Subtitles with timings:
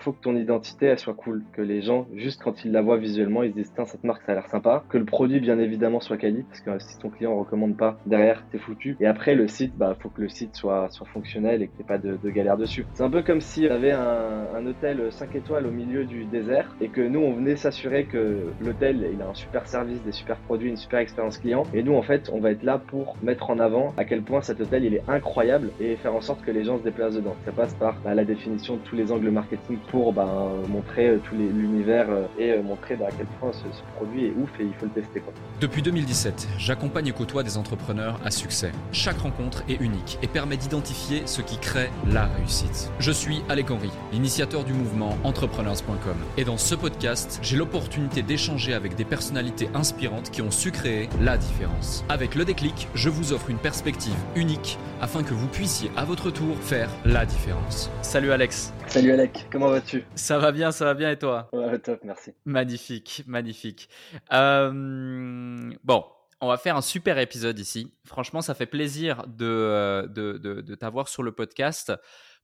[0.00, 2.98] Faut que ton identité elle soit cool, que les gens, juste quand ils la voient
[2.98, 5.58] visuellement, ils se disent tiens cette marque ça a l'air sympa, que le produit bien
[5.58, 8.96] évidemment soit quali, parce que si ton client recommande pas derrière t'es foutu.
[9.00, 11.84] Et après le site, bah faut que le site soit soit fonctionnel et que t'aies
[11.84, 12.86] pas de, de galère dessus.
[12.94, 16.24] C'est un peu comme si y avait un, un hôtel 5 étoiles au milieu du
[16.24, 20.12] désert et que nous on venait s'assurer que l'hôtel il a un super service, des
[20.12, 21.64] super produits, une super expérience client.
[21.74, 24.40] Et nous en fait on va être là pour mettre en avant à quel point
[24.40, 27.36] cet hôtel il est incroyable et faire en sorte que les gens se déplacent dedans.
[27.44, 30.26] Ça passe par bah, la définition de tous les angles marketing pour bah,
[30.68, 34.26] montrer euh, tout l'univers euh, et euh, montrer bah, à quel point ce, ce, produit
[34.26, 35.20] est ouf et il faut le tester.
[35.20, 35.32] Quoi.
[35.60, 38.72] Depuis 2017, j'accompagne et côtoie des entrepreneurs à succès.
[38.92, 42.90] Chaque rencontre est unique et permet d'identifier ce qui crée la réussite.
[42.98, 46.16] Je suis Alec Henry, l'initiateur du mouvement entrepreneurs.com.
[46.36, 51.08] Et dans ce podcast, j'ai l'opportunité d'échanger avec des personnalités inspirantes qui ont su créer
[51.20, 52.04] la différence.
[52.08, 56.30] Avec le déclic, je vous offre une perspective unique afin que vous puissiez à votre
[56.30, 57.90] tour faire la différence.
[58.02, 58.72] Salut Alex.
[58.88, 59.77] Salut Alec, comment vas-tu?
[60.14, 61.48] Ça va bien, ça va bien et toi?
[61.52, 62.32] Ouais, top, merci.
[62.44, 63.88] Magnifique, magnifique.
[64.32, 66.04] Euh, bon,
[66.40, 67.92] on va faire un super épisode ici.
[68.04, 71.92] Franchement, ça fait plaisir de, de, de, de t'avoir sur le podcast.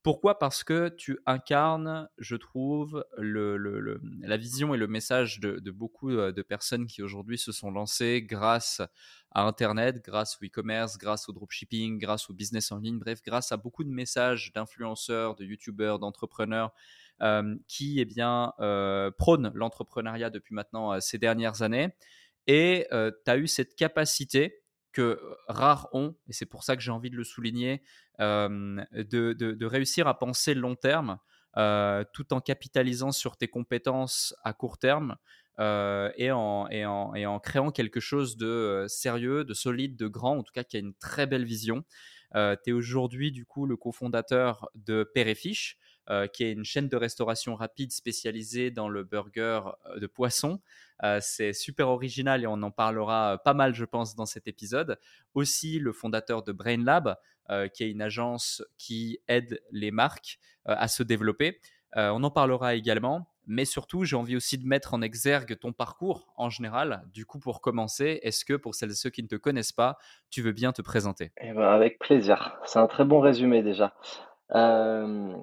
[0.03, 0.39] Pourquoi?
[0.39, 5.59] Parce que tu incarnes, je trouve, le, le, le, la vision et le message de,
[5.61, 8.83] de beaucoup de personnes qui aujourd'hui se sont lancées grâce
[9.31, 13.51] à Internet, grâce au e-commerce, grâce au dropshipping, grâce au business en ligne, bref, grâce
[13.51, 17.04] à beaucoup de messages d'influenceurs, de youtubeurs, d'entrepreneurs euh,
[17.69, 21.95] qui eh bien, euh, prônent l'entrepreneuriat depuis maintenant euh, ces dernières années.
[22.47, 26.91] Et tu as eu cette capacité que rares ont, et c'est pour ça que j'ai
[26.91, 27.83] envie de le souligner,
[28.21, 31.19] euh, de, réussir à penser long terme
[31.57, 35.17] euh, tout en capitalisant sur tes compétences à court terme
[35.59, 40.63] euh, et, en, créant quelque chose de sérieux, de solide, de grand, en tout cas
[40.63, 41.85] qui a une très belle vision.
[42.33, 45.77] tu es aujourd'hui du coup le cofondateur de Père et Fiche,
[46.11, 49.63] euh, qui est une chaîne de restauration rapide spécialisée dans le burger
[49.97, 50.61] de poisson.
[51.03, 54.99] Euh, c'est super original et on en parlera pas mal, je pense, dans cet épisode.
[55.35, 57.17] Aussi, le fondateur de BrainLab,
[57.51, 61.61] euh, qui est une agence qui aide les marques à se développer.
[61.95, 63.29] on en parlera également.
[63.47, 67.05] Mais surtout, j'ai envie aussi de mettre en exergue ton parcours en général.
[67.13, 69.99] Du coup, pour commencer, est-ce que pour celles et ceux qui ne te connaissent pas,
[70.31, 71.33] tu veux bien te présenter?
[71.41, 72.59] Eh ben, Avec plaisir.
[72.65, 73.95] C'est un très bon résumé déjà.
[74.55, 75.37] Euh,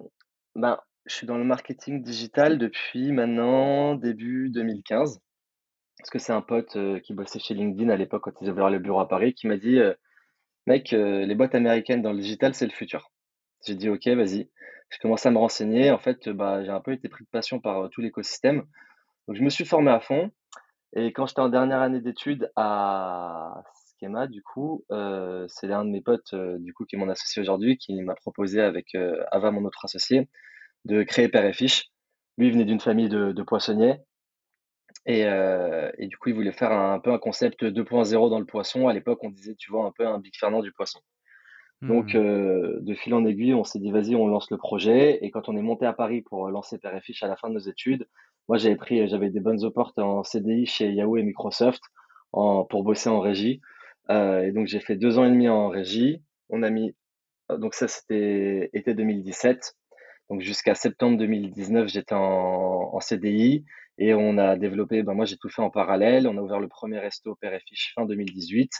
[0.55, 5.19] ben, je suis dans le marketing digital depuis maintenant début 2015.
[5.97, 8.79] Parce que c'est un pote qui bossait chez LinkedIn à l'époque quand ils avaient le
[8.79, 9.79] bureau à Paris qui m'a dit
[10.65, 13.11] Mec, les boîtes américaines dans le digital, c'est le futur.
[13.65, 14.49] J'ai dit Ok, vas-y.
[14.89, 15.91] Je commencé à me renseigner.
[15.91, 18.63] En fait, bah, j'ai un peu été pris de passion par tout l'écosystème.
[19.27, 20.31] Donc, je me suis formé à fond.
[20.93, 23.63] Et quand j'étais en dernière année d'études à
[24.29, 28.01] Du coup, c'est l'un de mes potes, du coup, qui est mon associé aujourd'hui, qui
[28.01, 28.95] m'a proposé avec
[29.31, 30.27] Ava, mon autre associé,
[30.85, 31.91] de créer Père et Fiche.
[32.37, 33.99] Lui, il venait d'une famille de, de poissonniers.
[35.05, 38.39] Et, euh, et, du coup, il voulait faire un, un peu un concept 2.0 dans
[38.39, 38.87] le poisson.
[38.87, 40.99] À l'époque, on disait, tu vois, un peu un Big Fernand du poisson.
[41.81, 45.17] Donc, euh, de fil en aiguille, on s'est dit, vas-y, on lance le projet.
[45.25, 47.49] Et quand on est monté à Paris pour lancer Père et Fiche à la fin
[47.49, 48.07] de nos études,
[48.47, 51.81] moi, j'avais pris, j'avais des bonnes opportes en CDI chez Yahoo et Microsoft
[52.33, 53.61] en, pour bosser en régie.
[54.09, 56.23] Euh, et donc, j'ai fait deux ans et demi en régie.
[56.49, 56.95] On a mis,
[57.49, 59.75] donc ça, c'était été 2017.
[60.29, 63.65] Donc jusqu'à septembre 2019, j'étais en, en, CDI
[63.97, 66.25] et on a développé, ben moi j'ai tout fait en parallèle.
[66.25, 68.71] On a ouvert le premier resto Père et Fiche fin 2018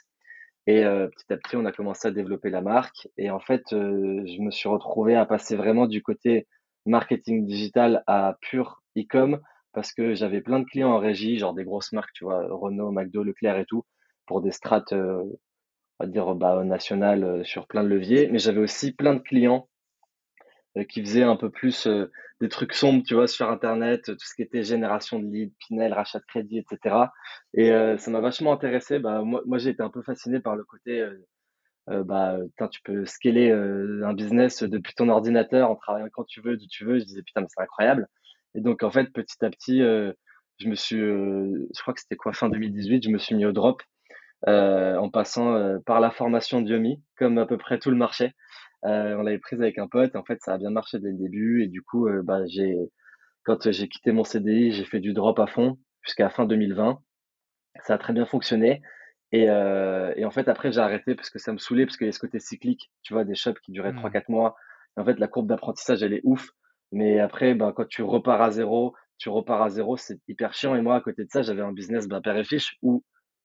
[0.68, 3.10] et euh, petit à petit on a commencé à développer la marque.
[3.18, 6.48] Et en fait, euh, je me suis retrouvé à passer vraiment du côté
[6.86, 9.42] marketing digital à pur e-com
[9.74, 12.92] parce que j'avais plein de clients en régie, genre des grosses marques, tu vois, Renault,
[12.92, 13.84] McDo, Leclerc et tout,
[14.32, 15.24] pour des strates, euh,
[16.00, 18.30] on va dire, bah, nationales euh, sur plein de leviers.
[18.32, 19.68] Mais j'avais aussi plein de clients
[20.78, 21.86] euh, qui faisaient un peu plus
[22.40, 25.92] des trucs sombres, tu vois, sur Internet, tout ce qui était génération de leads, Pinel,
[25.92, 26.96] rachat de crédit, etc.
[27.54, 29.00] Et ça m'a vachement intéressé.
[29.00, 31.06] Bah, moi, j'ai été un peu fasciné par le côté
[31.88, 32.38] bah,
[32.72, 36.86] tu peux scaler un business depuis ton ordinateur en travaillant quand tu veux, d'où tu
[36.86, 36.98] veux.
[37.00, 38.08] Je disais, putain, mais c'est incroyable.
[38.56, 42.34] Et donc, en fait, petit à petit, je me suis, je crois que c'était quoi,
[42.34, 43.84] fin 2018, je me suis mis au drop
[44.48, 48.34] en passant par la formation Diomi, comme à peu près tout le marché.
[48.84, 50.16] on l'avait prise avec un pote.
[50.16, 51.64] En fait, ça a bien marché dès le début.
[51.64, 52.76] Et du coup, bah, j'ai,
[53.44, 57.00] quand j'ai quitté mon CDI, j'ai fait du drop à fond jusqu'à fin 2020.
[57.84, 58.82] Ça a très bien fonctionné.
[59.32, 62.08] Et, euh, et en fait, après, j'ai arrêté parce que ça me saoulait, parce qu'il
[62.08, 64.32] y a ce côté cyclique, tu vois, des shops qui duraient trois 3-4 mmh.
[64.32, 64.56] mois.
[64.98, 66.50] en fait, la courbe d'apprentissage, elle est ouf.
[66.92, 70.76] Mais après, ben, quand tu repars à zéro, tu repars à zéro, c'est hyper chiant.
[70.76, 73.04] Et moi, à côté de ça, j'avais un business ben, père et fiche où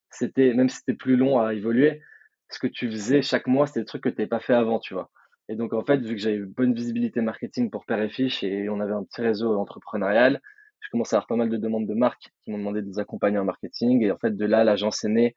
[0.09, 2.01] c'était, même si c'était plus long à évoluer,
[2.49, 4.79] ce que tu faisais chaque mois, c'était des trucs que tu n'avais pas fait avant,
[4.79, 5.11] tu vois.
[5.49, 8.43] Et donc, en fait, vu que j'avais une bonne visibilité marketing pour père et fiche
[8.43, 10.41] et on avait un petit réseau entrepreneurial,
[10.81, 12.99] je commençais à avoir pas mal de demandes de marques qui m'ont demandé de les
[12.99, 14.03] accompagner en marketing.
[14.03, 15.35] Et en fait, de là, l'agence est née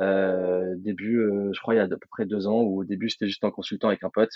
[0.00, 2.84] euh, début, euh, je crois, il y a à peu près deux ans, où au
[2.84, 4.30] début, j'étais juste en consultant avec un pote.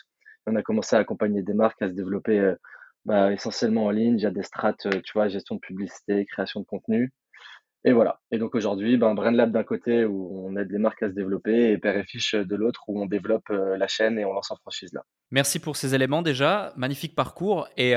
[0.47, 2.55] On a commencé à accompagner des marques, à se développer euh,
[3.05, 4.19] bah, essentiellement en ligne.
[4.19, 7.13] Il des strates, tu vois, gestion de publicité, création de contenu.
[7.85, 8.21] Et voilà.
[8.31, 11.73] Et donc aujourd'hui, ben, BrandLab d'un côté où on aide les marques à se développer
[11.73, 14.93] et Père Fiche de l'autre où on développe la chaîne et on lance en franchise
[14.93, 15.05] là.
[15.33, 16.73] Merci pour ces éléments déjà.
[16.77, 17.69] Magnifique parcours.
[17.77, 17.95] Et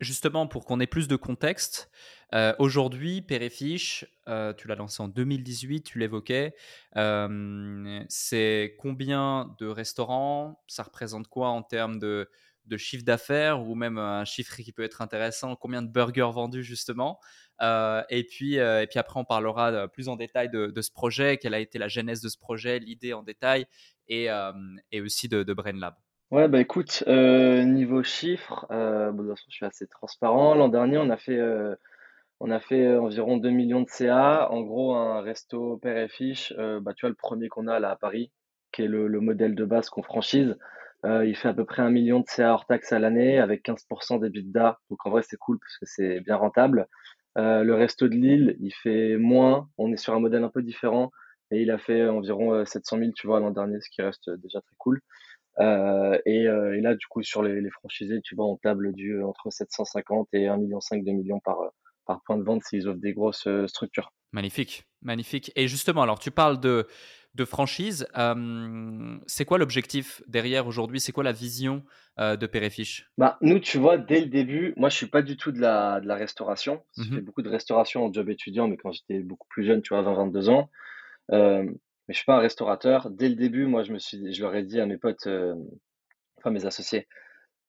[0.00, 1.90] justement, pour qu'on ait plus de contexte,
[2.34, 6.54] euh, aujourd'hui, Péréfiche, euh, tu l'as lancé en 2018, tu l'évoquais.
[6.96, 10.62] Euh, c'est combien de restaurants?
[10.66, 12.28] Ça représente quoi en termes de,
[12.76, 17.18] chiffre d'affaires ou même un chiffre qui peut être intéressant Combien de burgers vendus justement
[17.60, 21.58] et, puis, et puis après, on parlera plus en détail de, ce projet, quelle a
[21.58, 23.66] été la genèse de ce projet, l'idée en détail
[24.08, 24.28] et,
[25.00, 25.94] aussi de, de BrainLab.
[26.30, 30.54] Ouais, bah écoute, niveau chiffres, bon, de toute façon, je suis assez transparent.
[30.54, 31.40] L'an dernier, on a fait
[32.40, 34.50] on a fait euh, environ 2 millions de CA.
[34.50, 37.80] En gros, un resto père et fiche, euh, bah, tu vois, le premier qu'on a
[37.80, 38.30] là à Paris,
[38.72, 40.56] qui est le, modèle de base qu'on franchise,
[41.04, 43.64] euh, il fait à peu près un million de CA hors taxe à l'année avec
[43.64, 44.78] 15% d'EBITDA.
[44.90, 46.86] Donc en vrai, c'est cool parce que c'est bien rentable.
[47.36, 49.68] le resto de Lille, il fait moins.
[49.78, 51.10] On est sur un modèle un peu différent.
[51.52, 54.60] Et il a fait environ 700 000, tu vois, l'an dernier, ce qui reste déjà
[54.60, 55.00] très cool.
[55.60, 58.92] et, là, du coup, sur les, franchisés, tu vois, on table
[59.24, 61.56] entre 750 et 1,5 million, 2 millions par,
[62.24, 64.12] point de vente s'ils offrent des grosses euh, structures.
[64.32, 65.52] Magnifique, magnifique.
[65.56, 66.86] Et justement, alors tu parles de,
[67.36, 68.06] de franchise.
[69.26, 71.00] c'est quoi l'objectif derrière aujourd'hui?
[71.00, 71.84] C'est quoi la vision
[72.18, 75.36] euh, de Péréfiche bah, Nous, tu vois, dès le début, moi, je suis pas du
[75.36, 76.82] tout de la, de la restauration.
[76.96, 79.82] J'ai mmh fait beaucoup de restauration en job étudiant, mais quand j'étais beaucoup plus jeune,
[79.82, 80.70] tu vois, 20-22 ans.
[81.32, 83.10] Euh, mais je suis pas un restaurateur.
[83.10, 85.28] Dès le début, moi, je me suis, je leur ai dit à mes potes,
[86.38, 87.06] enfin mes associés,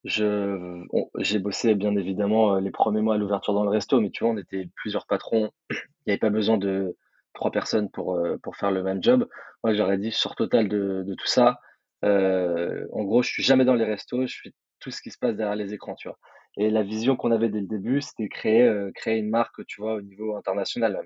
[0.03, 0.83] je,
[1.17, 4.23] j'ai bossé bien évidemment euh, les premiers mois à l'ouverture dans le resto, mais tu
[4.23, 5.51] vois, on était plusieurs patrons.
[5.69, 5.75] Il
[6.07, 6.95] n'y avait pas besoin de
[7.37, 9.27] trois personnes pour, euh, pour faire le même job.
[9.63, 11.59] Moi, j'aurais dit, sur total de, tout ça,
[12.03, 15.17] euh, en gros, je suis jamais dans les restos, je fais tout ce qui se
[15.17, 16.17] passe derrière les écrans, tu vois.
[16.57, 19.95] Et la vision qu'on avait dès le début, c'était créer, créer une marque, tu vois,
[19.95, 20.99] au niveau international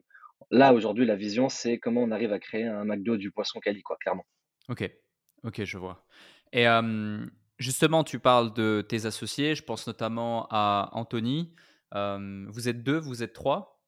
[0.49, 3.83] Là, aujourd'hui, la vision, c'est comment on arrive à créer un McDo du poisson quali,
[3.83, 4.25] quoi, clairement.
[4.69, 4.89] Ok,
[5.43, 6.03] ok, je vois.
[6.51, 6.67] Et
[7.61, 9.53] Justement, tu parles de tes associés.
[9.53, 11.53] Je pense notamment à Anthony.
[11.93, 13.80] Euh, vous êtes deux, vous êtes trois?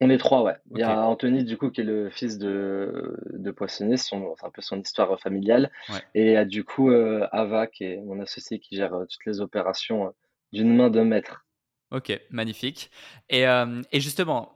[0.00, 0.56] On est trois, ouais.
[0.72, 4.50] Il y a Anthony, du coup, qui est le fils de, de poissonnier, c'est un
[4.50, 5.70] peu son histoire familiale.
[6.14, 9.06] Et il y a du coup euh, Ava, qui est mon associé, qui gère euh,
[9.06, 10.14] toutes les opérations
[10.52, 11.46] d'une main de maître.
[11.90, 12.90] Ok, magnifique.
[13.30, 14.52] Et, et, justement,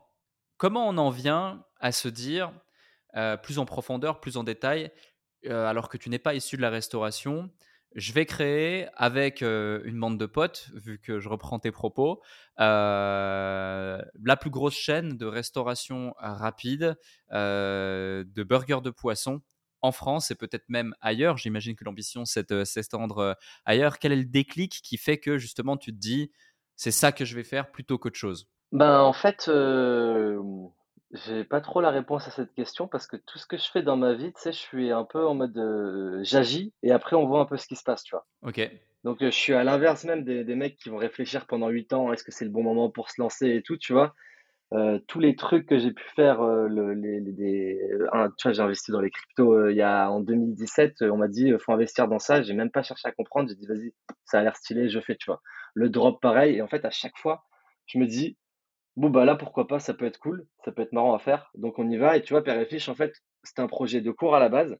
[0.57, 2.53] comment on en vient à se dire,
[3.43, 4.91] plus en profondeur, plus en détail,
[5.49, 7.51] alors que tu n'es pas issu de la restauration,
[7.95, 12.23] je vais créer avec une bande de potes, vu que je reprends tes propos,
[12.59, 16.97] la plus grosse chaîne de restauration rapide
[17.31, 19.41] de burgers de poisson
[19.83, 21.39] en France et peut-être même ailleurs.
[21.39, 23.99] J'imagine que l'ambition, c'est de s'étendre ailleurs.
[23.99, 26.31] Quel est le déclic qui fait que justement tu te dis,
[26.77, 28.49] c'est ça que je vais faire plutôt qu'autre chose?
[28.73, 29.51] Ben en fait,
[31.13, 33.83] j'ai pas trop la réponse à cette question parce que tout ce que je fais
[33.83, 37.17] dans ma vie, tu sais, je suis un peu en mode euh, j'agis et après
[37.17, 38.27] on voit un peu ce qui se passe, tu vois.
[38.43, 38.61] Ok.
[39.03, 41.93] Donc euh, je suis à l'inverse même des, des mecs qui vont réfléchir pendant 8
[41.95, 44.15] ans, est-ce que c'est le bon moment pour se lancer et tout, tu vois?
[44.73, 47.81] Euh, tous les trucs que j'ai pu faire, le, les, les,
[48.39, 51.53] tu vois, j'ai investi dans les cryptos il y a en 2017, on m'a dit
[51.59, 53.93] faut investir dans ça, j'ai même pas cherché à comprendre, j'ai dit vas-y,
[54.25, 55.43] ça a l'air stylé, je fais, tu vois.
[55.75, 57.43] Le drop pareil et en fait à chaque fois,
[57.87, 58.37] je me dis
[58.97, 61.51] bon, bah là, pourquoi pas, ça peut être cool, ça peut être marrant à faire.
[61.55, 62.17] Donc on y va.
[62.17, 64.49] Et tu vois, Père et Fiche, en fait, c'était un projet de cours à la
[64.49, 64.77] base.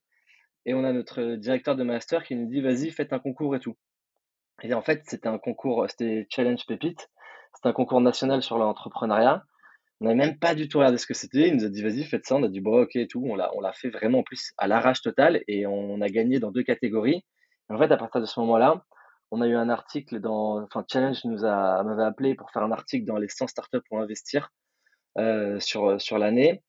[0.67, 3.61] Et on a notre directeur de master qui nous dit, vas-y, faites un concours et
[3.61, 3.77] tout.
[4.63, 7.09] Et en fait, c'était un concours, c'était Challenge Pépite.
[7.55, 9.45] C'était un concours national sur l'entrepreneuriat.
[10.01, 11.49] On n'avait même pas du tout regardé ce que c'était.
[11.49, 12.37] Il nous a dit, vas-y, faites ça.
[12.37, 13.23] On a dit, bon, ok, et tout.
[13.27, 16.39] On l'a, on l'a fait vraiment en plus à l'arrache total et on a gagné
[16.39, 17.25] dans deux catégories.
[17.69, 18.85] En fait, à partir de ce moment-là,
[19.31, 22.73] on a eu un article dans, enfin, Challenge nous a, m'avait appelé pour faire un
[22.73, 24.51] article dans les 100 startups pour investir
[25.19, 26.63] euh, sur, sur l'année.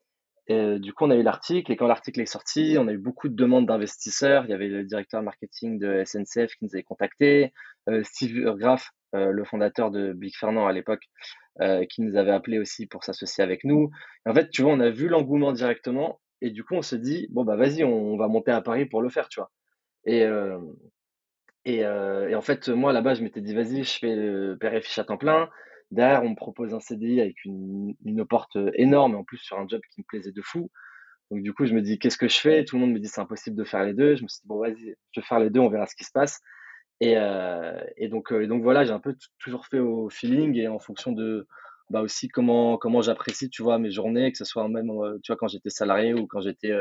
[0.47, 2.97] Et du coup, on a eu l'article et quand l'article est sorti, on a eu
[2.97, 4.43] beaucoup de demandes d'investisseurs.
[4.45, 7.53] Il y avait le directeur marketing de SNCF qui nous avait contacté,
[7.89, 11.03] euh, Steve Graff, euh, le fondateur de Big Fernand à l'époque,
[11.61, 13.91] euh, qui nous avait appelé aussi pour s'associer avec nous.
[14.25, 16.95] Et en fait, tu vois, on a vu l'engouement directement et du coup, on se
[16.95, 19.51] dit bon bah vas-y, on, va monter à Paris pour le faire, tu vois.
[20.05, 20.25] Et
[21.65, 24.99] et, et, en fait, moi là-bas, je m'étais dit vas-y, je fais le et fiche
[24.99, 25.49] à temps plein.
[25.91, 29.59] Derrière, on me propose un CDI avec une, une porte énorme, et en plus sur
[29.59, 30.69] un job qui me plaisait de fou.
[31.31, 32.65] Donc du coup, je me dis, qu'est-ce que je fais?
[32.65, 34.15] Tout le monde me dit, c'est impossible de faire les deux.
[34.15, 36.03] Je me suis dit, bon, vas-y, je vais faire les deux, on verra ce qui
[36.03, 36.41] se passe.
[36.99, 40.67] Et, euh, et donc, euh, donc voilà, j'ai un peu toujours fait au feeling et
[40.67, 41.47] en fonction de
[41.89, 45.31] bah aussi comment, comment j'apprécie, tu vois, mes journées, que ce soit même, euh, tu
[45.31, 46.71] vois, quand j'étais salarié ou quand j'étais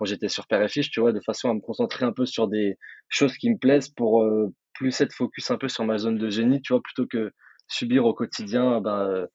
[0.00, 2.24] quand j'étais sur Père et Fiche, tu vois, de façon à me concentrer un peu
[2.24, 2.78] sur des
[3.10, 4.26] choses qui me plaisent pour
[4.72, 7.32] plus être focus un peu sur ma zone de génie, tu vois, plutôt que
[7.68, 9.26] subir au quotidien ben,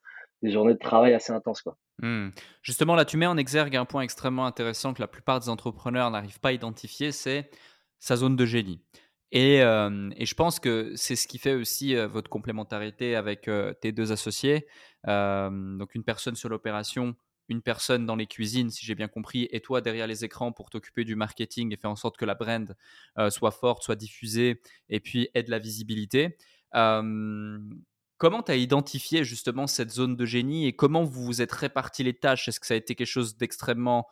[0.42, 1.62] des journées de travail assez intenses.
[1.62, 1.78] Quoi.
[2.02, 2.30] Mmh.
[2.62, 6.10] Justement, là, tu mets en exergue un point extrêmement intéressant que la plupart des entrepreneurs
[6.10, 7.48] n'arrivent pas à identifier, c'est
[8.00, 8.82] sa zone de génie.
[9.30, 13.48] Et, et, je pense que c'est ce qui fait aussi votre complémentarité avec
[13.80, 14.66] tes deux associés.
[15.06, 17.14] donc une personne sur l'opération,
[17.48, 20.70] une personne dans les cuisines, si j'ai bien compris, et toi derrière les écrans pour
[20.70, 22.76] t'occuper du marketing et faire en sorte que la brand
[23.30, 26.36] soit forte, soit diffusée, et puis aide la visibilité.
[26.72, 32.02] Comment tu as identifié justement cette zone de génie et comment vous vous êtes réparti
[32.02, 32.48] les tâches?
[32.48, 34.06] Est-ce que ça a été quelque chose d'extrêmement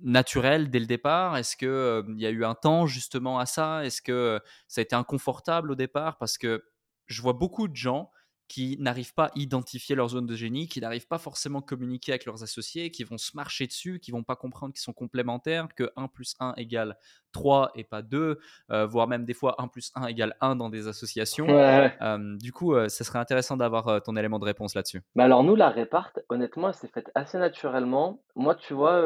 [0.00, 1.36] naturel dès le départ?
[1.36, 3.84] Est-ce qu'il il y a eu un temps justement à ça?
[3.84, 6.18] Est-ce que ça a été inconfortable au départ?
[6.18, 6.64] Parce que
[7.06, 8.10] je vois beaucoup de gens
[8.48, 12.12] qui n'arrivent pas à identifier leur zone de génie, qui n'arrivent pas forcément à communiquer
[12.12, 15.68] avec leurs associés, qui vont se marcher dessus, qui vont pas comprendre qu'ils sont complémentaires,
[15.76, 16.96] que 1 plus 1 égale
[17.32, 18.38] 3 et pas 2,
[18.70, 21.46] euh, voire même des fois 1 plus 1 égale 1 dans des associations.
[21.48, 25.02] Euh, du coup, euh, ce serait intéressant d'avoir ton élément de réponse là-dessus.
[25.14, 28.22] Mais alors nous, la réparte, honnêtement, c'est fait assez naturellement.
[28.34, 29.02] Moi, tu vois,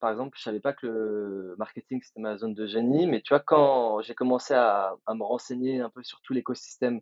[0.00, 3.28] par exemple, je savais pas que le marketing, c'était ma zone de génie, mais tu
[3.30, 7.00] vois, quand j'ai commencé à, à me renseigner un peu sur tout l'écosystème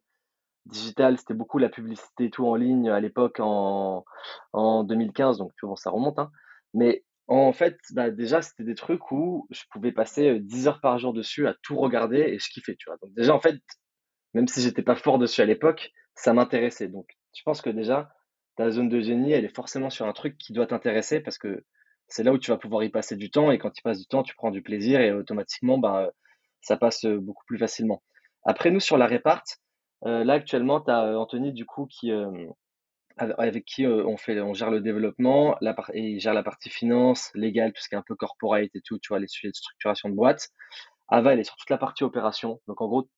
[0.68, 4.04] digital, c'était beaucoup la publicité et tout en ligne à l'époque en,
[4.52, 6.18] en 2015, donc tu vois, ça remonte.
[6.18, 6.30] Hein.
[6.74, 10.98] Mais en fait, bah, déjà, c'était des trucs où je pouvais passer 10 heures par
[10.98, 12.96] jour dessus à tout regarder et je kiffais, tu vois.
[13.02, 13.56] Donc déjà, en fait,
[14.34, 16.88] même si j'étais pas fort dessus à l'époque, ça m'intéressait.
[16.88, 18.10] Donc je pense que déjà,
[18.56, 21.64] ta zone de génie, elle est forcément sur un truc qui doit t'intéresser parce que
[22.08, 24.06] c'est là où tu vas pouvoir y passer du temps et quand tu passes du
[24.06, 26.10] temps, tu prends du plaisir et automatiquement, bah,
[26.62, 28.02] ça passe beaucoup plus facilement.
[28.44, 29.67] Après, nous, sur la réparte, euh,
[30.02, 32.30] là, actuellement, tu as euh, Anthony, du coup, qui, euh,
[33.16, 37.30] avec qui on, fait, on gère le développement la et il gère la partie finance,
[37.34, 39.56] légale, tout ce qui est un peu corporate et tout, tu vois, les sujets de
[39.56, 40.50] structuration de boîte.
[41.08, 42.60] Ava, elle est sur toute la partie opération.
[42.68, 43.08] Donc, en gros,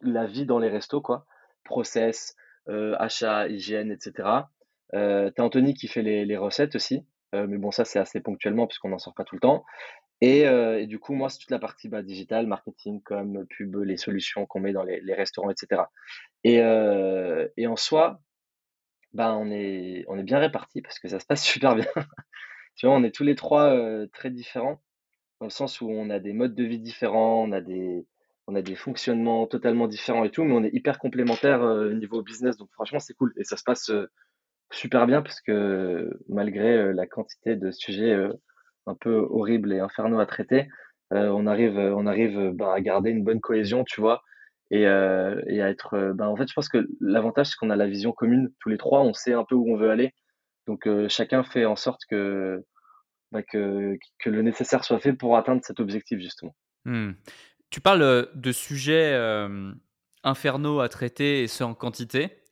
[0.00, 1.26] la vie dans les restos, quoi.
[1.64, 2.34] Process,
[2.66, 4.46] achat, hygiène, etc.
[4.94, 7.06] Euh, tu as Anthony qui fait les, les recettes aussi.
[7.32, 9.64] Mais bon, ça, c'est assez ponctuellement puisqu'on n'en sort pas tout le temps.
[10.24, 13.96] Euh, et, du coup, moi, c'est toute la partie bah, digitale, marketing, comme pub, les
[13.96, 15.82] solutions qu'on met dans les, restaurants, etc.
[16.44, 18.20] Et, euh, et en soi,
[19.12, 21.86] bah, on, est, on est bien répartis parce que ça se passe super bien.
[22.76, 24.82] tu vois, on est tous les trois euh, très différents,
[25.40, 28.06] dans le sens où on a des modes de vie différents, on a des,
[28.46, 32.22] on a des fonctionnements totalement différents et tout, mais on est hyper complémentaires au niveau
[32.22, 32.56] business.
[32.56, 33.34] Donc franchement, c'est cool.
[33.36, 33.90] Et ça se passe
[34.70, 38.16] super bien parce que malgré la quantité de sujets
[38.86, 40.68] un peu horrible et infernaux à traiter,
[41.10, 44.22] on arrive, on arrive ben, à garder une bonne cohésion, tu vois,
[44.70, 44.86] et, et
[45.62, 46.12] à être.
[46.14, 48.78] Ben, en fait, je pense que l'avantage, c'est qu'on a la vision commune tous les
[48.78, 50.12] trois, on sait un peu où on veut aller.
[50.66, 52.64] Donc, chacun fait en sorte que,
[53.30, 56.56] ben, que, que le nécessaire soit fait pour atteindre cet objectif, justement.
[56.84, 57.12] Hmm.
[57.70, 59.16] Tu parles de sujets
[60.24, 62.42] infernaux à traiter et ce en quantité.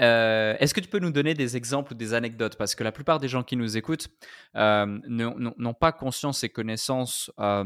[0.00, 2.56] Euh, est-ce que tu peux nous donner des exemples ou des anecdotes?
[2.56, 4.08] Parce que la plupart des gens qui nous écoutent
[4.56, 7.64] euh, n'ont pas conscience et connaissance euh,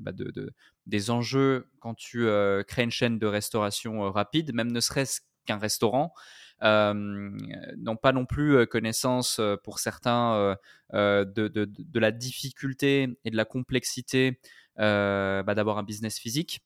[0.00, 0.52] bah, de,
[0.86, 2.26] des enjeux quand tu
[2.66, 6.12] crées une chaîne de restauration rapide, même ne serait-ce qu'un restaurant.
[6.62, 10.56] n'ont pas non plus connaissance pour certains
[10.92, 14.40] de, de, la difficulté et de la complexité
[14.76, 16.60] bah, d'avoir un business physique.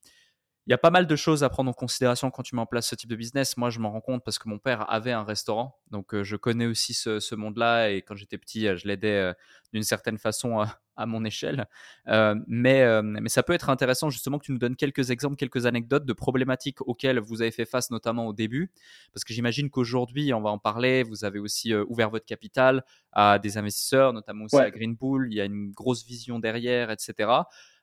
[0.66, 2.66] Il y a pas mal de choses à prendre en considération quand tu mets en
[2.66, 3.56] place ce type de business.
[3.56, 5.80] Moi, je m'en rends compte parce que mon père avait un restaurant.
[5.90, 7.90] Donc, euh, je connais aussi ce, monde-là.
[7.90, 9.32] Et quand j'étais petit, euh, je l'aidais euh,
[9.72, 10.60] d'une certaine façon
[10.96, 11.66] à, mon échelle.
[12.06, 16.04] mais, mais ça peut être intéressant justement que tu nous donnes quelques exemples, quelques anecdotes
[16.04, 18.70] de problématiques auxquelles vous avez fait face, notamment au début.
[19.12, 23.40] Parce que j'imagine qu'aujourd'hui, on va en parler, vous avez aussi ouvert votre capital à
[23.40, 25.26] des investisseurs, notamment aussi à Green Bull.
[25.30, 27.42] Il y a une grosse vision derrière, etc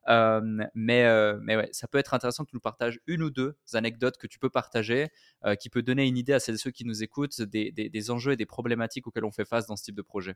[0.10, 4.18] mais mais ouais, ça peut être intéressant que tu nous partages une ou deux anecdotes
[4.18, 5.10] que tu peux partager,
[5.60, 8.12] qui peut donner une idée à celles et ceux qui nous écoutent des, des, des,
[8.12, 10.36] enjeux et des problématiques auxquels on fait face dans ce type de projet.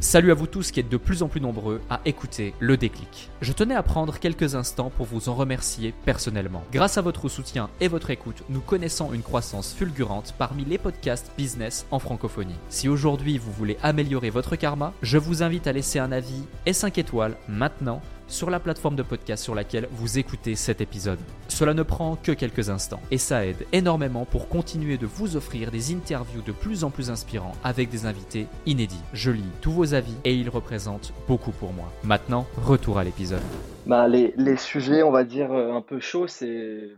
[0.00, 3.30] Salut à vous tous qui êtes de plus en plus nombreux à écouter le déclic.
[3.42, 6.64] Je tenais à prendre quelques instants pour vous en remercier personnellement.
[6.72, 11.30] Grâce à votre soutien et votre écoute, nous connaissons une croissance fulgurante parmi les podcasts
[11.36, 12.54] business en francophonie.
[12.70, 16.72] Si aujourd'hui vous voulez améliorer votre karma, je vous invite à laisser un avis et
[16.72, 18.00] 5 étoiles maintenant
[18.30, 21.18] sur la plateforme de podcast sur laquelle vous écoutez cet épisode.
[21.48, 25.70] Cela ne prend que quelques instants et ça aide énormément pour continuer de vous offrir
[25.70, 29.02] des interviews de plus en plus inspirants avec des invités inédits.
[29.12, 31.92] Je lis tous vos avis et ils représentent beaucoup pour moi.
[32.04, 33.42] Maintenant, retour à l'épisode.
[33.86, 36.90] Bah, les, sujets, on va dire, euh, un peu chauds, c'est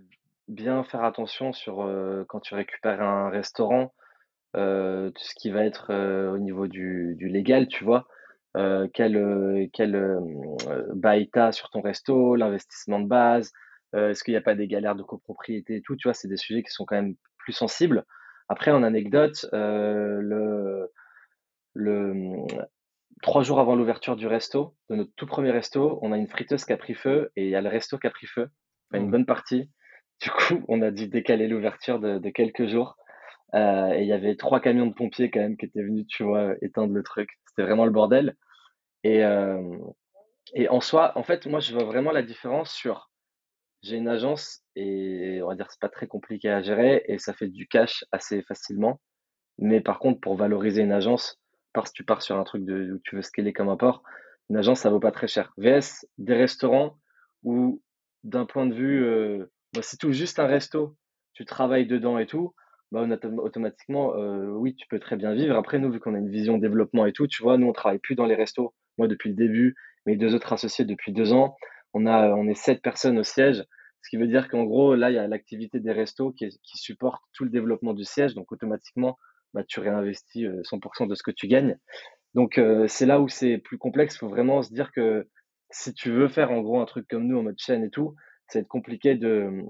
[0.49, 3.95] bien faire attention sur euh, quand tu récupères un restaurant,
[4.57, 5.93] euh, tout ce qui va être
[6.33, 8.07] au niveau du, du légal, tu vois.
[8.57, 10.21] Euh, quel, euh, quel euh,
[10.95, 13.53] bail sur ton resto, l'investissement de base,
[13.95, 16.39] est-ce qu'il n'y a pas des galères de copropriété et tout, tu vois, c'est des
[16.39, 18.07] sujets qui sont quand même plus sensibles.
[18.49, 20.89] Après, en anecdote, le,
[21.75, 22.25] le,
[23.21, 26.65] trois jours avant l'ouverture du resto, de notre tout premier resto, on a une friteuse
[26.65, 28.49] qui a pris feu et il y a le resto qui a pris feu,
[28.95, 29.11] une mmh.
[29.11, 29.71] bonne partie.
[30.23, 32.97] Du coup, on a dû décaler l'ouverture de, de, quelques jours.
[33.55, 36.23] Euh, et il y avait trois camions de pompiers quand même qui étaient venus, tu
[36.23, 37.29] vois, éteindre le truc.
[37.53, 38.37] C'était vraiment le bordel.
[39.05, 39.79] Et, euh,
[40.55, 43.11] et en soi, en fait, moi, je vois vraiment la différence sur
[43.83, 47.33] j'ai une agence et on va dire c'est pas très compliqué à gérer et ça
[47.33, 49.01] fait du cash assez facilement.
[49.59, 51.41] Mais par contre, pour valoriser une agence,
[51.73, 54.03] parce que tu pars sur un truc de, où tu veux scaler comme apport,
[54.51, 55.53] une agence, ça vaut pas très cher.
[55.57, 56.99] VS, des restaurants
[57.43, 57.83] où,
[58.25, 60.97] d'un point de vue, euh, bah, c'est tout juste un resto,
[61.33, 62.55] tu travailles dedans et tout,
[62.93, 63.07] bah,
[63.39, 65.57] automatiquement, euh, oui, tu peux très bien vivre.
[65.57, 67.99] Après, nous, vu qu'on a une vision développement et tout, tu vois, nous, on travaille
[67.99, 68.75] plus dans les restos.
[68.99, 69.75] Moi, depuis le début,
[70.05, 71.57] mes deux autres associés depuis deux ans,
[71.95, 73.65] on a, on est sept personnes au siège.
[74.03, 76.77] Ce qui veut dire qu'en gros, là, il y a l'activité des restos qui, qui,
[76.77, 78.35] supporte tout le développement du siège.
[78.35, 79.17] Donc, automatiquement,
[79.55, 81.79] bah, tu réinvestis 100% euh, de ce que tu gagnes.
[82.35, 84.17] Donc, euh, c'est là où c'est plus complexe.
[84.17, 85.27] Il faut vraiment se dire que
[85.71, 88.15] si tu veux faire en gros un truc comme nous en mode chaîne et tout,
[88.49, 89.65] ça va être compliqué de,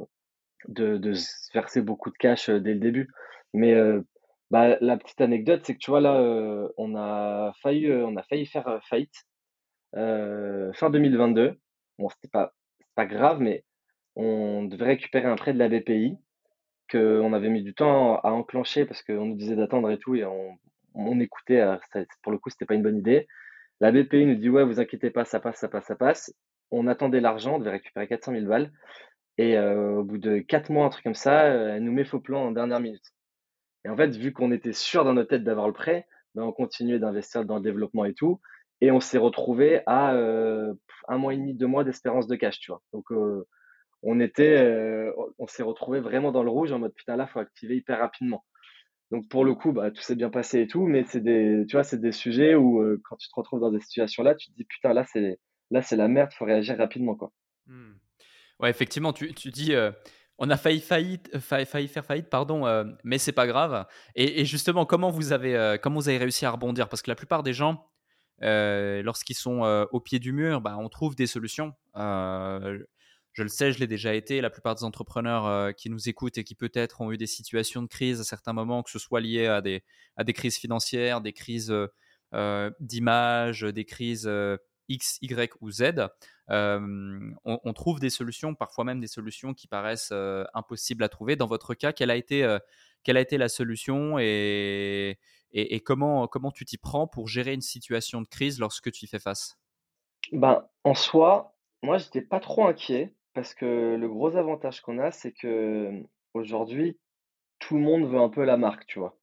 [0.68, 3.08] de, de se verser beaucoup de cash euh, dès le début.
[3.54, 4.02] Mais euh,
[4.50, 8.22] bah, la petite anecdote, c'est que tu vois, là, euh, on a failli, on a
[8.22, 9.14] failli faire faillite
[9.94, 11.58] fin 2022.
[11.98, 12.52] Bon, c'était pas,
[12.94, 13.64] pas grave, mais
[14.16, 16.16] on devait récupérer un prêt de la BPI
[16.90, 20.24] qu'on avait mis du temps à enclencher parce qu'on nous disait d'attendre et tout, et
[20.24, 20.58] on,
[20.94, 21.64] on écoutait.
[22.22, 23.26] pour le coup, c'était pas une bonne idée.
[23.80, 26.34] La BPI nous dit Ouais, vous inquiétez pas, ça passe, ça passe, ça passe.
[26.70, 28.70] On attendait l'argent, on devait récupérer 400 000 balles.
[29.38, 32.46] Et au bout de quatre mois, un truc comme ça, elle nous met faux plan
[32.46, 33.12] en dernière minute.
[33.84, 36.52] Et en fait, vu qu'on était sûr dans notre tête d'avoir le prêt, ben, on
[36.52, 38.40] continuait d'investir dans le développement et tout.
[38.80, 40.12] Et on s'est retrouvé à
[41.08, 42.82] un mois et demi, deux mois d'espérance de cash, tu vois.
[42.92, 43.06] Donc,
[44.02, 47.76] on était, on s'est retrouvé vraiment dans le rouge en mode putain là, faut activer
[47.76, 48.44] hyper rapidement.
[49.12, 51.76] Donc pour le coup, bah, tout s'est bien passé et tout, mais c'est des, tu
[51.76, 54.56] vois, c'est des sujets où quand tu te retrouves dans des situations là, tu te
[54.56, 55.38] dis putain là c'est,
[55.70, 57.30] là c'est la merde, faut réagir rapidement quoi.
[57.66, 57.92] Mmh.
[58.62, 59.74] Ouais, effectivement, tu, tu dis.
[59.74, 59.90] Euh,
[60.38, 63.86] on a failli, faillite, euh, failli, faire faillite, pardon, euh, mais c'est pas grave.
[64.14, 66.88] Et, justement, comment vous, avez, comment vous avez réussi à rebondir?
[66.88, 67.90] Parce que la plupart des gens,
[68.40, 71.74] lorsqu'ils sont au pied du mur, bah, on trouve des solutions.
[71.96, 74.40] je le sais, je l'ai déjà été.
[74.40, 77.88] La plupart des entrepreneurs qui nous écoutent et qui peut-être ont eu des situations de
[77.88, 79.84] crise à certains moments, que ce soit lié à des,
[80.16, 81.72] à des crises financières, des crises
[82.80, 84.28] d'image, des crises
[84.92, 86.08] X, Y ou Z,
[86.48, 90.12] on, trouve des solutions, parfois même des solutions qui paraissent
[90.54, 91.36] impossibles à trouver.
[91.36, 92.58] Dans votre cas, quelle a été,
[93.02, 95.18] quelle a été la solution et,
[95.84, 99.18] comment, comment tu t'y prends pour gérer une situation de crise lorsque tu y fais
[99.18, 99.58] face?
[100.32, 104.98] Ben, En soi, moi, je n'étais pas trop inquiet parce que le gros avantage qu'on
[104.98, 106.02] a, c'est que
[106.34, 106.98] aujourd'hui,
[107.58, 109.18] tout le monde veut un peu la marque, tu vois?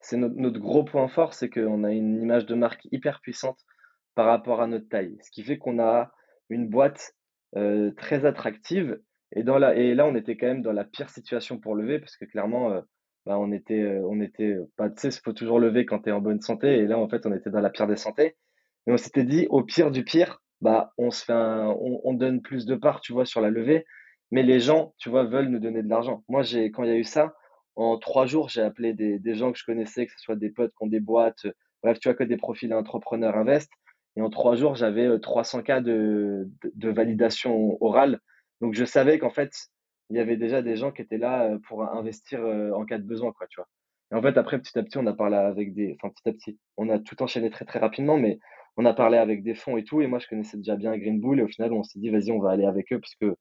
[0.00, 3.58] C'est notre, notre gros point fort, c'est qu'on a une image de marque hyper puissante
[4.14, 5.16] par rapport à notre taille.
[5.22, 6.12] Ce qui fait qu'on a
[6.50, 7.14] une boîte
[7.56, 9.00] euh, très attractive.
[9.32, 11.98] Et, dans la, et là, on était quand même dans la pire situation pour lever
[11.98, 12.82] parce que clairement,
[13.26, 16.12] bah, on était, on était pas, tu sais, il faut toujours lever quand tu es
[16.12, 16.78] en bonne santé.
[16.78, 18.36] Et là, en fait, on était dans la pire des santé.
[18.86, 22.66] Mais on s'était dit, au pire du pire, bah, on se fait on, donne plus
[22.66, 23.84] de parts, tu vois, sur la levée.
[24.30, 26.24] mais les gens, tu vois, veulent nous donner de l'argent.
[26.28, 27.34] Moi, j'ai, quand il y a eu ça,
[27.76, 30.50] en trois jours, j'ai appelé des, des gens que je connaissais, que ce soit des
[30.50, 31.46] potes qui ont des boîtes,
[31.82, 33.70] bref, tu vois, que des profils entrepreneurs invest.
[34.16, 38.20] Et en trois jours, j'avais 300 cas de, de, validation orale.
[38.60, 39.52] Donc, je savais qu'en fait,
[40.10, 43.32] il y avait déjà des gens qui étaient là pour investir en cas de besoin,
[43.32, 43.68] quoi, tu vois.
[44.12, 46.32] Et en fait, après, petit à petit, on a parlé avec des, enfin, petit à
[46.32, 48.38] petit, on a tout enchaîné très, très rapidement, mais
[48.76, 50.00] on a parlé avec des fonds et tout.
[50.00, 51.40] Et moi, je connaissais déjà bien Green Bull.
[51.40, 53.34] Et au final, on s'est dit, vas-y, on va aller avec eux parce que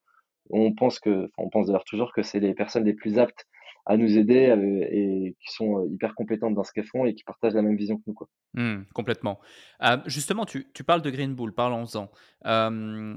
[0.49, 3.45] on pense que, on pense d'ailleurs toujours que c'est les personnes les plus aptes
[3.85, 7.13] à nous aider euh, et qui sont euh, hyper compétentes dans ce qu'elles font et
[7.13, 8.13] qui partagent la même vision que nous.
[8.13, 8.29] Quoi.
[8.53, 9.39] Mmh, complètement.
[9.81, 12.09] Euh, justement, tu, parles de Green Bull, parlons-en.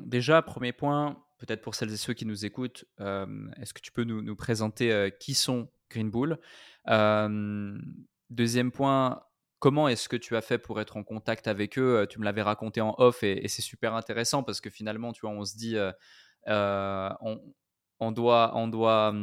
[0.05, 4.05] déjà, premier point, peut-être pour celles et ceux qui nous écoutent, est-ce que tu peux
[4.05, 6.39] nous, présenter qui sont Green Bull?
[8.31, 9.23] Deuxième point,
[9.61, 12.07] comment est-ce que tu as fait pour être en contact avec eux?
[12.11, 15.31] Tu me l'avais raconté en off et, c'est super intéressant parce que finalement, tu vois,
[15.31, 15.77] on se dit,
[16.49, 19.15] on, doit, on doit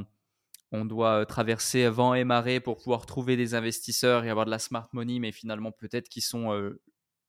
[0.73, 4.59] on doit traverser vent et marée pour pouvoir trouver des investisseurs et avoir de la
[4.59, 6.51] smart money, mais finalement peut-être qu'ils sont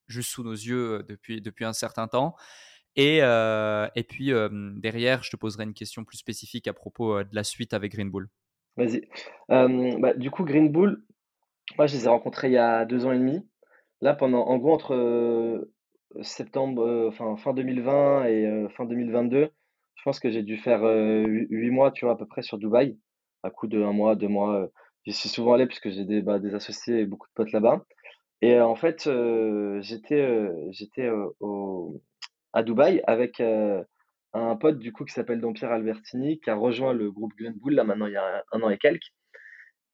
[0.09, 2.35] juste sous nos yeux depuis, depuis un certain temps.
[2.97, 4.33] Et, et puis
[4.77, 8.11] derrière, je te poserai une question plus spécifique à propos de la suite avec Green
[8.11, 8.29] Bull.
[8.79, 9.07] Vas-y.
[9.49, 11.05] Bah, du coup, Green Bull,
[11.77, 13.47] moi je les ai rencontrés il y a deux ans et demi.
[14.01, 15.69] Là, pendant, en gros, entre
[16.23, 19.51] septembre, fin 2020 et fin 2022,
[19.97, 22.99] je pense que j'ai dû faire huit mois, tu vois, à peu près sur Dubaï
[23.45, 24.69] à coup de un mois, deux mois.
[25.07, 27.85] J'y suis souvent allé puisque j'ai des, bah, des associés et beaucoup de potes là-bas.
[28.43, 29.09] Et en fait,
[29.81, 31.11] j'étais
[32.53, 37.11] à Dubaï avec un pote du coup qui s'appelle Don-Pierre Albertini qui a rejoint le
[37.11, 39.13] groupe Green Bull là maintenant il y a un, an et quelques.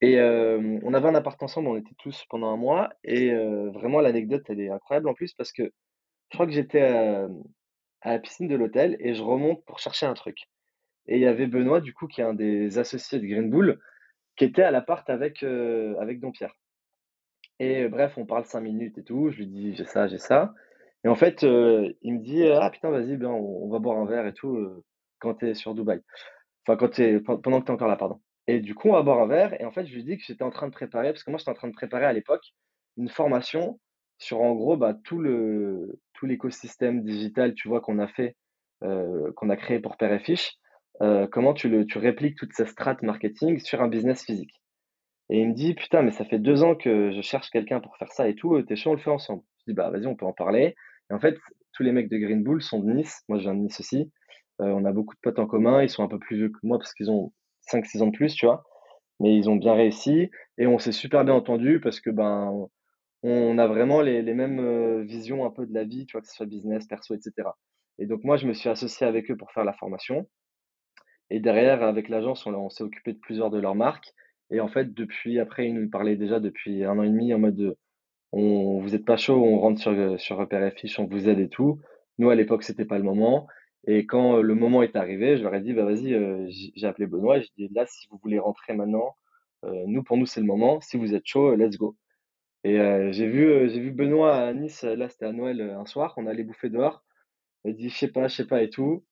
[0.00, 2.90] Et on avait un appart ensemble, on était tous pendant un mois.
[3.04, 3.34] Et
[3.74, 8.18] vraiment, l'anecdote, elle est incroyable en plus parce que je crois que j'étais à la
[8.18, 10.48] piscine de l'hôtel et je remonte pour chercher un truc.
[11.11, 13.81] Et il y avait Benoît, du coup, qui est un des associés de Green Bull,
[14.37, 16.55] qui était à l'appart avec, euh, avec Pierre.
[17.59, 19.29] Et euh, bref, on parle cinq minutes et tout.
[19.31, 20.55] Je lui dis, j'ai ça, j'ai ça.
[21.05, 24.07] Et en fait, euh, il me dit, ah putain, vas-y, ben, on, va boire un
[24.07, 24.83] verre et tout
[25.18, 26.01] quand tu es sur Dubaï.
[26.64, 28.20] Enfin, quand es, pendant que tu es encore là, pardon.
[28.46, 29.61] Et du coup, on va boire un verre.
[29.61, 31.38] Et en fait, je lui dis que j'étais en train de préparer, parce que moi,
[31.38, 32.55] j'étais en train de préparer à l'époque
[32.96, 33.81] une formation
[34.18, 38.37] sur, en gros, bah, tout le tout l'écosystème digital, tu vois, qu'on a fait,
[38.81, 40.60] qu'on a créé pour Père et Fiche.
[41.02, 44.60] Euh, comment tu, le, tu répliques toute cette strate marketing sur un business physique.
[45.30, 47.96] Et il me dit, putain, mais ça fait deux ans que je cherche quelqu'un pour
[47.96, 49.42] faire ça et tout, t'es chaud, on le fait ensemble.
[49.60, 50.74] Je dis, bah vas-y, on peut en parler.
[51.10, 51.38] Et en fait,
[51.72, 54.10] tous les mecs de Green Bull sont de Nice, moi je viens de Nice aussi.
[54.60, 56.58] Euh, on a beaucoup de potes en commun, ils sont un peu plus vieux que
[56.62, 57.32] moi parce qu'ils ont
[57.72, 58.64] 5-6 ans de plus, tu vois.
[59.20, 62.68] Mais ils ont bien réussi et on s'est super bien entendu parce que ben
[63.22, 66.22] on a vraiment les, les mêmes euh, visions un peu de la vie, tu vois,
[66.22, 67.50] que ce soit business, perso, etc.
[67.98, 70.26] Et donc moi, je me suis associé avec eux pour faire la formation.
[71.31, 74.12] Et derrière, avec l'agence, on, s'est occupé de plusieurs de leurs marques.
[74.51, 77.38] Et en fait, depuis, après, ils nous parlaient déjà depuis un an et demi en
[77.38, 77.77] mode
[78.33, 81.49] on, vous êtes pas chaud, on rentre sur, sur Repère Fiche, on vous aide et
[81.49, 81.81] tout.
[82.19, 83.47] Nous, à l'époque, c'était pas le moment.
[83.87, 87.07] Et quand le moment est arrivé, je leur ai dit, bah vas-y, euh, j'ai appelé
[87.07, 89.16] Benoît et j'ai dit, là, si vous voulez rentrer maintenant,
[89.64, 90.81] euh, nous, pour nous, c'est le moment.
[90.81, 91.97] Si vous êtes chaud, let's go.
[92.64, 96.27] Et euh, j'ai vu, vu Benoît à Nice, là, c'était à Noël un soir, on
[96.27, 97.03] allait bouffer dehors.
[97.64, 99.05] Il dit, je sais pas, je sais pas et tout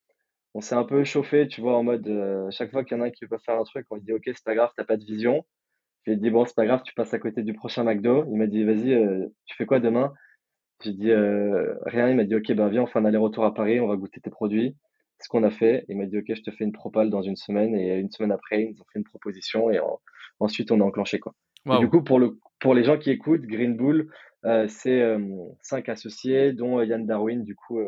[0.58, 3.04] on s'est un peu chauffé, tu vois, en mode, euh, chaque fois qu'il y en
[3.04, 4.82] a un qui veut faire un truc, on lui dit, ok, c'est pas grave, t'as
[4.82, 5.46] pas de vision.
[6.04, 8.24] J'ai dit, bon, c'est pas grave, tu passes à côté du prochain McDo.
[8.32, 10.12] Il m'a dit, vas-y, euh, tu fais quoi demain?
[10.82, 12.08] J'ai dit, euh, rien.
[12.08, 14.20] Il m'a dit, ok, ben viens, on fait un aller-retour à Paris, on va goûter
[14.20, 14.76] tes produits.
[15.18, 15.84] C'est ce qu'on a fait.
[15.88, 17.76] Il m'a dit, ok, je te fais une propale dans une semaine.
[17.76, 19.78] Et une semaine après, ils nous ont fait une proposition et
[20.40, 21.34] ensuite, on a enclenché, quoi.
[21.78, 24.10] du coup, pour, le, pour les gens qui écoutent, Green Bull,
[24.66, 25.16] c'est
[25.62, 27.78] cinq associés, dont Yann Darwin, du coup,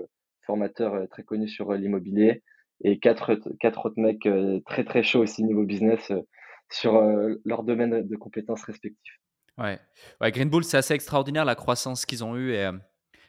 [0.46, 2.44] formateur très connu sur l'immobilier
[2.82, 6.20] et quatre, quatre autres mecs euh, très très chauds aussi niveau business euh,
[6.70, 9.20] sur euh, leur domaine de compétences respectifs.
[9.58, 9.78] Ouais,
[10.20, 12.70] ouais Green Bull, c'est assez extraordinaire la croissance qu'ils ont eue et,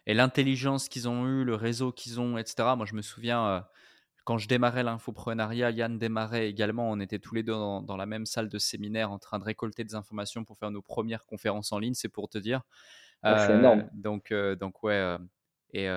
[0.06, 2.70] et l'intelligence qu'ils ont eue, le réseau qu'ils ont, etc.
[2.78, 3.66] Moi, je me souviens
[4.24, 6.90] quand je démarrais l'infoprenariat, Yann démarrait également.
[6.90, 9.44] On était tous les deux dans, dans, la même salle de séminaire en train de
[9.44, 12.62] récolter des informations pour faire nos premières conférences en ligne, c'est pour te dire.
[13.24, 13.90] Ah, c'est énorme.
[13.94, 15.18] Donc, donc ouais,
[15.73, 15.88] et,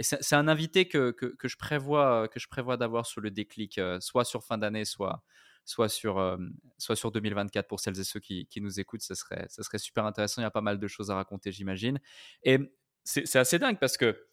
[0.00, 4.24] c'est un invité que, que, je prévois, que je prévois d'avoir sur le déclic, soit
[4.24, 5.22] sur fin d'année, soit,
[5.64, 6.38] soit, sur,
[6.78, 9.02] soit sur 2024 pour celles et ceux qui, qui nous écoutent.
[9.02, 10.40] Ce serait, ça serait super intéressant.
[10.40, 12.00] Il y a pas mal de choses à raconter, j'imagine.
[12.42, 12.58] Et
[13.04, 14.26] c'est assez dingue parce que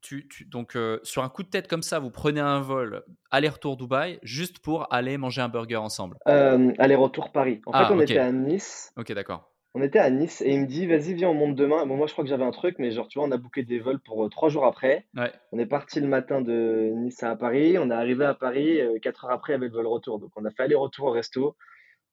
[0.00, 3.76] tu, tu, donc, sur un coup de tête comme ça, vous prenez un vol aller-retour
[3.76, 7.60] Dubaï juste pour aller manger un burger ensemble Aller-retour Paris.
[7.66, 8.92] En fait, ah, on était à Nice.
[8.96, 9.52] Ok, d'accord.
[9.74, 11.84] On était à Nice et il me dit: «Vas-y, viens, on monte demain».
[11.86, 13.62] Bon, moi, je crois que j'avais un truc, mais genre, tu vois, on a booké
[13.64, 15.06] des vols pour, heu, 3 jours après.
[15.16, 15.32] Ouais.
[15.52, 17.76] On est parti le matin de Nice à Paris.
[17.78, 20.18] On est arrivé à Paris, heu, 4 heures après, avait le vol retour.
[20.20, 21.56] Donc on a fait aller-retour au resto.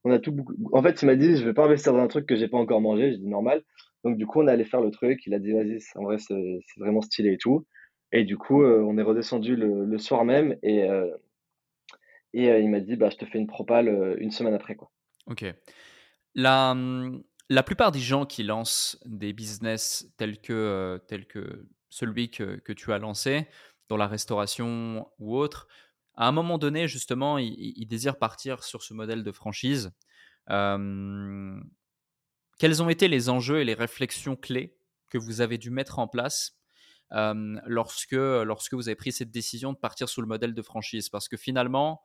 [0.05, 2.07] On a tout bouc en fait, il m'a dit: «Je vais pas investir dans un
[2.07, 3.11] truc que j'ai pas encore mangé».
[3.13, 3.63] J'ai dit: «Normal».
[4.05, 5.21] Donc du coup, on est allé faire le truc.
[5.27, 6.35] Il a dit: «Vas-y, en vrai, c'est
[6.77, 7.65] vraiment stylé et tout»
[8.13, 10.83] et du coup, heu, on est redescendu le le soir même et
[12.33, 14.91] et il m'a dit: «Bah, je te fais une propale, 1 semaine après, quoi».
[15.27, 15.45] OK.
[16.35, 21.67] La, mmh, la plupart des gens qui lancent des business tels que, heu, tels que
[21.89, 23.47] celui que que tu as lancé,
[23.89, 25.67] dans la restauration ou autre,
[26.15, 29.91] à un moment donné, justement, ils désirent partir sur ce modèle de franchise.
[32.57, 34.77] Quels ont été les enjeux et les réflexions clés
[35.09, 36.57] que vous avez dû mettre en place,
[37.11, 41.09] lorsque, lorsque vous avez pris cette décision de partir sous le modèle de franchise?
[41.09, 42.01] Parce que finalement,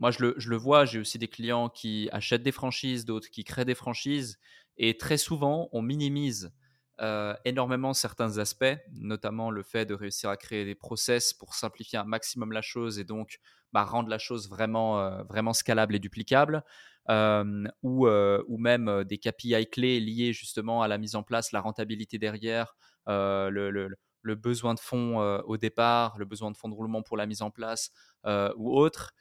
[0.00, 3.64] moi je le vois, j'ai aussi des clients qui achètent des franchises, d'autres qui créent
[3.66, 4.38] des franchises
[4.78, 6.52] et très souvent on minimise,
[7.02, 11.98] heu, énormément certains aspects, notamment le fait de réussir à créer des process pour simplifier
[11.98, 13.38] un maximum la chose et donc,
[13.72, 16.64] bah, rendre la chose vraiment, heu, vraiment scalable et duplicable.
[17.08, 18.06] Hem, ou,
[18.58, 23.70] même, des KPI clés liés justement à la mise en place, la rentabilité derrière, le
[24.22, 27.42] le besoin de fonds, au départ, le besoin de fonds de roulement pour la mise
[27.42, 27.90] en place,
[28.56, 29.12] ou autre.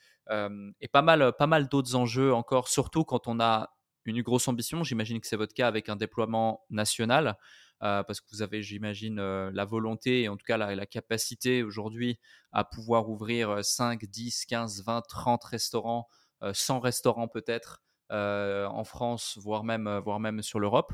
[0.81, 3.71] Et pas mal, pas mal d'autres enjeux encore, surtout quand on a
[4.05, 4.83] une grosse ambition.
[4.83, 7.37] J'imagine que c'est votre cas avec un déploiement national,
[7.79, 9.17] parce que vous avez, j'imagine,
[9.49, 12.19] la volonté et en tout cas la capacité aujourd'hui
[12.51, 16.07] à pouvoir ouvrir, heu, 5-10-15-20-30 restaurants,
[16.43, 20.93] heu, 100 restaurants peut-être, en France, voire même, voire même sur l'Europe.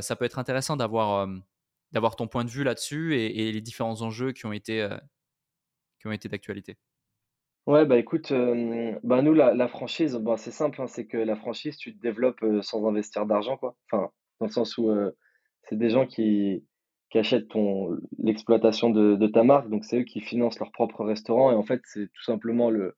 [0.00, 1.28] Ça peut être intéressant d'avoir,
[1.92, 4.88] d'avoir ton point de vue là-dessus et et les différents enjeux qui ont été,
[6.00, 6.76] qui ont été d'actualité.
[7.66, 8.30] Ouais, bah, écoute,
[9.02, 12.44] bah, nous, la franchise, bah, c'est simple, hein, c'est que la franchise, tu te développes,
[12.60, 13.74] sans investir d'argent, quoi.
[13.90, 14.90] Enfin, dans le sens où,
[15.64, 16.64] c'est des gens qui
[17.10, 21.04] qui achètent ton l'exploitation de de ta marque, donc c'est eux qui financent leur propre
[21.04, 22.96] restaurant et en fait, c'est tout simplement le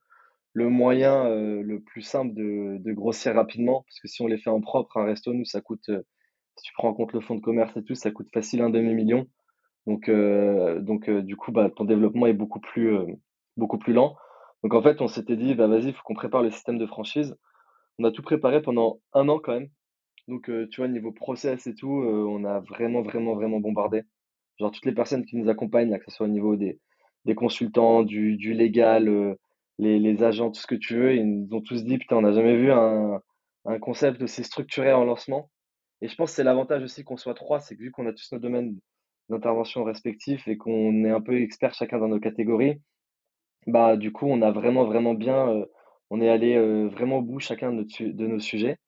[0.54, 3.82] le moyen, le plus simple de de grossir rapidement.
[3.88, 5.90] Parce que si on les fait en propre, un resto, nous, ça coûte,
[6.56, 8.70] si tu prends en compte le fonds de commerce et tout, ça coûte facile un
[8.70, 9.26] demi million.
[9.86, 12.96] Donc donc du coup, bah, ton développement est beaucoup plus,
[13.56, 14.16] beaucoup plus lent.
[14.62, 16.86] Donc en fait, on s'était dit: «Bah, vas-y, il faut qu'on prépare le système de
[16.86, 17.36] franchise».
[17.98, 19.70] On a tout préparé pendant un an quand même.
[20.28, 24.02] Donc heu, tu vois, niveau process et tout, heu, on a vraiment, vraiment, vraiment bombardé.
[24.60, 26.80] Genre toutes les personnes qui nous accompagnent, là, que ce soit au niveau des
[27.26, 29.36] des consultants, du du légal, heu,
[29.78, 32.22] les les agents, tout ce que tu veux, ils nous ont tous dit: «Putain, on
[32.22, 33.20] n'a jamais vu un
[33.66, 35.50] un concept aussi structuré en lancement».
[36.02, 38.12] Et je pense que c'est l'avantage aussi qu'on soit 3, c'est que vu qu'on a
[38.12, 38.78] tous nos domaines
[39.30, 42.80] d'intervention respectifs et qu'on est un peu experts chacun dans nos catégories,
[43.66, 45.70] bah, du coup, on a vraiment, vraiment bien, heu,
[46.10, 48.78] on est allé, heu, vraiment au bout chacun de de nos sujets.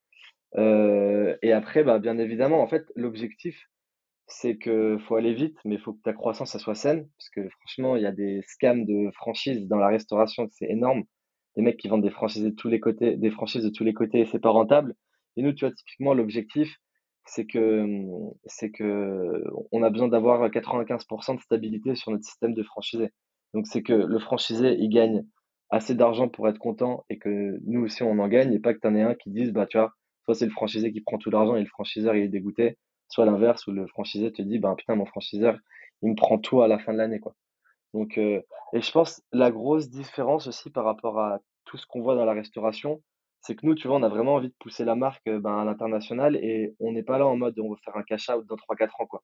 [0.57, 3.57] Heu et après, bah, bien évidemment, en fait, l'objectif,
[4.27, 7.09] c'est que faut aller vite, mais il faut que ta croissance, ça soit saine.
[7.17, 11.03] Parce que franchement, il y a des scams de franchises dans la restauration, c'est énorme.
[11.57, 13.93] Des mecs qui vendent des franchises de tous les côtés des franchises de tous les
[13.93, 14.95] côtés et c'est pas rentable.
[15.37, 16.77] Et nous, tu vois, typiquement, l'objectif,
[17.25, 17.85] c'est que,
[18.45, 23.09] c'est que on a besoin d'avoir 95% de stabilité sur notre système de franchisé.
[23.53, 25.25] Donc c'est que le franchisé, il gagne
[25.69, 28.79] assez d'argent pour être content et que nous aussi, on en gagne et pas que
[28.79, 29.93] tu en aies un qui dise: «Bah, tu vois,
[30.25, 33.25] soit c'est le franchisé qui prend tout l'argent et le franchiseur, il est dégoûté, soit
[33.25, 35.57] l'inverse où le franchisé te dit: «Ben, putain, mon franchiseur,
[36.01, 37.35] il me prend tout à la fin de l'année, quoi».
[37.93, 42.01] Donc heu et je pense la grosse différence aussi par rapport à tout ce qu'on
[42.01, 43.01] voit dans la restauration,
[43.41, 45.57] c'est que nous, tu vois, on a vraiment envie de pousser la marque, heu, ben,
[45.59, 48.45] à l'international et on n'est pas là en mode on veut faire un cash out
[48.47, 49.23] dans trois quatre ans, quoi.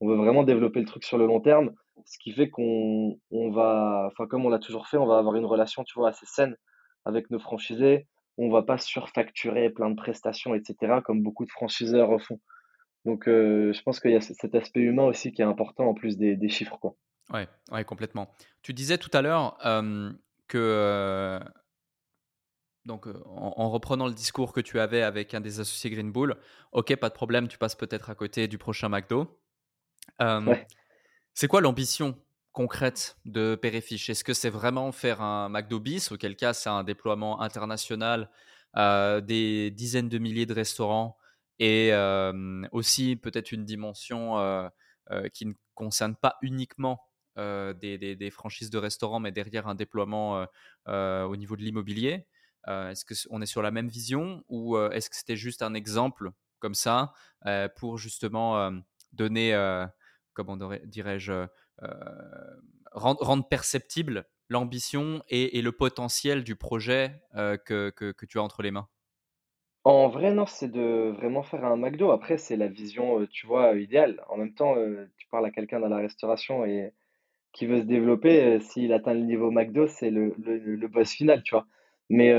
[0.00, 1.72] On veut vraiment développer le truc sur le long terme,
[2.04, 5.36] ce qui fait qu'on on va enfin, comme on l'a toujours fait, on va avoir
[5.36, 6.56] une relation, tu vois, assez saine
[7.04, 8.08] avec nos franchisés.
[8.38, 12.40] On va pas surfacturer plein de prestations et cetera comme beaucoup de franchiseurs font.
[13.04, 15.94] Donc heu, je pense qu'il y a cet aspect humain aussi qui est important en
[15.94, 16.96] plus des chiffres, quoi.
[17.70, 18.34] Ouais, complètement.
[18.62, 19.56] Tu disais tout à l'heure,
[20.48, 21.40] que, heu,
[22.84, 26.10] donc, heu, en en reprenant le discours que tu avais avec un des associés Green
[26.10, 26.36] Bull,
[26.72, 29.41] OK, pas de problème, tu passes peut-être à côté du prochain McDo.
[30.46, 30.66] Ouais.
[31.34, 32.18] c'est quoi l'ambition
[32.52, 34.10] concrète de Péréfiche?
[34.10, 38.30] Est-ce que c'est vraiment faire un McDo bis, auquel cas c'est un déploiement international,
[38.76, 41.16] des dizaines de milliers de restaurants
[41.58, 41.92] et
[42.72, 44.36] aussi peut-être une dimension,
[45.32, 47.00] qui ne concerne pas uniquement,
[47.36, 50.46] des des des franchises de restaurants, mais derrière un déploiement,
[50.88, 52.26] au niveau de l'immobilier?
[52.68, 55.74] Est-ce que c on est sur la même vision ou, est-ce que c'était juste un
[55.74, 57.12] exemple comme ça,
[57.76, 58.70] pour justement,
[59.12, 59.86] donner, heu,
[60.34, 61.48] comment dirais dirais-je, heu
[62.92, 68.62] rendre rendre perceptible l'ambition et le potentiel du projet, heu, que que tu as entre
[68.62, 68.88] les mains?
[69.84, 72.10] En vrai, non, c'est de vraiment faire un McDo.
[72.12, 74.22] Après, c'est la vision, tu vois, idéale.
[74.28, 74.76] En même temps,
[75.16, 76.92] tu parles à quelqu'un dans la restauration et
[77.52, 81.42] qui veut se développer, s'il atteint le niveau McDo, c'est le le le boss final,
[81.44, 81.66] tu vois?
[82.10, 82.32] Mais,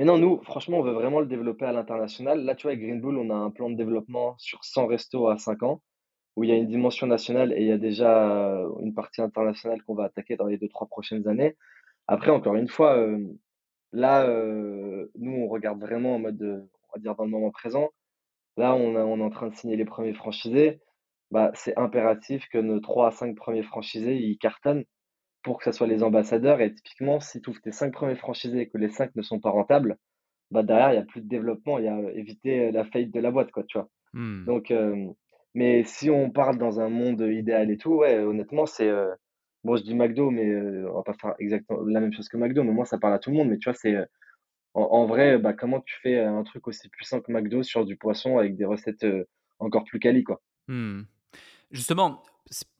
[0.00, 2.42] mais non, nous, franchement, on veut vraiment le développer à l'international.
[2.42, 5.28] Là, tu vois, avec Green Bull, on a un plan de développement sur 100 restos
[5.28, 5.82] à 5 ans,
[6.36, 9.22] où il y a une dimension nationale et il y a déjà, heu, une partie
[9.22, 11.56] internationale qu'on va attaquer dans les deux trois prochaines années.
[12.08, 13.36] Après, encore une fois, hem,
[13.92, 17.90] là, heu, nous, on regarde vraiment en mode, on va dire dans le moment présent.
[18.56, 20.80] Là, on est en train de signer les premiers franchisés.
[21.32, 24.84] Bah, c'est impératif que nos 3 à 5 premiers franchisés, ils cartonnent
[25.42, 28.60] pour que ça soit les ambassadeurs et typiquement, si tu ouvres tes 5 premiers franchisés
[28.62, 29.96] et que les 5 ne sont pas rentables,
[30.50, 32.84] bah, derrière, il y a plus de développement, il y a, heu, éviter, heu, la
[32.86, 33.90] faillite de la boîte, quoi, tu vois?
[34.12, 34.46] Mmh.
[34.46, 34.72] Donc,
[35.54, 39.10] mais si on parle dans un monde, idéal et tout, ouais, honnêtement, c'est, heu,
[39.64, 42.36] bon, je dis McDo, mais, heu, on va pas faire exactement la même chose que
[42.38, 43.96] McDo, mais moi, ça parle à tout le monde, mais tu vois, c'est,
[44.74, 47.96] en en vrai, bah, comment tu fais, un truc aussi puissant que McDo sur du
[47.98, 49.06] poisson avec des recettes,
[49.60, 50.42] encore plus quali, quoi?
[50.68, 51.02] Mmh.
[51.70, 52.22] Justement,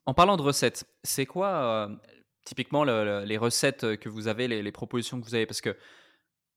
[0.07, 1.91] en parlant de recettes, c'est quoi,
[2.51, 5.47] typiquement le le les recettes, que vous avez, les propositions que vous avez?
[5.47, 5.77] Parce que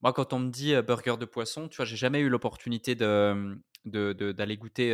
[0.02, 2.96] moi, quand on me dit, heu, burger de poisson, tu vois, j'ai jamais eu l'opportunité
[2.96, 4.92] de, mmh, de de d'aller goûter,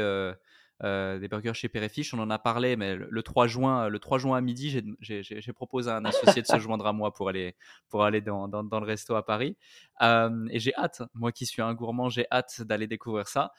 [0.83, 2.13] des burgers chez Père et Fiche.
[2.13, 5.53] On en a parlé, mais le le 3 juin, le 3 juin à midi, j'ai
[5.53, 7.55] proposé à un associé de se joindre à moi pour aller
[7.89, 9.57] pour aller dans dans le resto à Paris.
[10.01, 13.51] Et j'ai hâte, moi qui suis un gourmand, j'ai hâte d'aller découvrir ça.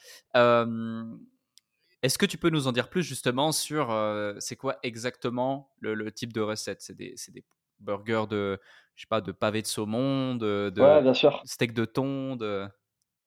[2.03, 3.95] Est-ce que tu peux nous en dire plus justement sur,
[4.39, 6.81] c'est quoi exactement le le type de recette?
[6.83, 7.45] C'est des des
[7.79, 8.59] burgers de
[8.97, 11.45] je sais pas, de pavés de saumon, de Ouais, de bien sûr.
[11.45, 12.69] steak de thon, de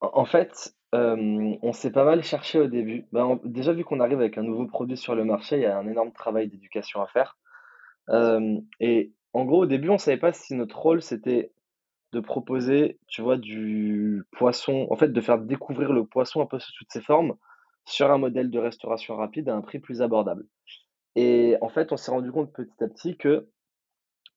[0.02, 3.08] En fait, on s'est pas mal cherché au début.
[3.14, 5.78] On déjà, vu qu'on arrive avec un nouveau produit sur le marché, il y a
[5.78, 7.38] un énorme travail d'éducation à faire.
[8.80, 11.52] Et en gros, au début, on savait pas si notre rôle, c'était
[12.14, 16.60] de proposer, tu vois, du poisson en fait, de faire découvrir le poisson un peu
[16.60, 17.36] sous toutes ses formes,
[17.86, 20.46] sur un modèle de restauration rapide à un prix plus abordable.
[21.16, 23.50] Et en fait, on s'est rendu compte petit à petit que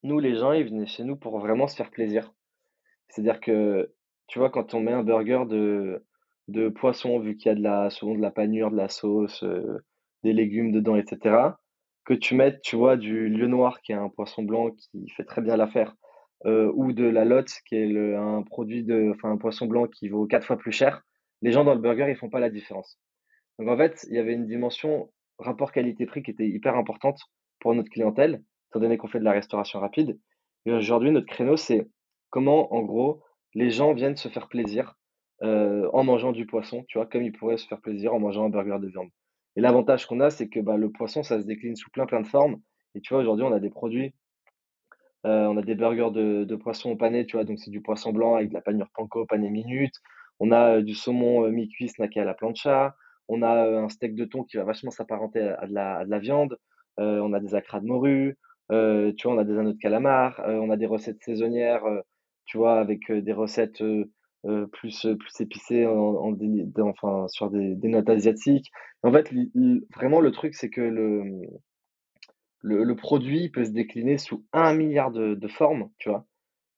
[0.02, 2.32] nous, les gens, ils venaient chez nous pour vraiment se faire plaisir.
[3.08, 3.92] C'est-à-dire que,
[4.28, 6.04] tu vois, quand on met un burger de
[6.48, 9.42] de poisson, vu qu'il y a de la souvent de la panure, de la sauce,
[9.42, 9.80] heu,
[10.24, 11.60] des légumes dedans et cetera,
[12.04, 15.24] que tu mettes, tu vois, du lieu noir qui est un poisson blanc qui fait
[15.24, 15.94] très bien l'affaire,
[16.46, 20.08] heu, ou de la lotte qui est un produit de enfin, un poisson blanc qui
[20.08, 21.02] vaut 4 fois plus cher,
[21.42, 22.98] les gens dans le burger, ils font pas la différence.
[23.58, 27.20] Donc en fait, il y avait une dimension rapport qualité-prix qui était hyper importante
[27.60, 30.18] pour notre clientèle, étant donné qu'on fait de la restauration rapide.
[30.66, 31.88] Et aujourd'hui, notre créneau, c'est
[32.30, 33.22] comment, en gros,
[33.54, 34.94] les gens viennent se faire plaisir
[35.42, 38.44] euh, en mangeant du poisson, tu vois, comme ils pourraient se faire plaisir en mangeant
[38.44, 39.08] un burger de viande.
[39.56, 42.20] Et l'avantage qu'on a, c'est que bah, le poisson, ça se décline sous plein plein
[42.20, 42.60] de formes.
[42.94, 44.14] Et tu vois, aujourd'hui, on a des produits,
[45.26, 48.12] euh, on a des burgers de, poisson au pané, tu vois, donc c'est du poisson
[48.12, 49.94] blanc avec de la panure panko, pané minute.
[50.40, 52.94] On a euh, du saumon mi-cuit snacké à la plancha.
[53.28, 56.18] On a un steak de thon qui va vachement s'apparenter à, de la, de la
[56.18, 56.58] viande.
[56.98, 58.36] On a des acras de morue.
[58.70, 60.42] Tu vois, on a des anneaux de calamar.
[60.46, 61.84] On a des recettes saisonnières,
[62.44, 63.82] tu vois, avec des recettes
[64.72, 66.36] plus, plus épicées, en,
[66.80, 68.70] enfin, sur des, des notes asiatiques.
[69.02, 69.32] En fait,
[69.94, 71.24] vraiment, le truc, c'est que le,
[72.60, 76.26] le, le produit peut se décliner sous un milliard de, de formes, tu vois?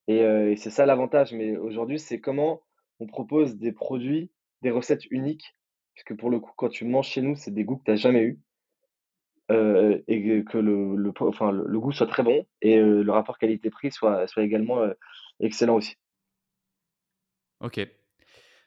[0.07, 2.63] Et c'est ça l'avantage, mais aujourd'hui, c'est comment
[2.99, 4.31] on propose des produits,
[4.63, 5.55] des recettes uniques,
[6.03, 7.95] puisque pour le coup, quand tu manges chez nous, c'est des goûts que tu as
[7.97, 8.39] jamais eu,
[9.51, 13.03] heu, et que que le le enfin, le le goût soit très bon et heu,
[13.03, 14.95] le rapport qualité-prix soit soit également, heu,
[15.39, 15.95] excellent aussi.
[17.59, 17.79] OK.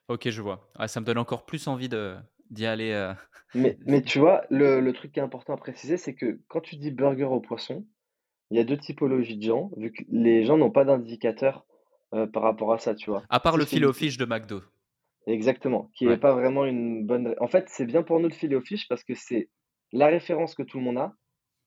[0.09, 0.71] OK, je vois.
[0.77, 2.17] Ah, ça me donne encore plus envie de
[2.51, 3.15] d'y aller,
[3.55, 6.61] Mais mais tu vois, le le truc qui est important à préciser, c'est que quand
[6.61, 7.87] tu dis burger au poisson,
[8.51, 11.67] il y a 2 typologies de gens, vu que les gens n'ont pas d'indicateur,
[12.33, 13.25] par rapport à ça, tu vois?
[13.29, 14.63] à part le filet aux fiches de McDo.
[15.27, 18.35] Exactement, qui est Ouais, pas vraiment une bonne en fait, c'est bien pour nous le
[18.35, 19.51] filet o fish parce que c'est
[19.93, 21.15] la référence que tout le monde a,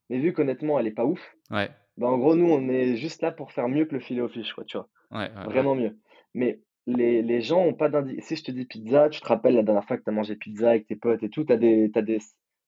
[0.09, 3.21] mais vu qu'honnêtement elle est pas ouf, ouais, bah, en gros nous on est juste
[3.21, 4.89] là pour faire mieux que le filet o fish quoi, tu vois?
[5.11, 5.31] ouais.
[5.45, 5.99] Vraiment mieux.
[6.35, 9.55] Mais les les gens ont pas d'indi si je te dis pizza, tu te rappelles
[9.55, 11.57] la dernière fois que tu as mangé pizza avec tes potes et tout, tu as
[11.57, 12.19] des tu des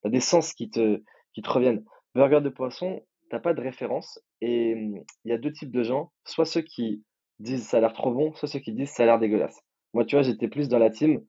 [0.03, 1.85] tu des sens qui te qui te reviennent.
[2.15, 5.83] Burger de poisson, t'as pas de référence et mmh, il y a 2 types de
[5.83, 7.03] gens, soit ceux qui
[7.39, 9.59] disent: «Ça a l'air trop bon», soit ceux qui disent: «Ça a l'air dégueulasse».
[9.97, 11.21] Moi, tu vois, j'étais plus dans la team: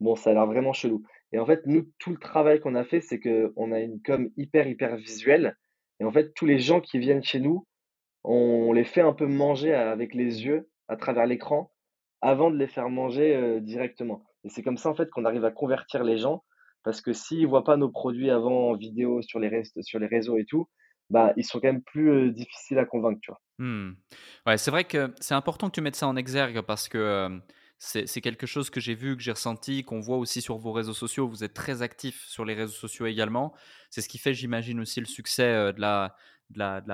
[0.00, 2.82] «Bon, ça a l'air vraiment chelou» et en fait, nous, tout le travail qu'on a
[2.82, 5.56] fait, c'est qu'on a une com hyper, hyper visuelle.
[6.00, 7.68] Et en fait, tous les gens qui viennent chez nous,
[8.24, 11.72] on les fait un peu manger avec les yeux, à travers l'écran,
[12.20, 14.24] avant de les faire manger, heu, directement.
[14.44, 16.42] Et c'est comme ça, en fait, qu'on arrive à convertir les gens.
[16.84, 20.08] Parce que s'ils voient pas nos produits avant en vidéo sur les rest sur les
[20.08, 20.68] réseaux et tout,
[21.10, 23.40] bah, ils sont quand même plus, heu, difficiles à convaincre, tu vois?
[23.58, 23.92] Mmh.
[24.46, 27.42] Ouais, c'est vrai que c'est important que tu mettes ça en exergue parce que, hem,
[27.78, 30.94] C'est quelque chose que j'ai vu, que j'ai ressenti, qu'on voit aussi sur vos réseaux
[30.94, 31.28] sociaux.
[31.28, 33.54] Vous êtes très actif sur les réseaux sociaux également.
[33.90, 36.16] C'est ce qui fait, j'imagine, aussi le succès euh, de la,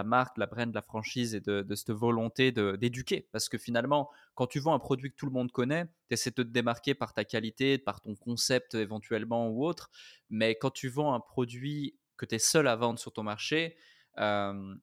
[0.02, 3.28] marque, de la brand, de la franchise et de, de cette volonté d'éduquer.
[3.30, 6.30] Parce que finalement, quand tu vends un produit que tout le monde connaît, tu essaies
[6.30, 9.88] de te démarquer par ta qualité, par ton concept éventuellement ou autre.
[10.30, 13.76] Mais quand tu vends un produit que tu es seul à vendre sur ton marché,
[14.18, 14.74] euh,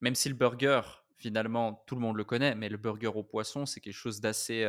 [0.00, 3.66] même si le burger, finalement, tout le monde le connaît, mais le burger au poisson,
[3.66, 4.64] c'est quelque chose d'assez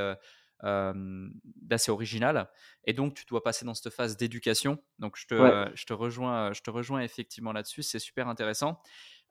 [0.63, 1.27] euh,
[1.61, 2.49] d'assez original.
[2.85, 4.81] Et donc, tu dois passer dans cette phase d'éducation.
[4.99, 7.83] Donc, je te, je, te rejoins, je te rejoins effectivement là-dessus.
[7.83, 8.81] C'est super intéressant.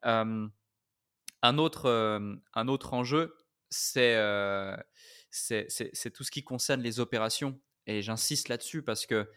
[0.03, 0.51] un,
[1.43, 1.89] autre,
[2.53, 3.35] un autre enjeu,
[3.69, 4.15] c'est
[5.31, 7.59] c'est tout ce qui concerne les opérations.
[7.87, 9.29] Et j'insiste là-dessus parce que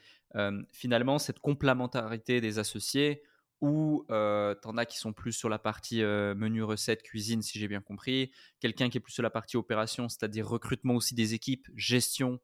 [0.72, 3.22] finalement, cette complémentarité des associés,
[3.61, 7.59] ou euh, tu en as qui sont plus sur la partie menu, recette, cuisine, si
[7.59, 8.31] j'ai bien compris.
[8.61, 12.41] Quelqu'un qui est plus sur la partie opération, c'est-à-dire recrutement aussi des équipes, gestion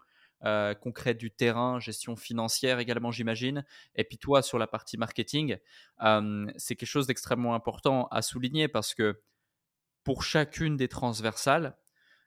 [0.80, 3.64] concrète du terrain, gestion financière également, j'imagine.
[3.94, 5.56] Et puis toi, sur la partie marketing,
[6.56, 9.22] c'est quelque chose d'extrêmement important à souligner parce que
[10.02, 11.78] pour chacune des transversales,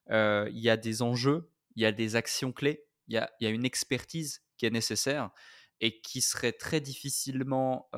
[0.10, 3.46] il y a des enjeux, il y a des actions clés, il y a, y
[3.46, 5.30] a une expertise qui est nécessaire
[5.80, 7.90] et qui serait très difficilement,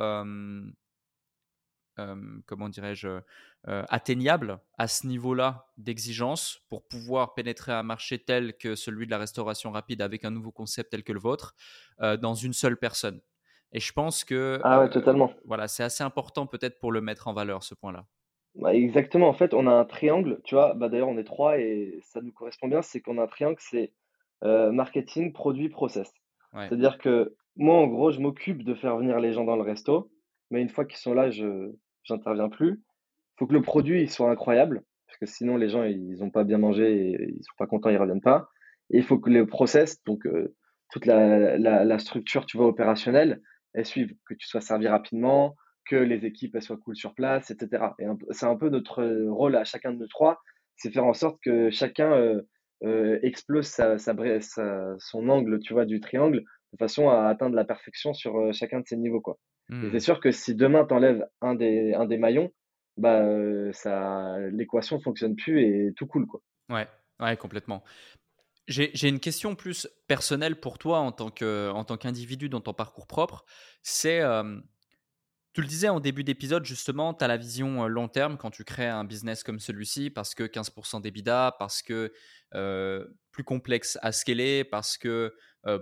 [2.46, 3.20] comment dirais-je,
[3.66, 9.18] atteignable à ce niveau-là d'exigence pour pouvoir pénétrer un marché tel que celui de la
[9.18, 11.56] restauration rapide avec un nouveau concept tel que le vôtre
[12.00, 13.22] dans une seule personne.
[13.72, 15.32] Et je pense que ah ouais, totalement.
[15.46, 18.06] voilà, c'est assez important peut-être pour le mettre en valeur ce point-là.
[18.56, 19.30] Bah, exactement.
[19.30, 20.74] En fait, on a un triangle, tu vois.
[20.74, 22.82] Bah, d'ailleurs, on est trois et ça nous correspond bien.
[22.82, 23.94] C'est qu'on a un triangle, c'est
[24.42, 26.12] marketing, produit, process.
[26.54, 30.10] C'est-à-dire que moi, en gros, je m'occupe de faire venir les gens dans le resto,
[30.50, 31.72] mais une fois qu'ils sont là, je
[32.04, 32.72] j'interviens plus.
[32.72, 36.30] Il faut que le produit il soit incroyable, parce que sinon les gens ils ont
[36.32, 38.50] pas bien mangé et ils sont pas contents, ils reviennent pas.
[38.92, 40.56] Et il faut que les process, donc euh,
[40.92, 43.42] toute la, structure, tu vois, opérationnelle,
[43.74, 47.84] elle suive, que tu sois servi rapidement, que les équipes soient cool sur place, etc.
[48.00, 50.40] Et c'est un peu notre rôle à chacun de nous trois,
[50.76, 52.42] c'est faire en sorte que chacun euh,
[52.84, 58.14] euh, explose sa, son angle, tu vois, du triangle de façon à atteindre la perfection
[58.14, 59.22] sur euh, chacun de ces niveaux.
[59.22, 59.38] Quoi.
[59.72, 60.00] Et c'est mmh.
[60.00, 62.52] sûr que si demain tu enlèves un des, un des maillons,
[62.98, 63.24] bah,
[63.72, 66.26] ça, l'équation ne fonctionne plus et tout cool.
[66.26, 66.42] Quoi.
[66.70, 66.88] Ouais,
[67.20, 67.84] ouais, complètement.
[68.68, 73.46] J'ai une question plus personnelle pour toi en tant qu'individu dans ton parcours propre.
[73.82, 74.22] C'est,
[75.54, 78.64] tu le disais en début d'épisode, justement, tu as la vision long terme quand tu
[78.64, 82.14] crées un business comme celui-ci, parce que 15% d'EBITDA, parce que
[83.32, 85.34] plus complexe à scaler, parce que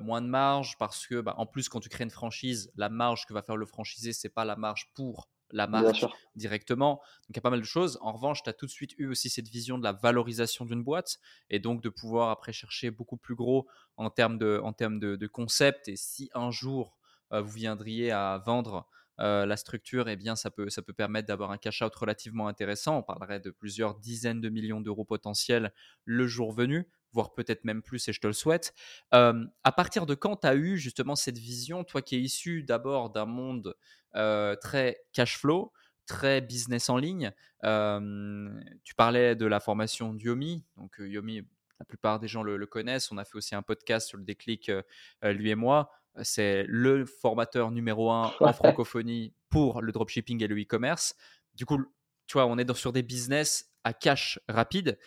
[0.01, 3.25] moins de marge, parce que bah, en plus, quand tu crées une franchise, la marge
[3.25, 6.05] que va faire le franchisé, c'est pas la marge pour la marque
[6.35, 6.95] directement.
[6.95, 7.97] Donc il y a pas mal de choses.
[8.01, 10.83] En revanche, tu as tout de suite eu aussi cette vision de la valorisation d'une
[10.83, 14.99] boîte et donc de pouvoir après chercher beaucoup plus gros en termes de, en termes
[14.99, 15.87] de, de concept.
[15.87, 16.97] Et si un jour
[17.31, 18.87] vous viendriez à vendre
[19.17, 22.99] la structure, eh bien, ça peut, ça peut permettre d'avoir un cash-out relativement intéressant.
[22.99, 25.73] On parlerait de plusieurs dizaines de millions d'euros potentiels
[26.05, 28.73] le jour venu, voire peut-être même plus, et je te le souhaite.
[29.11, 33.09] à partir de quand tu as eu justement cette vision, toi qui es issu d'abord
[33.09, 33.75] d'un monde
[34.61, 35.71] très cash-flow,
[36.05, 37.31] très business en ligne,
[37.63, 41.41] tu parlais de la formation d'Yomi, donc Yomi,
[41.79, 43.11] la plupart des gens le, connaissent.
[43.11, 44.71] On a fait aussi un podcast sur le déclic,
[45.23, 45.91] lui et moi
[46.23, 51.15] c'est le formateur numéro un en francophonie pour le dropshipping et le e-commerce.
[51.55, 51.79] Du coup,
[52.27, 54.99] tu vois, on est dans, sur des business à cash rapide.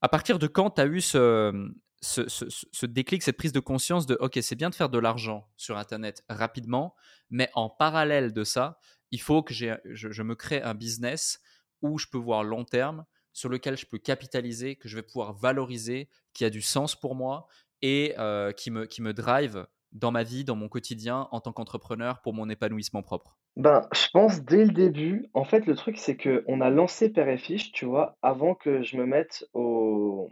[0.00, 4.16] À partir de quand tu as eu ce, ce, déclic, cette prise de conscience de
[4.20, 6.94] OK, c'est bien de faire de l'argent sur Internet rapidement,
[7.30, 8.78] mais en parallèle de ça,
[9.10, 11.40] il faut que je, je me crée un business
[11.82, 15.32] où je peux voir long terme, sur lequel je peux capitaliser, que je vais pouvoir
[15.32, 17.46] valoriser, qui a du sens pour moi
[17.82, 21.52] et euh, qui, me, qui me drive dans ma vie, dans mon quotidien en tant
[21.52, 23.38] qu'entrepreneur pour mon épanouissement propre?
[23.56, 27.10] Ben, je pense dès le début, en fait, le truc, c'est que on a lancé
[27.10, 30.28] Père et Fiche, tu vois, avant que je me mette au,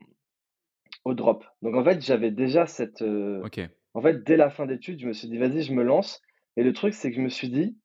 [1.04, 1.44] au drop.
[1.62, 3.02] Donc, en fait, j'avais déjà cette.
[3.02, 3.61] Euh, ok.
[3.94, 6.20] En fait, dès la fin d'études, je me suis dit, vas-y, je me lance.
[6.57, 7.78] Et le truc, c'est que je me suis dit,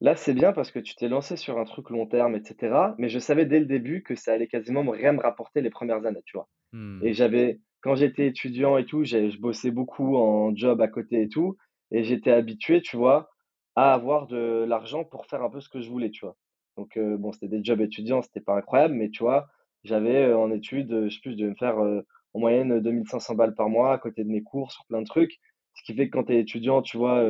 [0.00, 2.94] là, c'est bien parce que tu t'es lancé sur un truc long terme, etc.
[2.98, 6.04] Mais je savais dès le début que ça allait quasiment rien me rapporter les premières
[6.06, 6.48] années, tu vois?
[6.72, 7.00] Hmm.
[7.02, 11.28] Et j'avais, quand j'étais étudiant et tout, je bossais beaucoup en job à côté et
[11.28, 11.58] tout,
[11.90, 13.28] et j'étais habitué, tu vois,
[13.76, 16.34] à avoir de l'argent pour faire un peu ce que je voulais, tu vois.
[16.78, 19.48] Donc, euh, bon, c'était des jobs étudiants, c'était pas incroyable, mais tu vois,
[19.84, 22.00] j'avais euh, en études, je sais plus, devais me faire euh,
[22.32, 25.38] en moyenne 2500 balles par mois à côté de mes cours sur plein de trucs.
[25.74, 27.22] Ce qui fait que quand tu es étudiant, tu vois,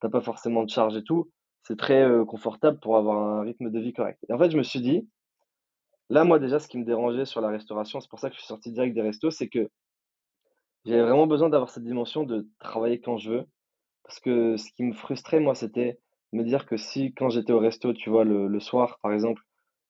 [0.00, 1.30] t'as pas forcément de charges et tout.
[1.62, 4.18] C'est très confortable pour avoir un rythme de vie correct.
[4.28, 5.08] Et en fait, je me suis dit,
[6.10, 8.40] là, moi, déjà, ce qui me dérangeait sur la restauration, c'est pour ça que je
[8.40, 9.70] suis sorti direct des restos, c'est que
[10.84, 13.44] J'avais vraiment besoin d'avoir cette dimension de travailler quand je veux.
[14.04, 15.98] Parce que ce qui me frustrait, moi, c'était
[16.32, 19.42] me dire que si, quand j'étais au resto, tu vois, le, le soir, par exemple,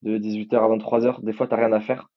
[0.02, 2.08] de 18h à 23h, des fois, t'as rien à faire.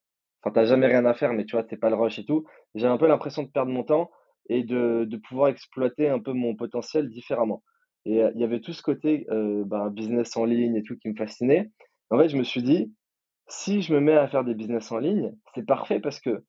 [0.41, 2.45] Enfin, t'as jamais rien à faire, mais tu vois, t'es pas le rush et tout.
[2.75, 4.11] J'ai un peu l'impression de perdre mon temps
[4.49, 7.63] et de, de pouvoir exploiter un peu mon potentiel différemment.
[8.05, 11.15] Et il y avait tout ce côté ben, business en ligne et tout qui me
[11.15, 11.71] fascinait.
[12.11, 12.93] En fait, je me suis dit,
[13.47, 16.43] si je me mets à faire des business en ligne, c'est parfait parce que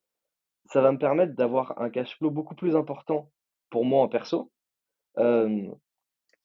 [0.68, 3.30] ça va me permettre d'avoir un cash flow beaucoup plus important
[3.70, 4.50] pour moi en perso.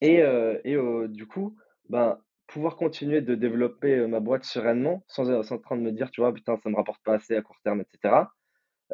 [0.02, 0.18] Et
[0.64, 0.78] et
[1.10, 1.56] du coup,
[1.90, 2.18] ben,
[2.48, 6.22] pouvoir continuer de développer, ma boîte sereinement sans, sans en train de me dire: «Tu
[6.22, 6.34] vois?
[6.34, 8.32] Putain, ça me rapporte pas assez à court terme» et cetera.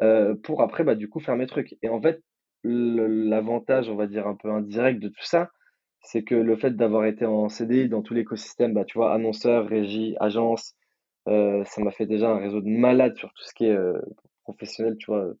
[0.02, 2.22] Heu, pour après, bah, du coup, faire mes trucs et en fait,
[2.64, 5.50] l'avantage, on va dire, un peu indirect de tout ça,
[6.02, 9.66] c'est que le fait d'avoir été en CDI dans tout l'écosystème, bah, tu vois, annonceur,
[9.68, 10.76] régie, agence,
[11.26, 13.76] ça m'a fait déjà un réseau de malades sur tout ce qui est,
[14.48, 15.34] heu, professionnel, tu vois?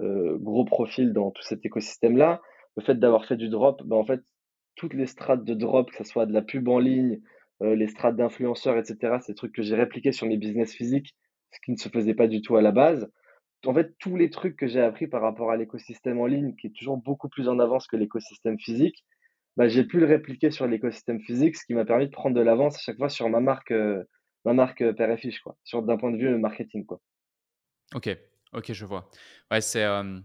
[0.00, 2.40] Heu gros profil dans tout cet écosystème-là.
[2.76, 4.20] Le fait d'avoir fait du drop, bah, en fait,
[4.76, 7.20] toutes les strates de drop, que ça soit de la pub en ligne,
[7.62, 10.74] heu, les strates d'influenceurs et cetera, c'est des trucs que j'ai répliqués sur mes business
[10.74, 11.14] physiques,
[11.52, 13.10] ce qui ne se faisait pas du tout à la base.
[13.66, 16.66] En fait, tous les trucs que j'ai appris par rapport à l'écosystème en ligne, qui
[16.68, 19.04] est toujours beaucoup plus en avance que l'écosystème physique,
[19.56, 22.42] bah, j'ai pu le répliquer sur l'écosystème physique, ce qui m'a permis de prendre de
[22.42, 24.06] l'avance à chaque fois sur ma marque, heu,
[24.44, 27.00] ma marque, père et fiche, quoi, sur d'un point de vue, marketing, quoi.
[27.94, 28.08] Ok,
[28.54, 29.10] ok, je vois.
[29.50, 30.20] Ouais, c'est euh,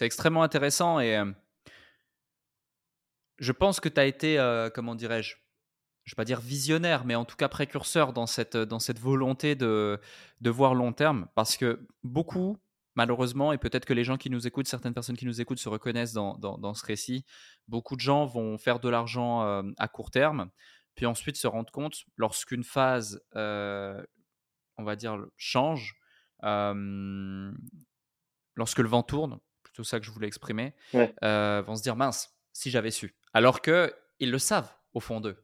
[0.00, 1.30] extrêmement intéressant et euh,
[3.38, 5.36] je pense que tu as été, euh, comment dirais-je,
[6.04, 9.54] je vais pas dire visionnaire, mais en tout cas précurseur dans cette, dans cette volonté
[9.54, 10.00] de,
[10.40, 12.56] de voir long terme, parce que beaucoup,
[12.94, 15.68] malheureusement, et peut-être que les gens qui nous écoutent, certaines personnes qui nous écoutent se
[15.68, 17.26] reconnaissent dans, dans, ce récit,
[17.68, 20.50] beaucoup de gens vont faire de l'argent à court terme,
[20.94, 25.98] puis ensuite se rendre compte, lorsqu'une phase, on va dire, change,
[28.56, 31.14] lorsque le vent tourne, plutôt ça que je voulais exprimer, Ouais.
[31.22, 33.14] vont se dire mince, si j'avais su.
[33.32, 35.36] Alors que ils le savent au fond d'eux.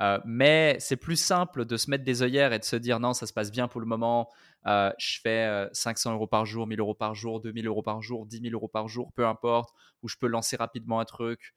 [0.00, 3.14] Euh, mais c'est plus simple de se mettre des œillères et de se dire non,
[3.14, 4.30] ça se passe bien pour le moment.
[4.66, 8.00] Euh, je fais euh, 500 euros par jour, 1000 euros par jour, 2000 euros par
[8.00, 9.74] jour, 10 000 euros par jour, peu importe.
[10.02, 11.52] Ou je peux lancer rapidement un truc,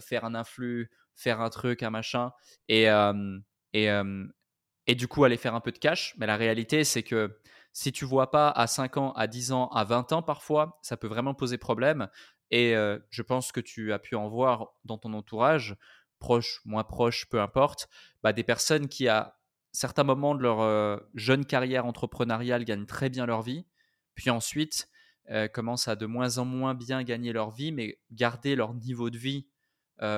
[0.00, 2.32] faire un influx, faire un truc, un machin.
[2.68, 2.86] Et,
[3.74, 3.88] et,
[4.86, 6.14] et du coup aller faire un peu de cash.
[6.18, 7.38] Mais la réalité, c'est que
[7.78, 10.96] si tu vois pas à 5 ans, à 10 ans, à 20 ans parfois, ça
[10.96, 12.08] peut vraiment poser problème.
[12.50, 15.76] Et euh, je pense que tu as pu en voir dans ton entourage,
[16.18, 17.88] proche, moins proche, peu importe,
[18.24, 19.38] bah, des personnes qui à
[19.70, 23.64] certains moments de leur euh, jeune carrière entrepreneuriale gagnent très bien leur vie,
[24.16, 24.88] puis ensuite
[25.30, 29.08] euh, commencent à de moins en moins bien gagner leur vie, mais garder leur niveau
[29.08, 29.46] de vie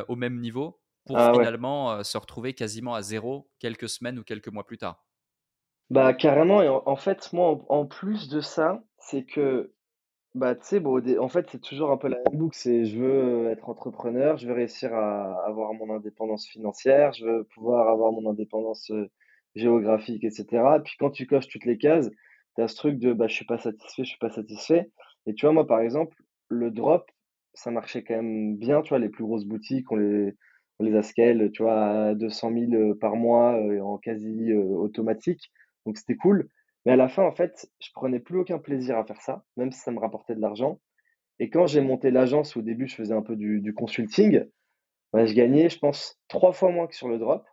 [0.09, 4.49] au même niveau pour Ah finalement se retrouver quasiment à zéro quelques semaines ou quelques
[4.49, 5.05] mois plus tard.
[5.91, 9.73] Bah, carrément et en fait, moi, en plus de ça, c'est que,
[10.35, 12.57] bah, tu sais, bon, en fait, c'est toujours un peu la même boucle.
[12.59, 17.27] C'est je veux, heu, être entrepreneur, je veux réussir à avoir mon indépendance financière, je
[17.27, 19.11] veux pouvoir avoir mon indépendance, heu,
[19.57, 20.81] géographique et cetera.
[20.81, 22.11] Puis quand tu coches toutes les cases,
[22.57, 24.91] tu as ce truc de, bah, je suis pas satisfait, je suis pas satisfait
[25.27, 26.17] et tu vois, moi, par exemple,
[26.49, 27.11] le drop,
[27.55, 28.99] ça marchait quand même bien, tu vois?
[29.01, 30.35] Les plus grosses boutiques, on les
[30.81, 30.95] on les
[31.53, 31.75] tu vois,
[32.11, 35.51] à 200 000, heu, par mois, en quasi, automatique.
[35.87, 36.49] Donc c'était cool.
[36.85, 39.71] Mais à la fin, en fait, je prenais plus aucun plaisir à faire ça, même
[39.73, 40.81] si ça me rapportait de l'argent.
[41.39, 44.45] Et quand j'ai monté l'agence, au début, je faisais un peu du, consulting,
[45.15, 47.47] je gagnais, je pense, trois fois moins que sur le drop.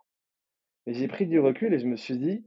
[0.86, 2.46] Mais j'ai pris du recul et je me suis dit,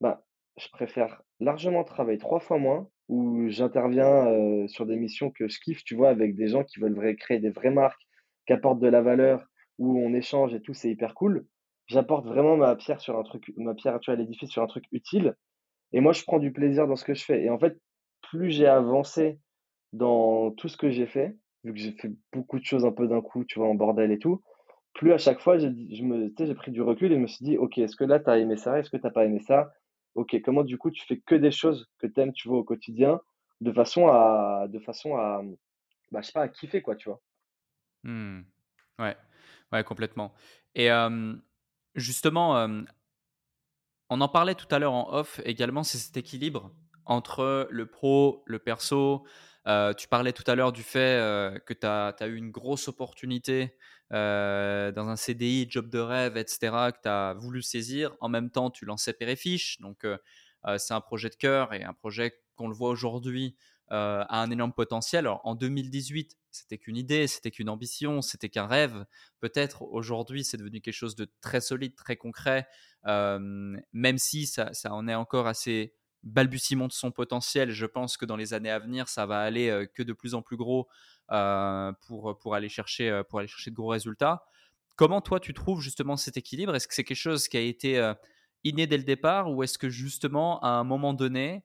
[0.00, 0.24] bah,
[0.56, 5.60] je préfère largement travailler trois fois moins, où j'interviens euh, sur des missions que je
[5.60, 8.02] kiffe, tu vois, avec des gens qui veulent créer des vraies marques,
[8.46, 9.46] qui apportent de la valeur,
[9.78, 11.46] où on échange et tout, c'est hyper cool.
[11.92, 15.36] J'apporte vraiment ma pierre sur un truc, ma pierre, à l'édifice sur un truc utile.
[15.92, 17.42] Et moi, je prends du plaisir dans ce que je fais.
[17.42, 17.78] Et en fait,
[18.22, 19.38] plus j'ai avancé
[19.92, 23.06] dans tout ce que j'ai fait, vu que j'ai fait beaucoup de choses un peu
[23.08, 24.40] d'un coup, tu vois, en bordel et tout,
[24.94, 27.94] plus à chaque fois, j'ai pris du recul et je me suis dit, OK, est-ce
[27.94, 28.78] que là, tu as aimé ça?
[28.78, 29.70] Est-ce que tu pas aimé ça?
[30.14, 32.64] OK, comment du coup, tu fais que des choses que tu aimes, tu vois, au
[32.64, 33.20] quotidien,
[33.60, 35.42] de façon à, de façon à,
[36.10, 37.20] bah, je sais pas, à kiffer, quoi, tu vois?
[38.04, 38.40] Hmm.
[38.98, 39.16] Ouais,
[39.72, 40.32] ouais, complètement.
[40.74, 40.88] Et
[41.94, 42.68] justement,
[44.10, 46.70] On en parlait tout à l'heure en off également, c'est cet équilibre
[47.06, 49.24] entre le pro, le perso.
[49.64, 51.18] Tu parlais tout à l'heure du fait
[51.64, 53.74] que tu as, eu une grosse opportunité
[54.10, 56.58] dans un CDI, job de rêve, etc.,
[56.92, 58.14] que tu as voulu saisir.
[58.20, 59.80] En même temps, tu lançais Péréfiche.
[59.80, 60.06] Donc,
[60.76, 63.56] c'est un projet de cœur et un projet qu'on le voit aujourd'hui
[63.88, 65.26] a un énorme potentiel.
[65.26, 69.04] En 2018, c'était qu'une idée, c'était qu'une ambition, c'était qu'un rêve.
[69.40, 72.68] Peut-être aujourd'hui, c'est devenu quelque chose de très solide, très concret
[73.04, 77.70] même si ça, ça en est encore assez balbutiement de son potentiel.
[77.70, 80.42] Je pense que dans les années à venir, ça va aller que de plus en
[80.42, 80.88] plus gros
[81.28, 84.44] pour, pour, aller chercher, pour aller chercher de gros résultats.
[84.96, 86.74] Comment toi tu trouves justement cet équilibre?
[86.74, 88.12] Est-ce que c'est quelque chose qui a été
[88.64, 91.64] inné dès le départ ou est-ce que justement à un moment donné,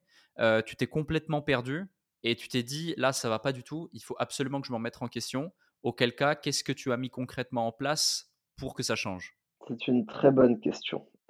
[0.65, 1.85] tu t'es complètement perdu?
[2.23, 4.71] Et tu t'es dit là ça va pas du tout, il faut absolument que je
[4.71, 5.51] m'en mette en question.
[5.83, 9.37] Auquel cas, qu'est-ce que tu as mis concrètement en place pour que ça change?
[9.67, 11.07] C'est une très bonne question.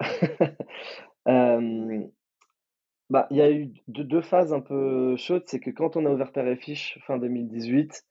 [3.10, 5.44] bah, il y a eu deux, phases un peu chaudes.
[5.46, 8.04] C'est que quand on a ouvert Père et Fiche fin 2018,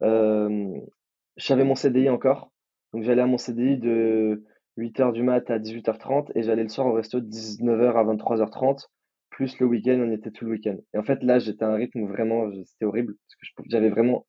[0.00, 2.50] j'avais mon CDI encore.
[2.92, 4.44] Donc j'allais à mon CDI de
[4.78, 8.86] 8h du mat à 18h30 et j'allais le soir au resto de 19h à 23h30.
[9.30, 10.76] Plus le week-end, on était tout le week-end.
[10.94, 14.26] Et en fait, là, j'étais à un rythme vraiment, c'était horrible parce que j'avais vraiment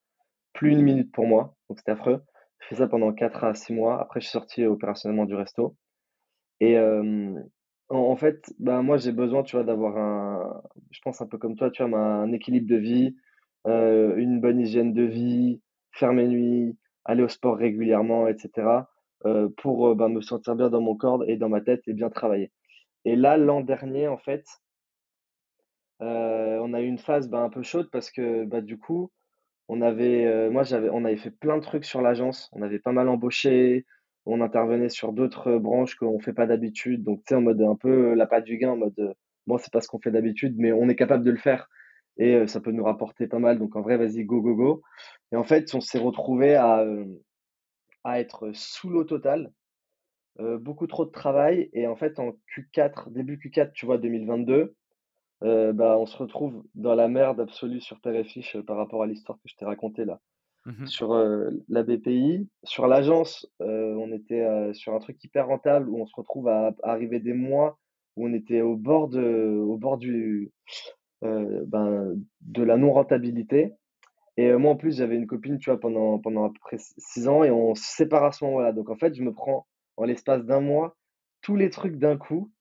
[0.54, 1.56] plus une minute pour moi.
[1.70, 2.22] Donc c'était affreux.
[2.62, 4.02] J'ai fait ça pendant 4 à 6 mois.
[4.02, 5.78] Après, je suis sorti opérationnellement du resto.
[6.60, 6.78] Et
[7.90, 11.56] en, fait, bah, moi, j'ai besoin, tu vois, d'avoir un, je pense un peu comme
[11.56, 13.16] toi, tu vois, un équilibre de vie,
[13.66, 18.88] une bonne hygiène de vie, faire mes nuits, aller au sport régulièrement, etc.
[19.58, 22.52] pour bah, me sentir bien dans mon corps et dans ma tête et bien travailler.
[23.06, 24.46] Et là, l'an dernier, en fait,
[26.00, 29.12] on a eu une phase bah, un peu chaude parce que bah, du coup,
[29.68, 32.50] on avait, moi, j'avais, on avait fait plein de trucs sur l'agence.
[32.54, 33.86] On avait pas mal embauché.
[34.26, 37.04] On intervenait sur d'autres branches qu'on ne fait pas d'habitude.
[37.04, 39.72] Donc, tu sais, en mode un peu la patte du gain, en mode, bon, c'est
[39.72, 41.70] pas ce qu'on fait d'habitude, mais on est capable de le faire
[42.18, 43.60] et ça peut nous rapporter pas mal.
[43.60, 44.82] Donc, en vrai, vas-y, go, go, go.
[45.32, 46.86] Et en fait, on s'est retrouvé à,
[48.04, 49.52] à être sous l'eau totale,
[50.40, 51.70] beaucoup trop de travail.
[51.74, 54.76] Et en fait, en Q4, début Q4, tu vois, 2022,
[55.42, 58.24] bah, on se retrouve dans la merde absolue sur Père
[58.66, 60.20] par rapport à l'histoire que je t'ai racontée là.
[60.66, 61.16] Mmh sur
[61.70, 66.50] la BPI, sur l'agence, on était sur un truc hyper rentable où on se retrouve
[66.50, 67.78] à, arriver des mois
[68.18, 70.52] où on était au bord de, au bord du,
[71.22, 73.76] ben, de la non-rentabilité.
[74.38, 77.28] Et moi, en plus, j'avais une copine, tu vois, pendant, pendant à peu près six
[77.28, 78.72] ans et on se sépare à ce moment-là.
[78.72, 79.66] Donc, en fait, je me prends
[79.98, 80.96] en l'espace d'un mois
[81.42, 82.52] tous les trucs d'un coup.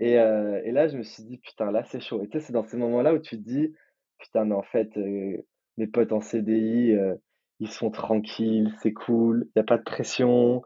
[0.00, 2.22] Et, et, là, je me suis dit, putain, là, c'est chaud.
[2.22, 3.74] Et tu sais, c'est dans ces moments-là où tu te dis,
[4.18, 4.90] putain, mais en fait,
[5.76, 6.96] mes potes en CDI,
[7.58, 10.62] ils sont tranquilles, c'est cool, il n'y a pas de pression.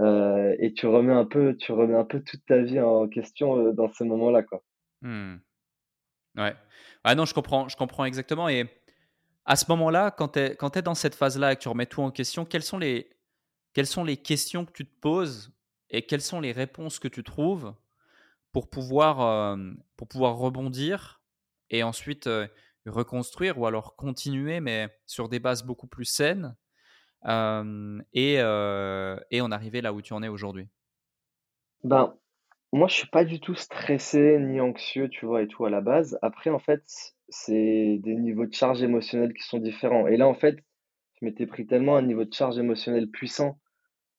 [0.00, 3.88] et tu remets un peu, tu remets un peu toute ta vie en question dans
[3.88, 4.62] ces moments-là, quoi.
[5.02, 5.36] Mmh.
[6.36, 6.54] Ouais.
[7.04, 8.48] Ah non, je comprends, je comprends exactement.
[8.48, 8.66] Et
[9.44, 12.02] à ce moment-là, quand tu es, es, dans cette phase-là et que tu remets tout
[12.02, 13.10] en question, quelles sont, les,
[13.72, 15.52] quelles sont les questions que tu te poses
[15.90, 17.74] et quelles sont les réponses que tu trouves
[18.52, 19.56] pour pouvoir,
[19.96, 21.22] pour pouvoir rebondir
[21.70, 22.28] et ensuite
[22.86, 26.56] reconstruire ou alors continuer, mais sur des bases beaucoup plus saines
[27.26, 30.68] et, et en arriver là où tu en es aujourd'hui?
[31.84, 32.16] Ben,
[32.72, 35.80] moi, je suis pas du tout stressé ni anxieux, tu vois, et tout à la
[35.82, 36.18] base.
[36.22, 36.82] Après, en fait,
[37.28, 40.06] c'est des niveaux de charge émotionnelle qui sont différents.
[40.08, 40.56] Et là, en fait,
[41.20, 43.60] je m'étais pris tellement un niveau de charge émotionnelle puissant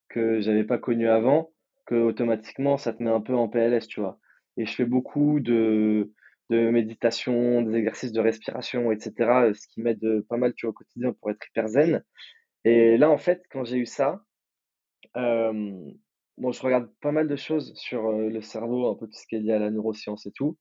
[0.10, 1.52] que j'avais pas connu avant,
[1.88, 4.20] que automatiquement, ça te met un peu en PLS, tu vois.
[4.58, 6.12] Et je fais beaucoup de,
[6.50, 9.54] de méditation, des exercices de respiration, etc.
[9.54, 12.04] Ce qui m'aide pas mal, tu vois, au quotidien pour être hyper zen.
[12.66, 14.24] Et là, en fait, quand j'ai eu ça,
[15.16, 19.36] bon, je regarde pas mal de choses sur le cerveau, un peu tout ce qui
[19.36, 20.58] est lié à la neuroscience et tout.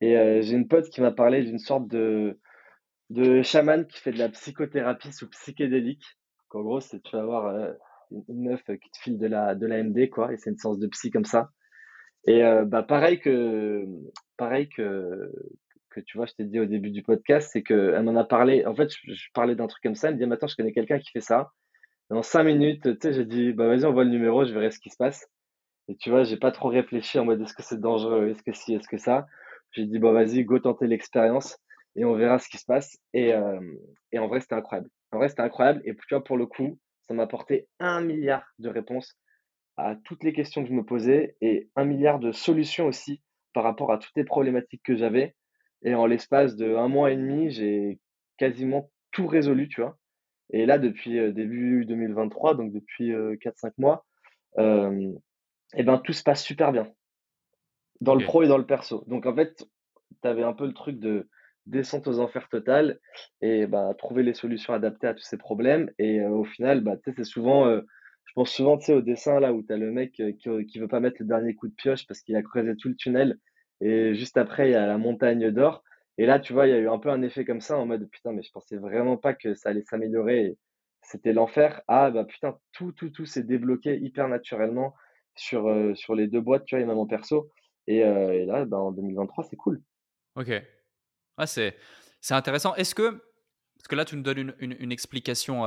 [0.00, 2.40] Et j'ai une pote qui m'a parlé d'une sorte de,
[3.10, 6.04] de chaman qui fait de la psychothérapie sous psychédélique.
[6.50, 7.74] En gros, c'est tu vas avoir
[8.10, 10.78] une meuf qui te file de la, de la MD, quoi, et c'est une séance
[10.78, 11.50] de psy comme ça.
[12.26, 13.86] Et bah, pareil que,
[14.36, 15.32] pareil que,
[15.90, 18.64] que tu vois, je t'ai dit au début du podcast, c'est qu'elle m'en a parlé.
[18.66, 20.08] En fait, je, parlais d'un truc comme ça.
[20.08, 21.50] Elle me dit, maintenant, je connais quelqu'un qui fait ça.
[22.10, 24.52] Et en cinq minutes, tu sais, j'ai dit, bah vas-y, on voit le numéro, je
[24.52, 25.26] verrai ce qui se passe.
[25.88, 28.52] Et tu vois, j'ai pas trop réfléchi en mode est-ce que c'est dangereux, est-ce que
[28.52, 29.26] si, est-ce que ça?
[29.72, 31.58] J'ai dit, bah vas-y, go tenter l'expérience
[31.96, 32.98] et on verra ce qui se passe.
[33.14, 33.32] Et,
[34.12, 34.88] et en vrai, c'était incroyable.
[35.12, 35.82] En vrai, c'était incroyable.
[35.84, 39.16] Et tu vois, pour le coup, ça m'a apporté un milliard de réponses
[39.76, 43.64] à toutes les questions que je me posais et un milliard de solutions aussi par
[43.64, 45.34] rapport à toutes les problématiques que j'avais.
[45.82, 47.98] Et en l'espace de un mois et demi, j'ai
[48.38, 49.98] quasiment tout résolu, tu vois.
[50.50, 54.04] Et là, depuis début 2023, donc depuis 4-5 mois,
[54.58, 56.92] et ben, tout se passe super bien.
[58.00, 59.04] Dans le pro et dans le perso.
[59.06, 59.64] Donc en fait,
[60.22, 61.28] tu avais un peu le truc de
[61.66, 62.98] descente aux enfers totales
[63.40, 65.90] et bah, trouver les solutions adaptées à tous ces problèmes.
[65.98, 67.80] Et au final, bah, c'est souvent,
[68.24, 71.00] je pense souvent au dessin là où tu as le mec qui, qui veut pas
[71.00, 73.38] mettre le dernier coup de pioche parce qu'il a creusé tout le tunnel
[73.82, 75.82] et juste après, il y a la montagne d'or.
[76.16, 77.84] Et là, tu vois, il y a eu un peu un effet comme ça en
[77.84, 80.56] mode putain, mais je pensais vraiment pas que ça allait s'améliorer.
[81.02, 81.82] C'était l'enfer.
[81.88, 84.94] Ah, bah putain, tout, tout, tout s'est débloqué hyper naturellement
[85.34, 87.50] sur, sur les deux boîtes, tu vois, et même en perso.
[87.88, 89.82] Et, et là, bah, en 2023, c'est cool.
[90.36, 90.52] OK.
[91.36, 91.74] Ah, c'est
[92.30, 92.76] intéressant.
[92.76, 93.20] Est-ce que
[93.78, 95.64] parce là, tu nous donnes une explication,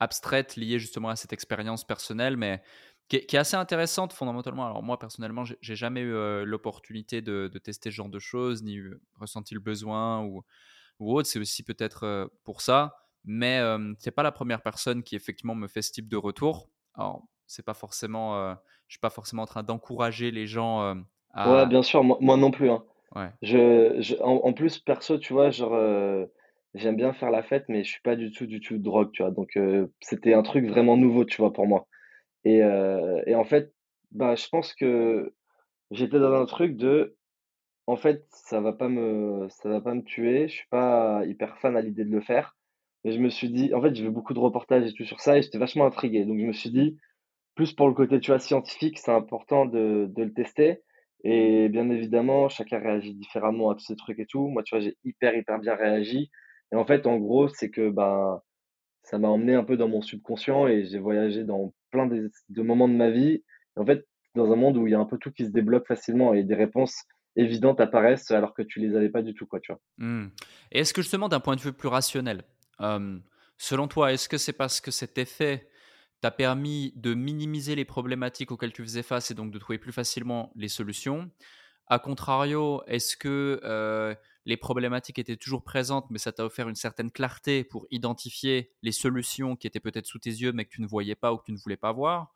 [0.00, 2.62] abstraite liée justement à cette expérience personnelle, mais
[3.08, 4.66] qui est qui est assez intéressante fondamentalement.
[4.66, 8.62] Alors moi, personnellement, j'ai jamais eu, heu, l'opportunité de de tester ce genre de choses,
[8.62, 10.42] ni eu ressenti le besoin ou
[11.00, 11.28] ou autre.
[11.28, 15.54] C'est aussi peut-être, heu, pour ça, mais hem, tu pas la première personne qui effectivement
[15.54, 16.70] me fait ce type de retour.
[16.94, 18.56] Alors, c'est pas forcément, heu,
[18.88, 21.06] je suis pas forcément en train d'encourager les gens, hem,
[21.44, 22.84] Ouais, à bien sûr, moi moi non plus, hein.
[23.14, 23.32] ouais.
[23.42, 25.74] Je je en en plus, perso, tu vois, genre,
[26.76, 29.22] j'aime bien faire la fête, mais je suis pas du tout, du tout drogue, tu
[29.22, 29.32] vois?
[29.32, 31.86] Donc heu, c'était un truc vraiment nouveau, tu vois, pour moi
[32.44, 33.74] et heu et en fait,
[34.12, 35.34] bah, je pense que
[35.92, 37.16] j'étais dans un truc de,
[37.86, 40.48] en fait, ça va pas me ça va pas me tuer.
[40.48, 42.56] Je suis pas hyper fan à l'idée de le faire
[43.04, 45.20] et je me suis dit en fait, j'ai vu beaucoup de reportages et tout sur
[45.20, 46.24] ça et j'étais vachement intrigué.
[46.24, 46.98] Donc je me suis dit:
[47.56, 50.82] plus pour le côté, tu vois, scientifique, c'est important de de le tester
[51.24, 54.48] et bien évidemment, chacun réagit différemment à tous ces trucs et tout.
[54.48, 56.30] Moi, tu vois, j'ai hyper, hyper bien réagi
[56.72, 58.40] et en fait, en gros, c'est que, ben,
[59.02, 62.88] ça m'a emmené un peu dans mon subconscient et j'ai voyagé dans plein de moments
[62.88, 63.44] de ma vie.
[63.76, 65.86] En fait, dans un monde où il y a un peu tout qui se débloque
[65.86, 66.94] facilement et des réponses
[67.36, 69.80] évidentes apparaissent alors que tu les avais pas du tout, quoi, tu vois?
[69.98, 70.28] Mmh.
[70.72, 72.42] Et est-ce que justement d'un point de vue plus rationnel,
[73.58, 75.68] selon toi, est-ce que c'est parce que cet effet
[76.20, 79.92] t'a permis de minimiser les problématiques auxquelles tu faisais face et donc de trouver plus
[79.92, 81.30] facilement les solutions?
[81.86, 84.16] A contrario, est-ce que,
[84.46, 88.92] les problématiques étaient toujours présentes, mais ça t'a offert une certaine clarté pour identifier les
[88.92, 91.44] solutions qui étaient peut-être sous tes yeux, mais que tu ne voyais pas ou que
[91.46, 92.32] tu ne voulais pas voir?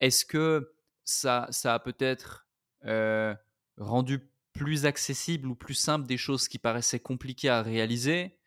[0.00, 0.74] Est-ce que
[1.04, 2.48] ça ça a peut-être,
[2.86, 3.34] heu,
[3.78, 8.38] rendu plus accessible ou plus simple des choses qui paraissaient compliquées à réaliser?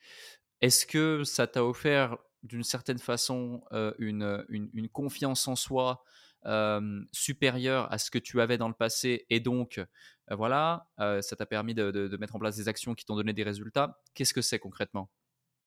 [0.61, 3.63] Est-ce que ça t'a offert d'une certaine façon,
[3.99, 6.03] une, une une confiance en soi,
[6.45, 9.81] hem, supérieure à ce que tu avais dans le passé et donc,
[10.29, 13.33] voilà, ça t'a permis de de de mettre en place des actions qui t'ont donné
[13.33, 13.99] des résultats?
[14.13, 15.09] Qu'est-ce que c'est concrètement?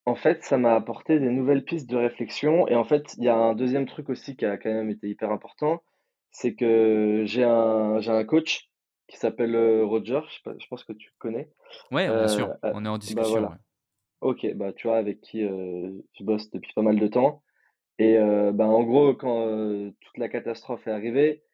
[0.06, 3.28] En fait, ça m'a apporté des nouvelles pistes de réflexion et en fait, il y
[3.28, 5.82] a un deuxième truc aussi qui a quand même été hyper important,
[6.30, 8.70] c'est que j'ai un j'ai un coach
[9.08, 11.50] qui s'appelle, Roger, je sais pas je pense que tu connais.
[11.90, 13.50] Ouais, bien sûr, on est en bah, discussion, voilà.
[13.50, 13.56] ouais.
[14.22, 17.43] OK, bah, tu vois avec qui, heu, je bosse depuis pas mal de temps
[17.98, 19.46] et heu, bah, en gros quand,
[20.00, 21.44] toute la catastrophe est arrivée,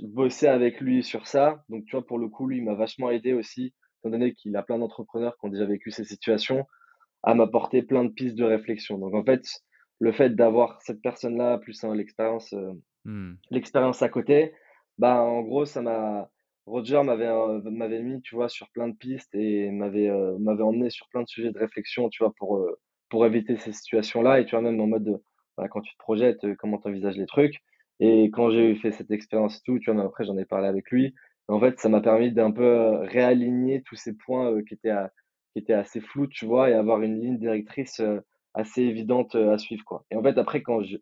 [0.00, 1.64] bossais avec lui sur ça.
[1.68, 4.56] Donc tu vois, pour le coup, lui, il m'a vachement aidé aussi, étant donné qu'il
[4.56, 6.66] a plein d'entrepreneurs qui ont déjà vécu ces situations
[7.24, 8.98] à m'apporter plein de pistes de réflexion.
[8.98, 9.42] Donc en fait,
[10.00, 12.54] le fait d'avoir cette personne-là, plus, hein, l'expérience,
[13.04, 13.34] Mmh.
[13.50, 14.54] l'expérience à côté,
[14.98, 16.30] bah, en gros, ça m'a
[16.66, 17.28] Roger m'avait,
[17.70, 21.28] m'avait mis, tu vois, sur plein de pistes et m'avait, m'avait emmené sur plein de
[21.28, 22.66] sujets de réflexion, tu vois, pour,
[23.10, 25.22] pour éviter ces situations-là et tu vois, même en mode, heu,
[25.70, 27.62] quand tu te projettes, heu, comment tu envisages les trucs
[28.00, 30.90] et quand j'ai fait cette expérience tout, tu vois, même après j'en ai parlé avec
[30.90, 31.14] lui.
[31.48, 34.92] En fait, ça m'a permis d'un peu, heu, réaligner tous ces points, heu, qui étaient
[35.52, 36.70] qui étaient assez flous, tu vois?
[36.70, 38.00] Et avoir une ligne directrice,
[38.54, 40.04] assez évidente, à suivre, quoi.
[40.10, 40.96] Et en fait, après quand je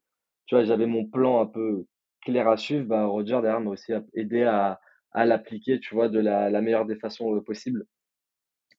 [0.47, 1.87] tu vois, j'avais mon plan un peu
[2.25, 4.81] clair à suivre, bah, Roger derrière m'a aussi aidé à
[5.15, 7.87] à l'appliquer, tu vois, de la la meilleure des façons, possibles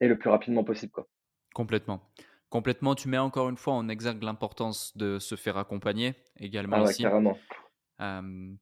[0.00, 1.08] et le plus rapidement possible, quoi.
[1.54, 2.10] Complètement.
[2.54, 6.82] Complètement, tu mets encore une fois en exergue l'importance de se faire accompagner également Ah
[6.84, 7.04] ouais, ici.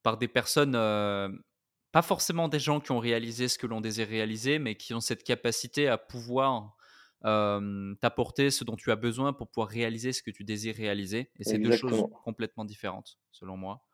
[0.02, 4.58] par des personnes, pas forcément des gens qui ont réalisé ce que l'on désire réaliser,
[4.58, 6.74] mais qui ont cette capacité à pouvoir,
[7.20, 11.44] t'apporter ce dont tu as besoin pour pouvoir réaliser ce que tu désires réaliser et
[11.44, 13.84] c'est 2 choses complètement différentes, selon moi.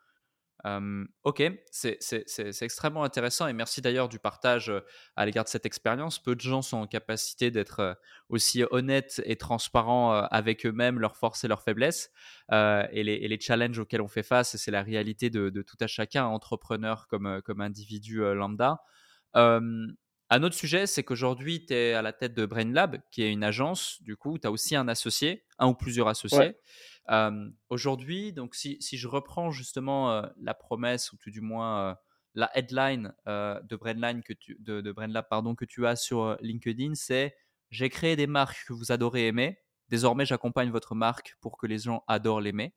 [0.64, 4.72] OK, c'est extrêmement intéressant et merci d'ailleurs du partage,
[5.16, 6.18] à l'égard de cette expérience.
[6.18, 7.98] Peu de gens sont en capacité d'être,
[8.28, 12.10] aussi honnêtes et transparents, avec eux-mêmes, leurs forces et leurs faiblesses,
[12.50, 15.62] et les et les challenges auxquels on fait face et c'est la réalité de de
[15.62, 18.80] tout à chacun, entrepreneur comme, individu, lambda.
[19.34, 19.94] Hem,
[20.30, 23.42] un autre sujet, c'est qu'aujourd'hui, tu es à la tête de BrainLab, qui est une
[23.44, 24.02] agence.
[24.02, 26.54] Du coup, tu as aussi un associé, un ou plusieurs Ouais,
[27.68, 31.96] aujourd'hui, donc si je reprends justement, la promesse ou tout du moins,
[32.34, 37.36] la headline, de Brainline que tu de de pardon, que tu as sur, LinkedIn, c'est:
[37.70, 39.58] «J'ai créé des marques que vous adorez aimer.
[39.88, 42.74] Désormais, j'accompagne votre marque pour que les gens adorent l'aimer».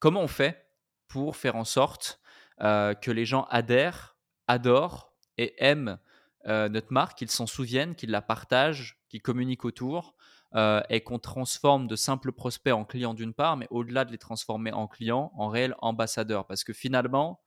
[0.00, 0.66] Comment on fait
[1.08, 2.20] pour faire en sorte,
[2.60, 5.98] que les gens adhèrent, adorent et aiment,
[6.46, 10.14] notre marque, qu'ils s'en souviennent, qu'ils la partagent, qu'ils communiquent autour,
[10.54, 14.72] et qu'on transforme de simples prospects en clients d'une part, mais au-delà de les transformer
[14.72, 16.46] en clients, en réels ambassadeurs?
[16.46, 17.40] Parce que finalement,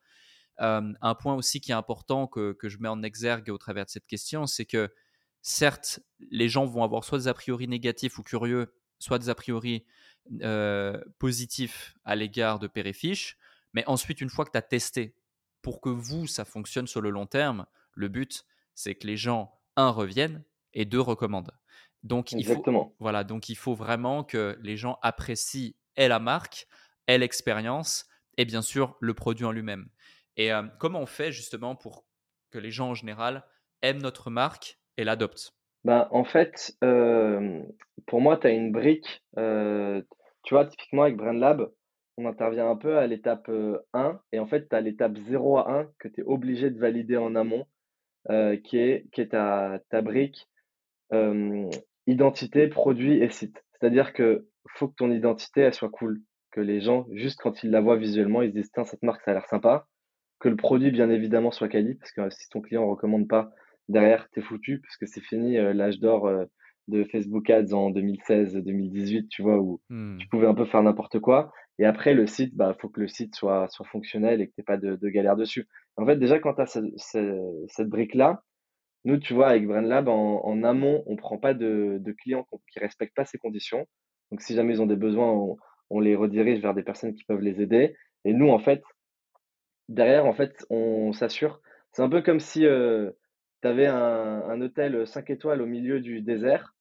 [0.60, 3.86] hem, un point aussi qui est important que que je mets en exergue au travers
[3.86, 4.94] de cette question, c'est que
[5.42, 6.00] certes,
[6.32, 9.86] les gens vont avoir soit des a priori négatifs ou curieux, soit des a priori,
[10.44, 13.38] heu, positifs à l'égard de Père et Fiche.
[13.74, 15.16] Mais ensuite, une fois que tu as testé,
[15.62, 18.46] pour que vous, ça fonctionne sur le long terme, le but,
[18.76, 20.44] c'est que les gens un, reviennent
[20.74, 21.52] et deux, recommandent.
[22.04, 22.64] Donc il, faut,
[23.00, 26.68] voilà, donc il faut vraiment que les gens apprécient et la marque,
[27.08, 28.06] et l'expérience,
[28.38, 29.88] et bien sûr le produit en lui-même.
[30.38, 32.06] Et euh, comment on fait justement pour
[32.50, 33.46] que les gens en général
[33.82, 35.54] aiment notre marque et l'adoptent?
[35.84, 37.62] Ben, en fait, euh,
[38.08, 39.24] pour moi, tu as une brique.
[39.38, 40.02] euh,
[40.44, 41.72] tu vois, typiquement avec BrandLab,
[42.18, 45.58] on intervient un peu à l'étape euh, 1 et en fait, tu as l'étape 0
[45.60, 47.66] à 1 que tu es obligé de valider en amont,
[48.64, 50.48] qui est, qui est ta, ta brique
[52.08, 53.64] identité, produit et site.
[53.74, 56.22] C'est-à-dire que faut que ton identité, elle soit cool.
[56.52, 59.22] Que les gens, juste quand ils la voient visuellement, ils se disent, tiens, cette marque,
[59.24, 59.88] ça a l'air sympa.
[60.40, 63.28] Que le produit, bien évidemment, soit quali, parce que euh, si ton client ne recommande
[63.28, 63.52] pas,
[63.88, 66.46] derrière, t'es foutu, parce que c'est fini euh, l'âge d'or euh,
[66.88, 69.82] de Facebook Ads en 2016-2018, tu vois, où
[70.20, 71.52] tu pouvais un peu faire n'importe quoi.
[71.80, 74.64] Et après, le site, bah, faut que le site soit, soit fonctionnel et que t'aies
[74.64, 75.68] pas de, de galère dessus.
[75.96, 76.82] En fait, déjà, quand tu as
[77.68, 78.44] cette brique-là,
[79.06, 83.16] nous, tu vois, avec BrandLab, en, en amont, on prend pas de, clients qui respectent
[83.16, 83.88] pas ces conditions.
[84.32, 85.58] Donc, si jamais ils ont des besoins,
[85.90, 87.96] on, les redirige vers des personnes qui peuvent les aider.
[88.26, 88.82] Et nous, en fait,
[89.90, 91.62] derrière, en fait, on s'assure.
[91.92, 96.22] C'est un peu comme si tu avais un, un hôtel 5 étoiles au milieu du
[96.22, 96.74] désert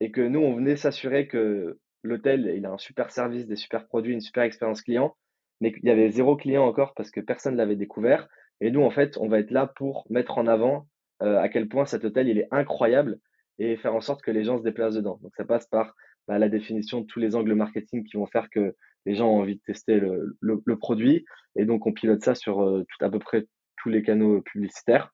[0.00, 3.86] et que nous, on venait s'assurer que l'hôtel, il a un super service, des super
[3.86, 5.16] produits, une super expérience client,
[5.60, 8.28] mais qu'il y avait zéro client encore parce que personne ne l'avait découvert.
[8.60, 10.88] Et nous, en fait, on va être là pour mettre en avant
[11.22, 13.18] euh, à quel point cet hôtel, il est incroyable
[13.58, 15.18] et faire en sorte que les gens se déplacent dedans.
[15.22, 15.94] Donc, ça passe par
[16.26, 18.74] bah, la définition de tous les angles marketing qui vont faire que
[19.06, 21.24] les gens ont envie de tester le, produit.
[21.56, 23.46] Et donc, on pilote ça sur euh, tout, à peu près
[23.76, 25.12] tous les canaux publicitaires.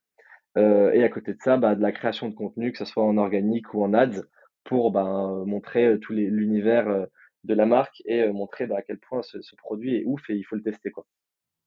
[0.56, 3.04] Euh, et à côté de ça, bah, de la création de contenu, que ce soit
[3.04, 4.22] en organique ou en ads,
[4.64, 7.06] pour bah, montrer tout l'univers
[7.44, 10.42] de la marque et montrer à quel point ce, ce, produit est ouf et il
[10.42, 10.90] faut le tester.
[10.90, 11.06] Quoi.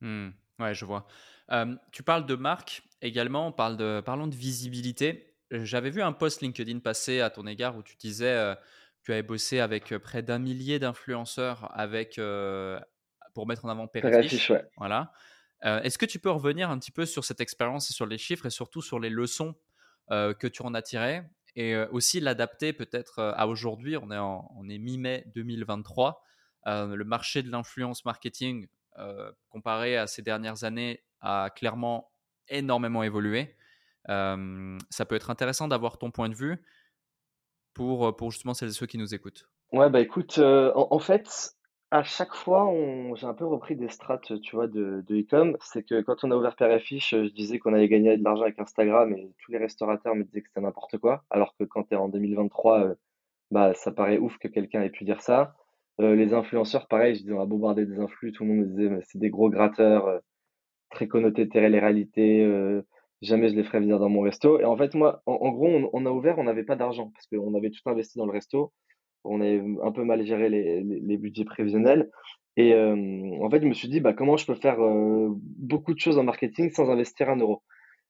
[0.01, 0.29] Mmh,
[0.61, 1.07] ouais, je vois.
[1.51, 5.35] Euh, tu parles de marque également, on parle de, parlons de visibilité.
[5.51, 8.55] J'avais vu un post LinkedIn passer à ton égard où tu disais euh,
[9.03, 12.79] tu avais bossé avec près d'un millier d'influenceurs avec euh,
[13.33, 14.49] pour mettre en avant Perifiche.
[14.49, 14.63] ouais.
[14.77, 15.11] Voilà.
[15.63, 18.47] Est-ce que tu peux revenir un petit peu sur cette expérience et sur les chiffres
[18.47, 19.53] et surtout sur les leçons
[20.09, 21.21] que tu en as tirées
[21.55, 23.95] et aussi l'adapter peut-être à aujourd'hui.
[23.95, 26.23] On est, en, on est mi-mai 2023.
[26.67, 28.67] Euh, le marché de l'influence marketing,
[29.49, 32.11] comparé à ces dernières années, a clairement
[32.49, 33.55] énormément évolué.
[34.09, 36.61] Euh, ça peut être intéressant d'avoir ton point de vue
[37.73, 39.45] pour, pour justement celles ceux qui nous écoutent.
[39.71, 41.55] Ouais, bah écoute, euh, en, fait,
[41.91, 42.69] à chaque fois,
[43.15, 45.55] j'ai un peu repris des strates, tu vois, de, de e-com.
[45.61, 48.59] C'est que quand on a ouvert Père je disais qu'on allait gagner de l'argent avec
[48.59, 51.23] Instagram et tous les restaurateurs me disaient que c'était n'importe quoi.
[51.29, 52.95] Alors que quand tu es en 2023, euh,
[53.51, 55.55] bah, ça paraît ouf que quelqu'un ait pu dire ça.
[55.99, 58.31] Euh, les influenceurs, pareil, je disais, on va bombarder des influx.
[58.31, 60.19] Tout le monde me disait, c'est des gros gratteurs, euh,
[60.91, 62.43] très connotés télé-réalité.
[62.43, 62.81] Euh,
[63.21, 64.59] jamais je les ferais venir dans mon resto.
[64.59, 67.53] Et en fait, moi, en, gros, on, a ouvert, on n'avait pas d'argent parce qu'on
[67.55, 68.73] avait tout investi dans le resto
[69.23, 72.09] on avait un peu mal géré les, les, budgets prévisionnels.
[72.57, 76.17] Et en fait, je me suis dit, bah, comment je peux faire beaucoup de choses
[76.17, 77.61] en marketing sans investir un euro?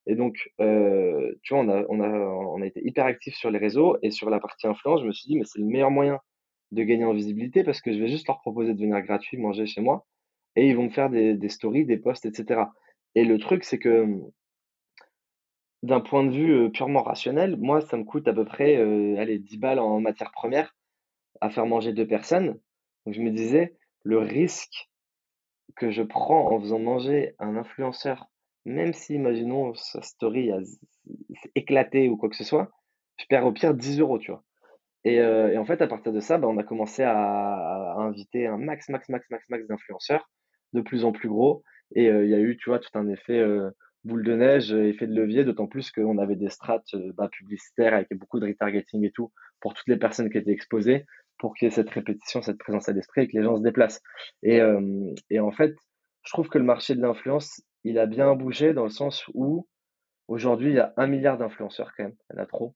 [0.08, 3.60] Et donc, tu vois, on a, on, a, on a été hyper actifs sur les
[3.60, 6.20] réseaux et sur la partie influence, je me suis dit, mais c'est le meilleur moyen
[6.72, 9.66] de gagner en visibilité parce que je vais juste leur proposer de venir gratuit manger
[9.66, 10.06] chez moi
[10.56, 12.64] et ils vont me faire des, des stories, des posts, etc.
[13.16, 14.22] Et le truc, c'est que
[15.84, 18.76] d'un point de vue purement rationnel, moi, ça me coûte à peu près
[19.18, 20.76] allez, 10 balles en matière première
[21.42, 22.60] à faire manger deux personnes.
[23.06, 24.90] Donc je me disais, le risque
[25.76, 28.30] que je prends en faisant manger un influenceur,
[28.66, 30.60] même si, imaginons, sa story a
[31.56, 32.72] éclaté ou quoi que ce soit,
[33.18, 34.44] je perds au pire 10 euros, tu vois.
[35.04, 37.96] Et, euh, et en fait, à partir de ça, bah, on a commencé à, à,
[38.00, 40.30] inviter un max, max, max, max, max d'influenceurs,
[40.74, 41.64] de plus en plus gros.
[41.96, 43.72] Et il euh, y a eu, tu vois, tout un effet euh,
[44.04, 48.08] boule de neige, effet de levier, d'autant plus qu'on avait des strates bah, publicitaires avec
[48.14, 51.06] beaucoup de retargeting et tout pour toutes les personnes qui étaient exposées
[51.42, 53.64] pour qu'il y ait cette répétition, cette présence à l'esprit et que les gens se
[53.64, 54.02] déplacent.
[54.44, 55.76] Et, euh, et en fait,
[56.24, 59.68] je trouve que le marché de l'influence, il a bien bougé dans le sens où
[60.28, 62.16] aujourd'hui, il y a un milliard d'influenceurs quand même.
[62.30, 62.76] Il y en a trop.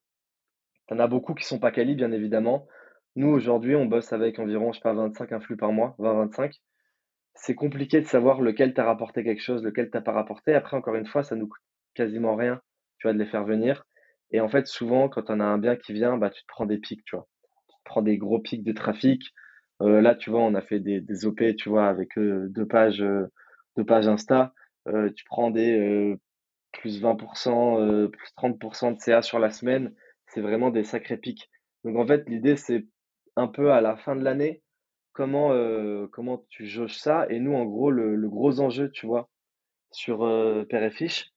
[0.90, 2.68] Il y en a beaucoup qui sont pas quali, bien évidemment.
[3.16, 6.62] Nous, aujourd'hui, on bosse avec environ, je sais pas, 25 influx par mois, 20-25.
[7.36, 10.54] C'est compliqué de savoir lequel t'a rapporté quelque chose, lequel t'a pas rapporté.
[10.54, 11.62] Après, encore une fois, ça nous coûte
[11.94, 12.62] quasiment rien,
[13.00, 13.86] tu vois, de les faire venir.
[14.32, 16.66] Et en fait, souvent, quand on a un bien qui vient, bah, tu te prends
[16.66, 17.28] des pics, tu vois
[17.86, 19.34] prend des gros pics de trafic.
[19.82, 22.68] Euh, là, tu vois, on a fait des, des OP, tu vois, avec euh, deux
[22.68, 23.32] pages, euh,
[23.78, 24.54] deux pages Insta.
[25.16, 26.16] Tu prends des
[26.72, 29.96] plus 20%, plus 30% de CA sur la semaine.
[30.28, 31.50] C'est vraiment des sacrés pics.
[31.84, 32.86] Donc en fait, l'idée, c'est
[33.36, 34.64] un peu à la fin de l'année,
[35.14, 35.52] comment,
[36.12, 37.28] comment tu jauges ça.
[37.30, 39.30] Et nous, en gros, le, le gros enjeu, tu vois,
[39.92, 41.32] sur euh, Père et Fiche,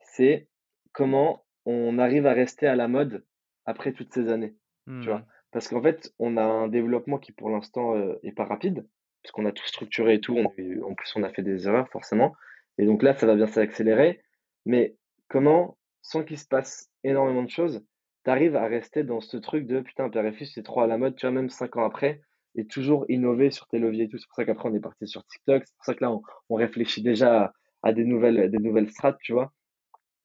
[0.00, 0.48] c'est
[0.92, 3.24] comment on arrive à rester à la mode
[3.66, 4.56] après toutes ces années,
[5.00, 5.12] tu Mmh.
[5.12, 5.26] vois?
[5.52, 8.86] Parce qu'en fait, on a un développement qui pour l'instant, heu, est pas rapide,
[9.22, 11.88] parce qu'on a tout structuré et tout, on en plus on a fait des erreurs
[11.90, 12.34] forcément
[12.78, 14.22] et donc là, ça va bien s'accélérer.
[14.64, 14.96] Mais
[15.28, 17.84] comment, sans qu'il se passe énormément de choses,
[18.28, 21.16] tu arrives à rester dans ce truc de: «Putain, Père c'est trop à la mode»,
[21.16, 21.32] tu vois?
[21.34, 22.22] Même 5 ans après
[22.56, 24.18] et toujours innover sur tes leviers et tout.
[24.18, 26.12] C'est pour ça qu'après on est parti sur TikTok, c'est pour ça que là
[26.50, 27.52] on réfléchit déjà
[27.84, 29.52] à des nouvelles, des nouvelles strates, tu vois?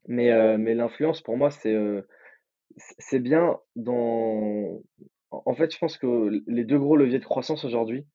[0.08, 2.08] Mais, heu, mais l'influence pour moi c'est, heu,
[2.78, 4.82] c c'est bien dans
[5.32, 8.08] en fait, je pense que les 2 gros leviers de croissance aujourd'hui,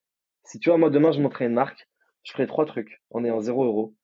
[0.45, 1.89] si tu vois, moi demain je monterais une marque,
[2.24, 3.97] je ferais 3 trucs en ayant 0 €.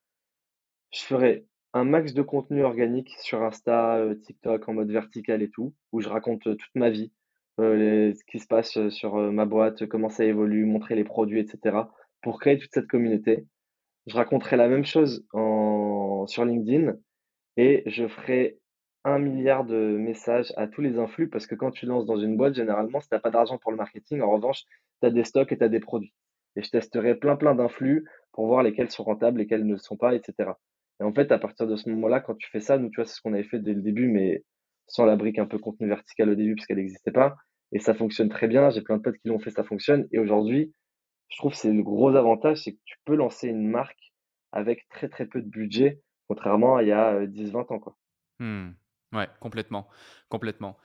[0.92, 5.50] Je ferais un max de contenu organique sur Insta, heu, TikTok en mode vertical et
[5.50, 7.12] tout, où je raconte, heu, toute ma vie,
[7.58, 11.46] les ce qui se passe, sur, ma boîte, comment ça évolue, montrer les produits et
[11.46, 13.46] cetera, pour créer toute cette communauté.
[14.06, 15.26] Je raconterai la même chose
[16.28, 16.94] sur LinkedIn
[17.56, 18.58] et je ferai
[19.04, 22.36] un milliard de messages à tous les influx parce que quand tu lances dans une
[22.36, 24.64] boîte, généralement, si tu as pas d'argent pour le marketing, en revanche,
[25.02, 26.14] tu as des stocks et tu as des produits.
[26.56, 30.14] Et je testerai plein, plein d'influx pour voir lesquels sont rentables, lesquels ne sont pas,
[30.14, 30.58] et cetera.
[31.00, 33.04] Et en fait, à partir de ce moment-là, quand tu fais ça, nous, tu vois,
[33.04, 34.44] c'est ce qu'on avait fait dès le début, mais
[34.86, 37.36] sans la brique un peu contenu vertical au début parce qu'elle n'existait pas.
[37.72, 38.70] Et ça fonctionne très bien.
[38.70, 40.06] J'ai plein de potes qui l'ont fait, ça fonctionne.
[40.12, 40.72] Et aujourd'hui,
[41.28, 44.12] je trouve que c'est le gros avantage, c'est que tu peux lancer une marque
[44.52, 47.96] avec très, très peu de budget, contrairement à il y a, heu, 10-20 ans, quoi.
[48.38, 48.70] Mmh.
[49.12, 49.88] Ouais, complètement,
[50.28, 50.76] complètement.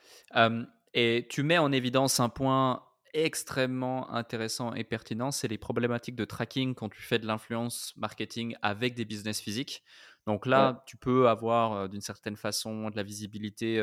[0.93, 2.83] Et tu mets en évidence un point
[3.13, 8.55] extrêmement intéressant et pertinent, c'est les problématiques de tracking quand tu fais de l'influence marketing
[8.61, 9.83] avec des business physiques.
[10.27, 13.79] Donc Ouais, là, tu peux avoir, d'une certaine façon de la visibilité,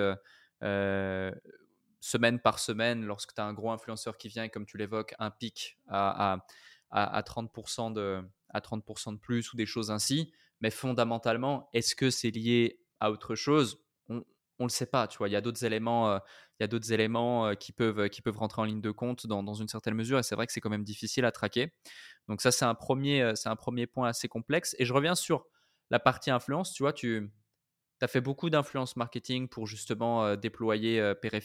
[2.00, 5.14] semaine par semaine lorsque tu as un gros influenceur qui vient et comme tu l'évoques,
[5.18, 6.44] un pic à
[6.90, 7.50] à à 30
[7.94, 10.32] de à 30 de plus ou des choses ainsi.
[10.60, 13.84] Mais fondamentalement, est-ce que c'est lié à autre chose?
[14.58, 15.28] On le sait pas, tu vois?
[15.28, 18.62] Il y a d'autres éléments, il y a d'autres éléments, qui peuvent, qui peuvent rentrer
[18.62, 20.70] en ligne de compte dans dans une certaine mesure et c'est vrai que c'est quand
[20.70, 21.72] même difficile à traquer.
[22.28, 25.14] Donc ça, c'est un premier, er c'est un premier point assez complexe et je reviens
[25.14, 25.46] sur
[25.90, 26.92] la partie influence, tu vois?
[26.92, 27.30] Tu
[28.00, 31.40] as fait beaucoup d'influence marketing pour justement, déployer, Père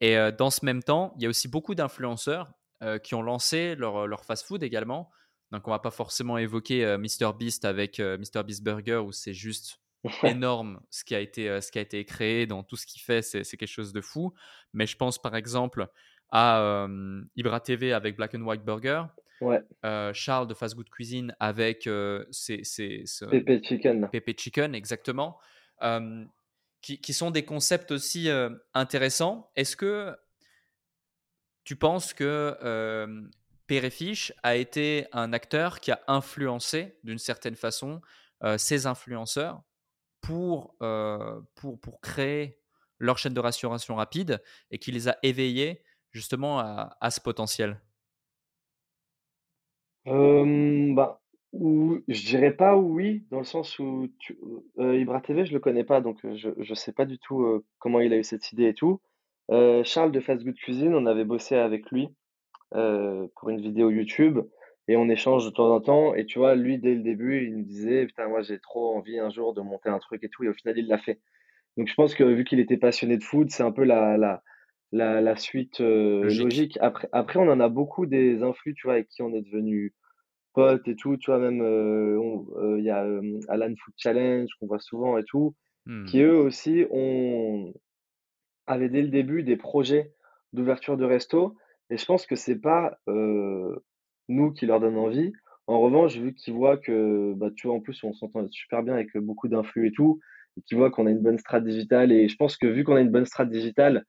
[0.00, 2.52] et dans ce même temps, il y a aussi beaucoup d'influenceurs,
[3.02, 5.10] qui ont lancé leur, leur fast-food également.
[5.52, 9.80] Donc on va pas forcément évoquer, MrBeast avec, MrBeast Burger où c'est juste
[10.22, 13.22] énorme ce qui a été, ce qui a été créé dans tout ce qu'il fait,
[13.22, 14.32] c'est quelque chose de fou.
[14.72, 15.88] Mais je pense par exemple
[16.30, 16.86] à,
[17.36, 19.04] Ibra TV avec Black and White Burger,
[19.40, 19.60] ouais,
[20.14, 24.08] Charles de Fast Good Cuisine avec, heu, ses ses Pepe Chicken.
[24.10, 25.38] Pepe Chicken exactement,
[26.80, 28.28] qui qui sont des concepts aussi,
[28.74, 29.50] intéressants.
[29.56, 30.16] Est-ce que
[31.64, 33.20] tu penses que,
[33.66, 38.00] Péréfiche a été un acteur qui a influencé d'une certaine façon,
[38.56, 39.62] ces influenceurs?
[40.20, 42.60] Pour, heu, pour pour créer
[42.98, 47.80] leur chaîne de restauration rapide et qui les a éveillés justement à ce potentiel?
[50.06, 51.20] Bah,
[51.52, 54.38] ou je dirais pas oui, dans le sens où tu
[54.78, 58.00] heu, Ibra TV, je le connais pas, donc je je sais pas du tout, comment
[58.00, 59.00] il a eu cette idée et tout.
[59.84, 62.08] Charles de Fast Good Cuisine, on avait bossé avec lui,
[62.72, 64.40] pour une vidéo YouTube
[64.90, 67.56] et on échange de temps en temps et tu vois, lui, dès le début, il
[67.58, 70.44] me disait: «Putain, moi, j'ai trop envie un jour de monter un truc et tout»
[70.44, 71.20] et au final, il l'a fait.
[71.76, 74.42] Donc je pense que vu qu'il était passionné de foot, c'est un peu la la
[74.92, 76.32] la la suite, heu, Logique.
[76.32, 76.78] logique.
[76.82, 79.94] Après après on en a beaucoup des influx, tu vois, avec qui on est devenus
[80.54, 81.40] potes et tout, tu vois?
[81.40, 83.06] Même, heu, on heu, il y a,
[83.48, 85.56] Alan Food Challenge qu'on voit souvent et tout,
[86.06, 86.22] qui Mmh.
[86.22, 87.72] eux aussi ont
[88.66, 90.14] avaient dès le début des projets
[90.52, 91.56] d'ouverture de resto
[91.90, 92.98] et je pense que c'est pas,
[94.30, 95.32] nous qui leur donne envie.
[95.66, 98.94] En revanche, vu qu'ils voient que, bah, tu vois, en plus on s'entend super bien
[98.94, 100.20] avec, heu, beaucoup d'influx et tout
[100.56, 102.96] et qu'ils voient qu'on a une bonne strat digitale et je pense que vu qu'on
[102.96, 104.04] a une bonne strat digitale,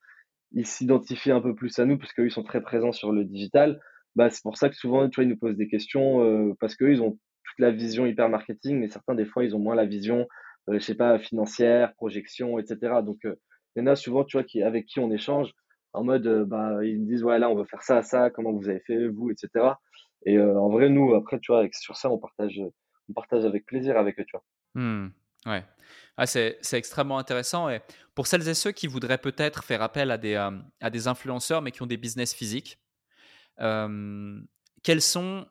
[0.53, 3.23] ils s'identifient un peu plus à nous parce qu'eux, ils sont très présents sur le
[3.25, 3.79] digital.
[4.15, 6.75] Bah, c'est pour ça que souvent, tu vois, ils nous posent des questions, heu, parce
[6.75, 9.75] qu'eux, ils ont toute la vision hyper marketing, mais certains, des fois, ils ont moins
[9.75, 10.27] la vision,
[10.69, 13.01] heu, je sais pas, financière, projection et cetera.
[13.01, 13.37] Donc, heu,
[13.75, 15.51] il y en a souvent, tu vois, qui avec qui on échange
[15.93, 18.69] en mode, bah, ils me disent: «Ouais, là, on veut faire ça, ça, comment vous
[18.69, 19.79] avez fait vous?» et cetera.
[20.25, 22.61] Et en vrai, nous, après, tu vois, sur ça, on partage,
[23.09, 24.43] on partage avec plaisir avec eux, tu vois?
[24.75, 25.09] Mmh.
[25.47, 25.65] Ouais.
[26.17, 27.81] Ah, c'est extrêmement intéressant et
[28.13, 31.71] pour celles et ceux qui voudraient peut-être faire appel à des, à des influenceurs, mais
[31.71, 32.79] qui ont des business physiques,
[33.57, 35.47] quels sont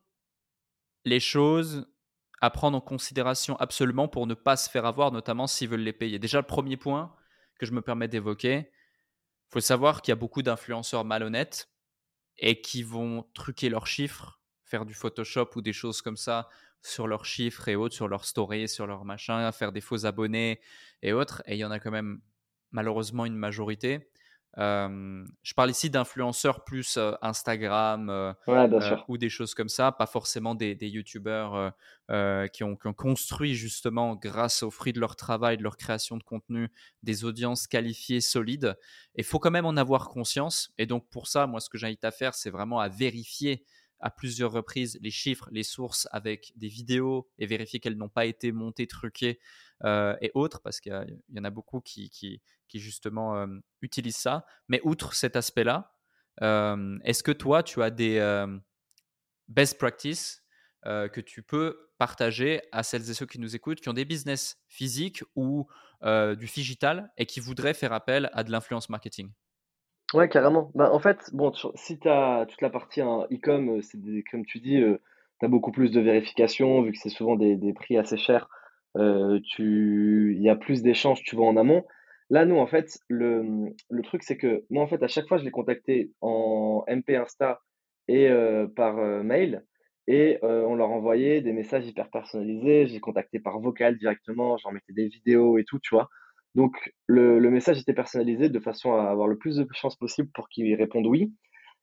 [1.05, 1.93] les choses
[2.41, 5.93] à prendre en considération absolument pour ne pas se faire avoir, notamment s'ils veulent les
[5.93, 6.19] payer?
[6.19, 7.15] Déjà, le premier point
[7.59, 11.71] que je me permets d'évoquer, il faut savoir qu'il y a beaucoup d'influenceurs malhonnêtes
[12.39, 14.40] et qui vont truquer leurs chiffres,
[14.71, 16.49] faire du Photoshop ou des choses comme ça
[16.83, 20.61] sur leurs chiffres et autres, sur leurs stories, sur leurs machins, faire des faux abonnés
[21.03, 21.43] et autres.
[21.47, 22.21] Et il y en a quand même
[22.71, 24.09] malheureusement une majorité.
[24.57, 28.35] je parle ici d'influenceurs plus Instagram
[29.09, 31.75] ou des choses comme ça, pas forcément des, des youtubeurs
[32.53, 36.71] qui, ont, construit justement, grâce au fruit de leur travail, de leur création de contenu,
[37.03, 38.79] des audiences qualifiées, solides.
[39.17, 40.73] Il faut quand même en avoir conscience.
[40.79, 43.65] Et donc pour ça, moi, ce que j'invite à faire, c'est vraiment à vérifier
[44.01, 48.27] à plusieurs reprises les chiffres, les sources avec des vidéos et vérifier qu'elles n'ont pas
[48.27, 49.39] été montées, truquées
[49.85, 50.93] euh, et autres, parce qu'il
[51.29, 52.11] y, en a beaucoup qui,
[52.75, 53.47] justement euh,
[53.83, 54.47] utilisent ça.
[54.69, 55.95] Mais outre cet aspect-là,
[56.43, 58.21] euh, est-ce que toi, tu as des
[59.49, 60.45] best practices
[60.85, 64.59] que tu peux partager à celles et ceux qui nous écoutent, qui ont des business
[64.69, 65.69] physiques ou
[66.03, 69.31] du digital et qui voudraient faire appel à de l'influence marketing?
[70.13, 70.73] Ouais, carrément.
[70.75, 73.99] Bah, en fait, bon, si tu as toute la partie hein, e-com, euh, c'est
[74.31, 74.99] comme tu dis, euh,
[75.39, 78.49] tu as beaucoup plus de vérification, vu que c'est souvent des, prix assez chers,
[78.97, 81.85] euh, tu, il y a plus d'échanges, tu vois, en amont.
[82.29, 85.39] Là, nous, en fait, le, le truc, c'est que moi, en fait, à chaque fois,
[85.39, 87.61] je les contactais en MP Insta
[88.09, 88.29] et
[88.77, 89.65] par mail,
[90.09, 92.87] et on leur envoyait des messages hyper personnalisés.
[92.89, 96.09] Je les contactais par vocal directement, j'en mettais des vidéos et tout, tu vois.
[96.55, 100.49] Donc, le, message était personnalisé de façon à avoir le plus de chances possible pour
[100.49, 101.33] qu'ils répondent oui.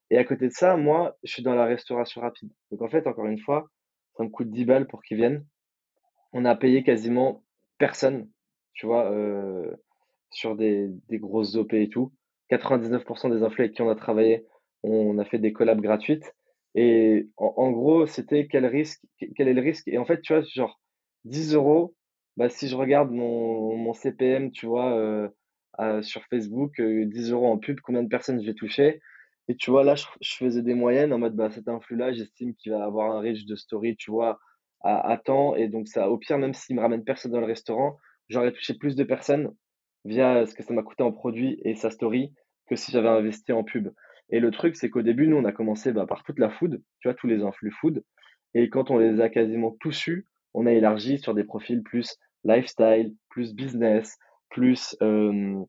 [0.10, 2.52] Et à côté de ça, moi, je suis dans la restauration rapide.
[2.72, 3.70] Donc, en fait, encore une fois,
[4.16, 5.46] ça me coûte 10 balles pour qu'ils viennent.
[6.34, 7.44] On a payé quasiment
[7.78, 8.30] personne,
[8.74, 9.72] tu vois, euh,
[10.32, 12.14] sur des, des grosses OP et tout.
[12.52, 14.46] 99% des inflés avec qui on a travaillé,
[14.84, 16.34] on a fait des collabs gratuites.
[16.76, 19.02] Et en, en gros, c'était quel risque,
[19.36, 19.88] quel est le risque?
[19.88, 20.80] Et en fait, tu vois, genre
[21.26, 21.97] 10 euros
[22.38, 25.28] bah, si je regarde mon, mon CPM, tu vois, euh,
[25.80, 29.02] euh, sur Facebook, 10 euh, euros en pub, combien de personnes je vais toucher?
[29.48, 32.54] Et tu vois, là, je, je faisais des moyennes en mode, bah, cet influx-là, j'estime
[32.56, 34.40] qu'il va avoir un reach de story, tu vois,
[34.82, 35.56] à, à temps.
[35.56, 37.98] Et donc, ça, au pire, même s'il me ramène personne dans le restaurant,
[38.30, 39.54] j'aurais touché plus de personnes
[40.06, 42.34] via ce que ça m'a coûté en produit et sa story
[42.70, 43.90] que si j'avais investi en pub.
[44.30, 46.84] Et le truc, c'est qu'au début, nous, on a commencé bah, par toute la food,
[47.00, 48.04] tu vois, tous les influx food.
[48.54, 52.18] Et quand on les a quasiment tous eus, on a élargi sur des profils plus
[52.44, 54.18] lifestyle, plus business,
[54.50, 55.60] plus, euh,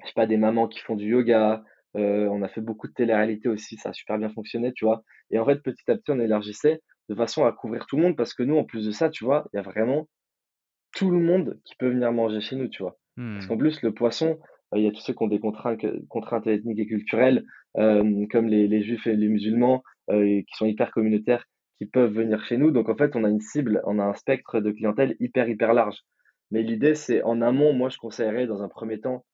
[0.00, 1.62] je sais pas, des mamans qui font du yoga.
[1.96, 5.02] Euh, on a fait beaucoup de télé-réalité aussi, ça a super bien fonctionné, tu vois.
[5.30, 8.16] Et en fait, petit à petit, on élargissait de façon à couvrir tout le monde
[8.16, 10.08] parce que nous, en plus de ça, tu vois, il y a vraiment
[10.94, 12.96] tout le monde qui peut venir manger chez nous, tu vois.
[13.16, 13.58] Parce qu'en hmm.
[13.58, 14.38] plus, le poisson,
[14.74, 17.44] il y a tous ceux qui ont des contraintes, contraintes ethniques et culturelles,
[17.74, 21.44] comme les, les, juifs et les musulmans, qui sont hyper communautaires,
[21.80, 22.70] qui peuvent venir chez nous.
[22.70, 25.72] Donc en fait, on a une cible, on a un spectre de clientèle hyper, hyper
[25.72, 25.96] large.
[26.50, 29.24] Mais l'idée, c'est en amont, moi, je conseillerais dans un premier temps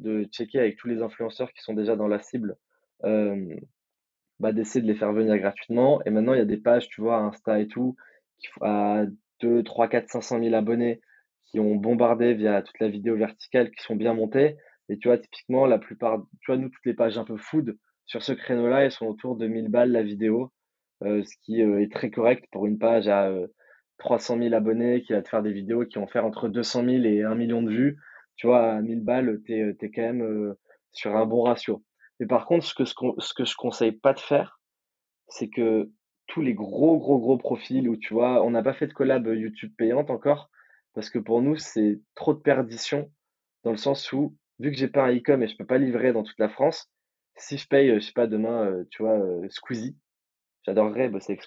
[0.00, 2.56] de checker avec tous les influenceurs qui sont déjà dans la cible,
[4.40, 6.02] bah, d'essayer de les faire venir gratuitement.
[6.04, 7.94] Et maintenant, il y a des pages, tu vois, Insta et tout,
[8.40, 9.04] qui à
[9.40, 11.00] 2, 3, 4, 500 000 abonnés
[11.44, 14.56] qui ont bombardé via toute la vidéo verticale, qui sont bien montées.
[14.88, 17.76] Et tu vois, typiquement, la plupart, tu vois, nous, toutes les pages un peu food
[18.06, 20.48] sur ce créneau-là, elles sont autour de 1000 balles la vidéo, euh,
[21.04, 23.46] ce qui euh, est très correct pour une page à euh,
[23.98, 27.04] 300 000 abonnés, qui va te faire des vidéos qui vont faire entre 200 000
[27.04, 27.98] et 1 million de vues,
[28.36, 30.58] tu vois, à 1000 balles, tu es, quand même euh,
[30.92, 31.84] sur un bon ratio.
[32.20, 34.60] Mais par contre, ce que, ce que je conseille pas de faire,
[35.28, 35.90] c'est que
[36.26, 39.26] tous les gros, gros, gros profils où tu vois, on n'a pas fait de collab
[39.26, 40.50] YouTube payante encore,
[40.94, 43.10] parce que pour nous, c'est trop de perdition,
[43.64, 46.12] dans le sens où, vu que j'ai pas un e-com et je peux pas livrer
[46.12, 46.90] dans toute la France,
[47.36, 49.96] si je paye, je sais pas, demain, euh, tu vois, euh, Squeezie,
[50.64, 51.42] j'adorerais bosser avec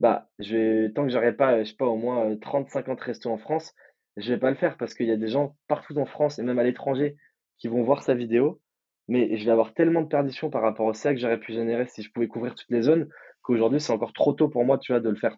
[0.00, 3.72] bah, je tant que j'aurai pas, je sais pas, au moins, 30-50 restos en France,
[4.16, 6.42] je vais pas le faire parce qu'il y a des gens partout en France et
[6.42, 7.16] même à l'étranger
[7.58, 8.60] qui vont voir sa vidéo.
[9.06, 11.86] Mais je vais avoir tellement de perdition par rapport au CA que j'aurais pu générer
[11.86, 13.08] si je pouvais couvrir toutes les zones
[13.42, 15.36] qu'aujourd'hui, c'est encore trop tôt pour moi, tu vois, de le faire.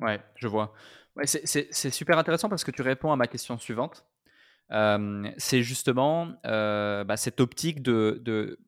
[0.00, 0.74] Ouais, je vois.
[1.16, 4.06] Ouais, c'est super intéressant parce que tu réponds à ma question suivante.
[4.70, 8.58] c'est justement bah, cette optique de, de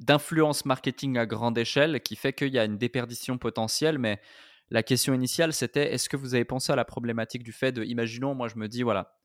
[0.00, 3.98] d'influence marketing à grande échelle qui fait qu'il y a une déperdition potentielle.
[3.98, 4.20] Mais
[4.70, 7.84] la question initiale, c'était est-ce que vous avez pensé à la problématique du fait de,
[7.84, 9.16] imaginons, moi je me dis, voilà,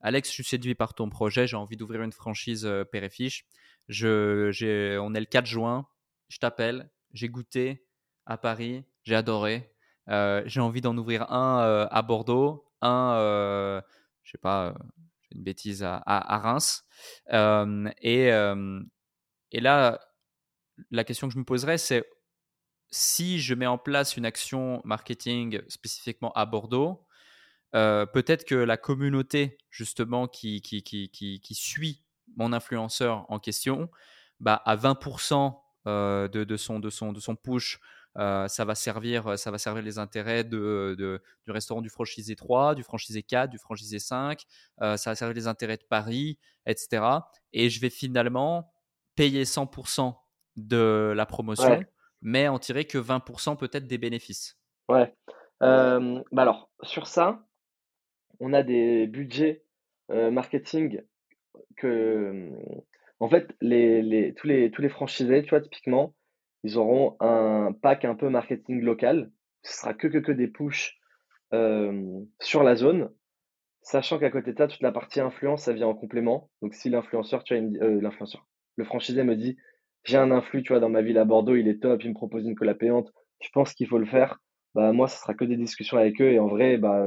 [0.00, 3.44] Alex, je suis séduit par ton projet, j'ai envie d'ouvrir une franchise euh, Péréfiche.
[3.88, 5.86] Je, on est le 4 juin,
[6.28, 7.86] je t'appelle, j'ai goûté
[8.24, 9.74] à Paris, j'ai adoré.
[10.08, 13.80] Euh, j'ai envie d'en ouvrir un euh, à Bordeaux, un, euh,
[14.22, 14.74] je sais pas,
[15.30, 16.84] une bêtise à, à Reims.
[17.30, 18.30] et,
[19.52, 20.00] et là,
[20.90, 22.04] la question que je me poserais, c'est
[22.90, 27.06] si je mets en place une action marketing spécifiquement à Bordeaux,
[27.74, 32.02] euh, peut-être que la communauté justement qui, qui, qui, qui, suit
[32.36, 33.88] mon influenceur en question,
[34.40, 35.56] bah, à 20%
[35.86, 37.80] euh, de, de, son, de, son, de son push
[38.16, 42.82] ça va servir, ça va servir les intérêts de, du restaurant du franchisé 3, du
[42.82, 44.42] franchisé 4, du franchisé 5.
[44.80, 47.04] ça va servir les intérêts de Paris, etc.
[47.52, 48.72] Et je vais finalement
[49.16, 50.14] payer 100%
[50.56, 51.80] de la promotion,
[52.22, 54.58] mais en tirer que 20% peut-être des bénéfices.
[54.88, 55.14] Ouais.
[55.60, 57.46] bah alors, sur ça,
[58.40, 59.64] on a des budgets
[60.08, 61.02] marketing
[61.76, 62.50] que,
[63.20, 66.14] en fait, les, les, tous, les, tous les franchisés, tu vois, typiquement,
[66.62, 69.30] ils auront un pack un peu marketing local.
[69.62, 70.98] Ce sera que, que, que des push
[71.52, 73.10] sur la zone,
[73.82, 76.50] sachant qu'à côté de ça, toute la partie influence, ça vient en complément.
[76.62, 79.56] Donc, si l'influenceur, tu vois, l'influenceur, le franchisé me dit,
[80.04, 82.14] j'ai un influx, tu vois, dans ma ville à Bordeaux, il est top, il me
[82.14, 84.38] propose une cola payante, je pense qu'il faut le faire?
[84.74, 86.32] Bah, moi, ce sera que des discussions avec eux.
[86.32, 87.06] Et en vrai, bah,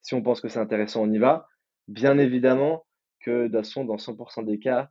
[0.00, 1.46] si on pense que c'est intéressant, on y va.
[1.88, 2.86] Bien évidemment
[3.20, 4.90] que dans 100% des cas,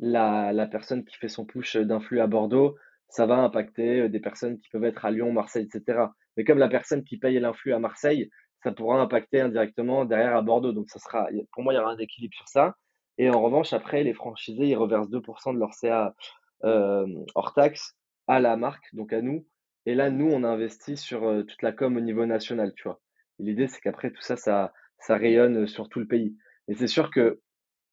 [0.00, 2.76] la, la, personne qui fait son push d'influx à Bordeaux,
[3.08, 6.06] ça va impacter des personnes qui peuvent être à Lyon, Marseille, etc.
[6.36, 8.30] Mais comme la personne qui paye l'influx à Marseille,
[8.62, 10.72] ça pourra impacter indirectement derrière à Bordeaux.
[10.72, 12.76] Donc, ça sera, pour moi, il y aura un équilibre sur ça.
[13.18, 16.14] Et en revanche, après, les franchisés, ils reversent 2% de leur CA
[16.62, 17.96] hors taxe
[18.26, 19.46] à la marque, donc à nous.
[19.86, 23.00] Et là, nous, on investit sur toute la com au niveau national, tu vois.
[23.38, 24.72] L'idée, c'est qu'après, tout ça, ça,
[25.08, 26.36] rayonne sur tout le pays.
[26.68, 27.40] Et c'est sûr que,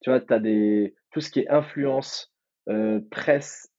[0.01, 2.33] tu vois, tu des, tout ce qui est influence,
[3.09, 3.71] presse,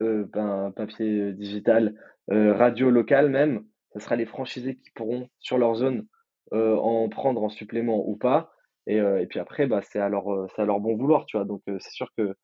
[0.00, 1.94] ben, papier digital,
[2.28, 6.06] radio locale même, ce sera les franchisés qui pourront, sur leur zone,
[6.52, 8.50] en prendre en supplément ou pas.
[8.88, 11.44] Et, et puis après, bah, c'est à, à leur bon vouloir, tu vois?
[11.44, 12.34] Donc, c'est sûr que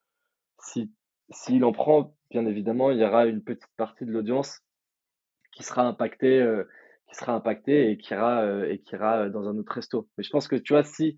[0.61, 0.93] si,
[1.31, 4.61] s'il en prend, bien évidemment, il y aura une petite partie de l'audience
[5.53, 6.47] qui sera impactée,
[7.09, 10.07] qui sera impactée et qui ira, et qui ira dans un autre resto.
[10.19, 11.17] Mais je pense que, tu vois, si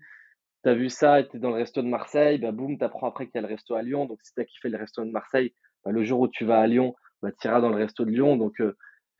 [0.63, 2.83] tu as vu ça et tu es dans le resto de Marseille, bah boum, tu
[2.85, 4.05] apprends après qu'il y a le resto à Lyon.
[4.05, 6.59] Donc, si tu as kiffé le resto de Marseille, bah, le jour où tu vas
[6.59, 8.37] à Lyon, bah, tu iras dans le resto de Lyon.
[8.37, 8.61] Donc,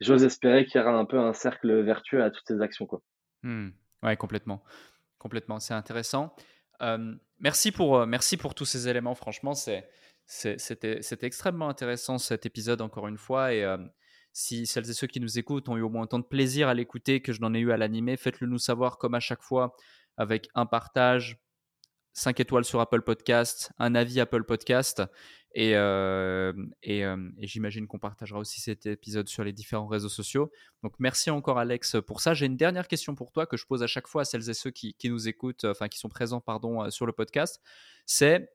[0.00, 2.86] j'ose espérer qu'il y aura un peu un cercle vertueux à toutes ces actions.
[2.86, 3.02] Quoi.
[3.42, 3.68] Mmh.
[4.04, 4.62] Ouais, complètement.
[5.18, 6.34] Complètement, c'est intéressant.
[7.38, 9.14] merci, pour, merci pour tous ces éléments.
[9.14, 9.54] Franchement,
[10.26, 13.52] c'était extrêmement intéressant cet épisode, encore une fois.
[13.52, 13.66] Et
[14.32, 16.74] si celles et ceux qui nous écoutent ont eu au moins autant de plaisir à
[16.74, 19.74] l'écouter que je n'en ai eu à l'animer, faites-le nous savoir, comme à chaque fois,
[20.16, 21.38] avec un partage,
[22.18, 25.02] 5 étoiles sur Apple Podcast, un avis Apple Podcast.
[25.54, 26.52] Et, euh,
[26.88, 30.50] euh, et j'imagine qu'on partagera aussi cet épisode sur les différents réseaux sociaux.
[30.82, 32.34] Donc merci encore Alex pour ça.
[32.34, 34.54] J'ai une dernière question pour toi que je pose à chaque fois à celles et
[34.54, 37.62] ceux qui, nous écoutent, enfin qui sont présents pardon, euh, sur le podcast.
[38.04, 38.52] C'est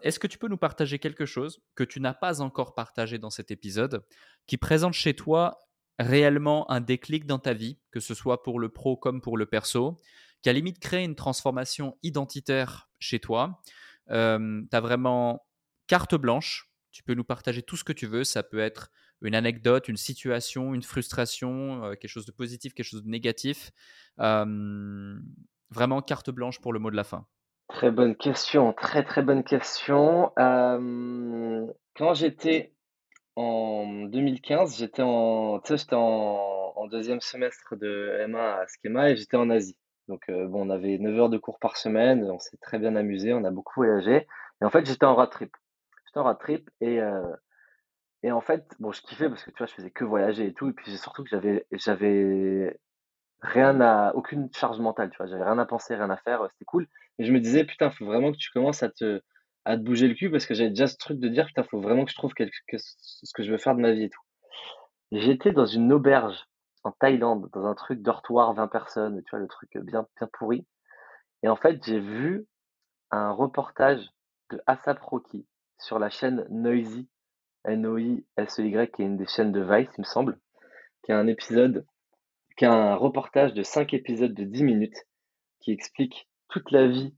[0.00, 3.28] est-ce que tu peux nous partager quelque chose que tu n'as pas encore partagé dans
[3.28, 4.02] cet épisode,
[4.46, 5.58] qui présente chez toi
[5.98, 9.44] réellement un déclic dans ta vie, que ce soit pour le pro comme pour le
[9.44, 9.98] perso,
[10.42, 13.60] qui a limite créé une transformation identitaire chez toi.
[14.08, 15.46] tu as vraiment
[15.86, 16.70] carte blanche.
[16.92, 18.24] Tu peux nous partager tout ce que tu veux.
[18.24, 18.90] Ça peut être
[19.20, 23.70] une anecdote, une situation, une frustration, euh, quelque chose de positif, quelque chose de négatif.
[25.70, 27.26] vraiment carte blanche pour le mot de la fin.
[27.68, 30.32] Très bonne question, très très bonne question.
[30.36, 32.72] quand j'étais
[33.36, 35.60] en 2015, j'étais en,
[35.92, 39.76] en, en, deuxième semestre de M1 à Schema et j'étais en Asie.
[40.08, 43.34] Donc, bon, on avait 9 heures de cours par semaine, on s'est très bien amusé,
[43.34, 44.26] on a beaucoup voyagé.
[44.60, 45.54] Et en fait, j'étais en road trip.
[46.06, 47.00] J'étais en road trip et,
[48.22, 50.54] et en fait, bon, je kiffais parce que tu vois, je faisais que voyager et
[50.54, 50.68] tout.
[50.68, 52.76] Et puis surtout que j'avais,
[53.40, 56.64] rien à, aucune charge mentale, tu vois, j'avais rien à penser, rien à faire, c'était
[56.64, 56.88] cool.
[57.18, 59.22] Et je me disais, putain, faut vraiment que tu commences à te,
[59.64, 61.80] à te bouger le cul parce que j'avais déjà ce truc de dire, putain, faut
[61.80, 64.22] vraiment que je trouve quelque, ce que je veux faire de ma vie et tout.
[65.12, 66.44] J'étais dans une auberge
[66.92, 70.66] Thaïlande, dans un truc dortoir, 20 personnes, tu vois, le truc bien, bien pourri.
[71.42, 72.46] Et en fait, j'ai vu
[73.10, 74.04] un reportage
[74.50, 75.46] de Asap Rocky
[75.78, 77.08] sur la chaîne Noisy,
[77.64, 80.38] N-O-I-S-E-Y, qui est une des chaînes de Vice, il me semble,
[81.02, 81.86] qui a un épisode,
[82.56, 85.06] qui a un reportage de 5 épisodes de 10 minutes,
[85.60, 87.14] qui explique toute la vie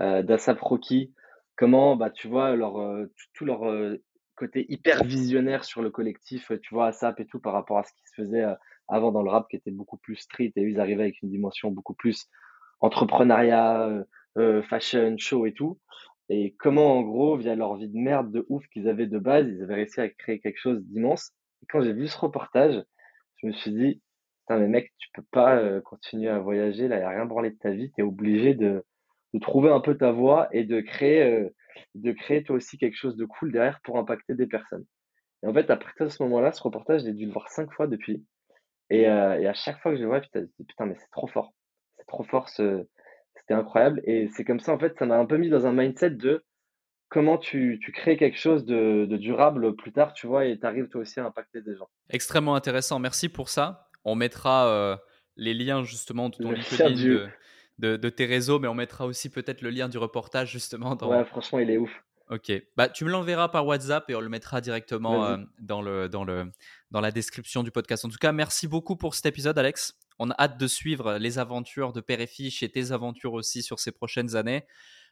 [0.00, 1.14] euh, d'Asap Rocky,
[1.56, 4.02] comment, bah, tu vois, leur, euh, tout, leur euh,
[4.36, 7.92] côté hyper visionnaire sur le collectif, tu vois, ASAP et tout, par rapport à ce
[7.92, 8.44] qui se faisait
[8.88, 11.70] avant dans le rap qui était beaucoup plus street et ils arrivaient avec une dimension
[11.70, 12.28] beaucoup plus
[12.80, 14.04] entrepreneuriat, euh,
[14.38, 15.78] euh, fashion, show et tout.
[16.28, 19.46] Et comment en gros, via leur vie de merde de ouf qu'ils avaient de base,
[19.48, 21.32] ils avaient réussi à créer quelque chose d'immense.
[21.62, 22.82] Et quand j'ai vu ce reportage,
[23.36, 24.02] je me suis dit,
[24.40, 27.50] putain mais mec, tu peux pas euh, continuer à voyager, là, il a rien branlé
[27.50, 28.84] de ta vie, tu es obligé de,
[29.34, 31.50] de trouver un peu ta voie et de créer,
[31.94, 34.84] de créer toi aussi quelque chose de cool derrière pour impacter des personnes.
[35.42, 38.24] Et en fait, après ce moment-là, ce reportage, j'ai dû le voir cinq fois depuis.
[38.90, 41.26] Et, euh, et à chaque fois que je le vois, putain, putain mais c'est trop
[41.26, 41.52] fort.
[41.96, 42.86] C'est trop fort, ce...
[43.34, 44.02] c'était incroyable.
[44.04, 46.44] Et c'est comme ça, en fait, ça m'a un peu mis dans un mindset de
[47.08, 50.66] comment tu, tu crées quelque chose de, de durable plus tard, tu vois, et tu
[50.66, 51.88] arrives toi aussi à impacter des gens.
[52.10, 52.98] Extrêmement intéressant.
[52.98, 53.88] Merci pour ça.
[54.04, 54.96] On mettra euh,
[55.36, 57.10] les liens justement de ton Le LinkedIn, du...
[57.10, 57.28] de,
[57.78, 61.08] de, de tes réseaux, mais on mettra aussi peut-être le lien du reportage justement dans,
[61.08, 61.90] Ouais, franchement, il est ouf.
[62.30, 66.08] Ok, bah, tu me l'enverras par WhatsApp et on le mettra directement euh, dans, le,
[66.08, 66.50] dans, le,
[66.94, 68.04] dans la description du podcast.
[68.04, 69.98] En tout cas, merci beaucoup pour cet épisode, Alex.
[70.20, 73.64] On a hâte de suivre les aventures de Père et Fiche et tes aventures aussi
[73.64, 74.64] sur ces prochaines années.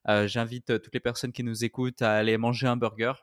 [0.09, 3.15] Euh, J'invite euh, toutes les personnes qui nous écoutent à aller manger un burger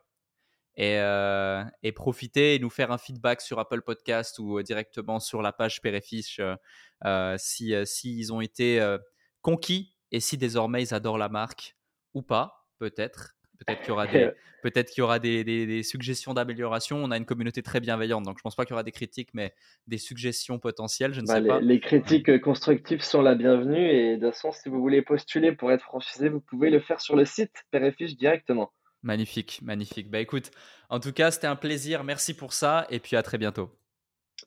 [0.75, 1.63] et, euh,
[1.95, 5.81] profiter et nous faire un feedback sur Apple Podcast ou euh, directement sur la page
[5.81, 6.57] Père et Fiche euh,
[7.05, 7.85] euh, si, euh,
[8.31, 8.97] ont été euh,
[9.41, 11.77] conquis et si désormais ils adorent la marque
[12.13, 13.35] ou pas, peut-être.
[13.65, 14.29] Peut-être qu'il y aura des,
[14.63, 16.97] peut-être qu'il y aura des, des- des suggestions d'amélioration.
[17.03, 19.29] On a une communauté très bienveillante, donc je pense pas qu'il y aura des critiques,
[19.33, 19.53] mais
[19.87, 21.59] des suggestions potentielles, je ne Bah, sais les, pas.
[21.59, 25.51] les critiques euh, constructives sont la bienvenue et de toute façon, si vous voulez postuler
[25.51, 28.71] pour être franchisé, vous pouvez le faire sur le site Père et Fiche directement.
[29.03, 30.09] Magnifique, magnifique.
[30.09, 30.51] Bah écoute,
[30.89, 32.03] en tout cas, c'était un plaisir.
[32.03, 33.69] Merci pour ça, et puis à très bientôt.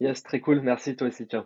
[0.00, 0.60] Yes, très cool.
[0.60, 1.24] Merci toi aussi.
[1.26, 1.44] Ciao.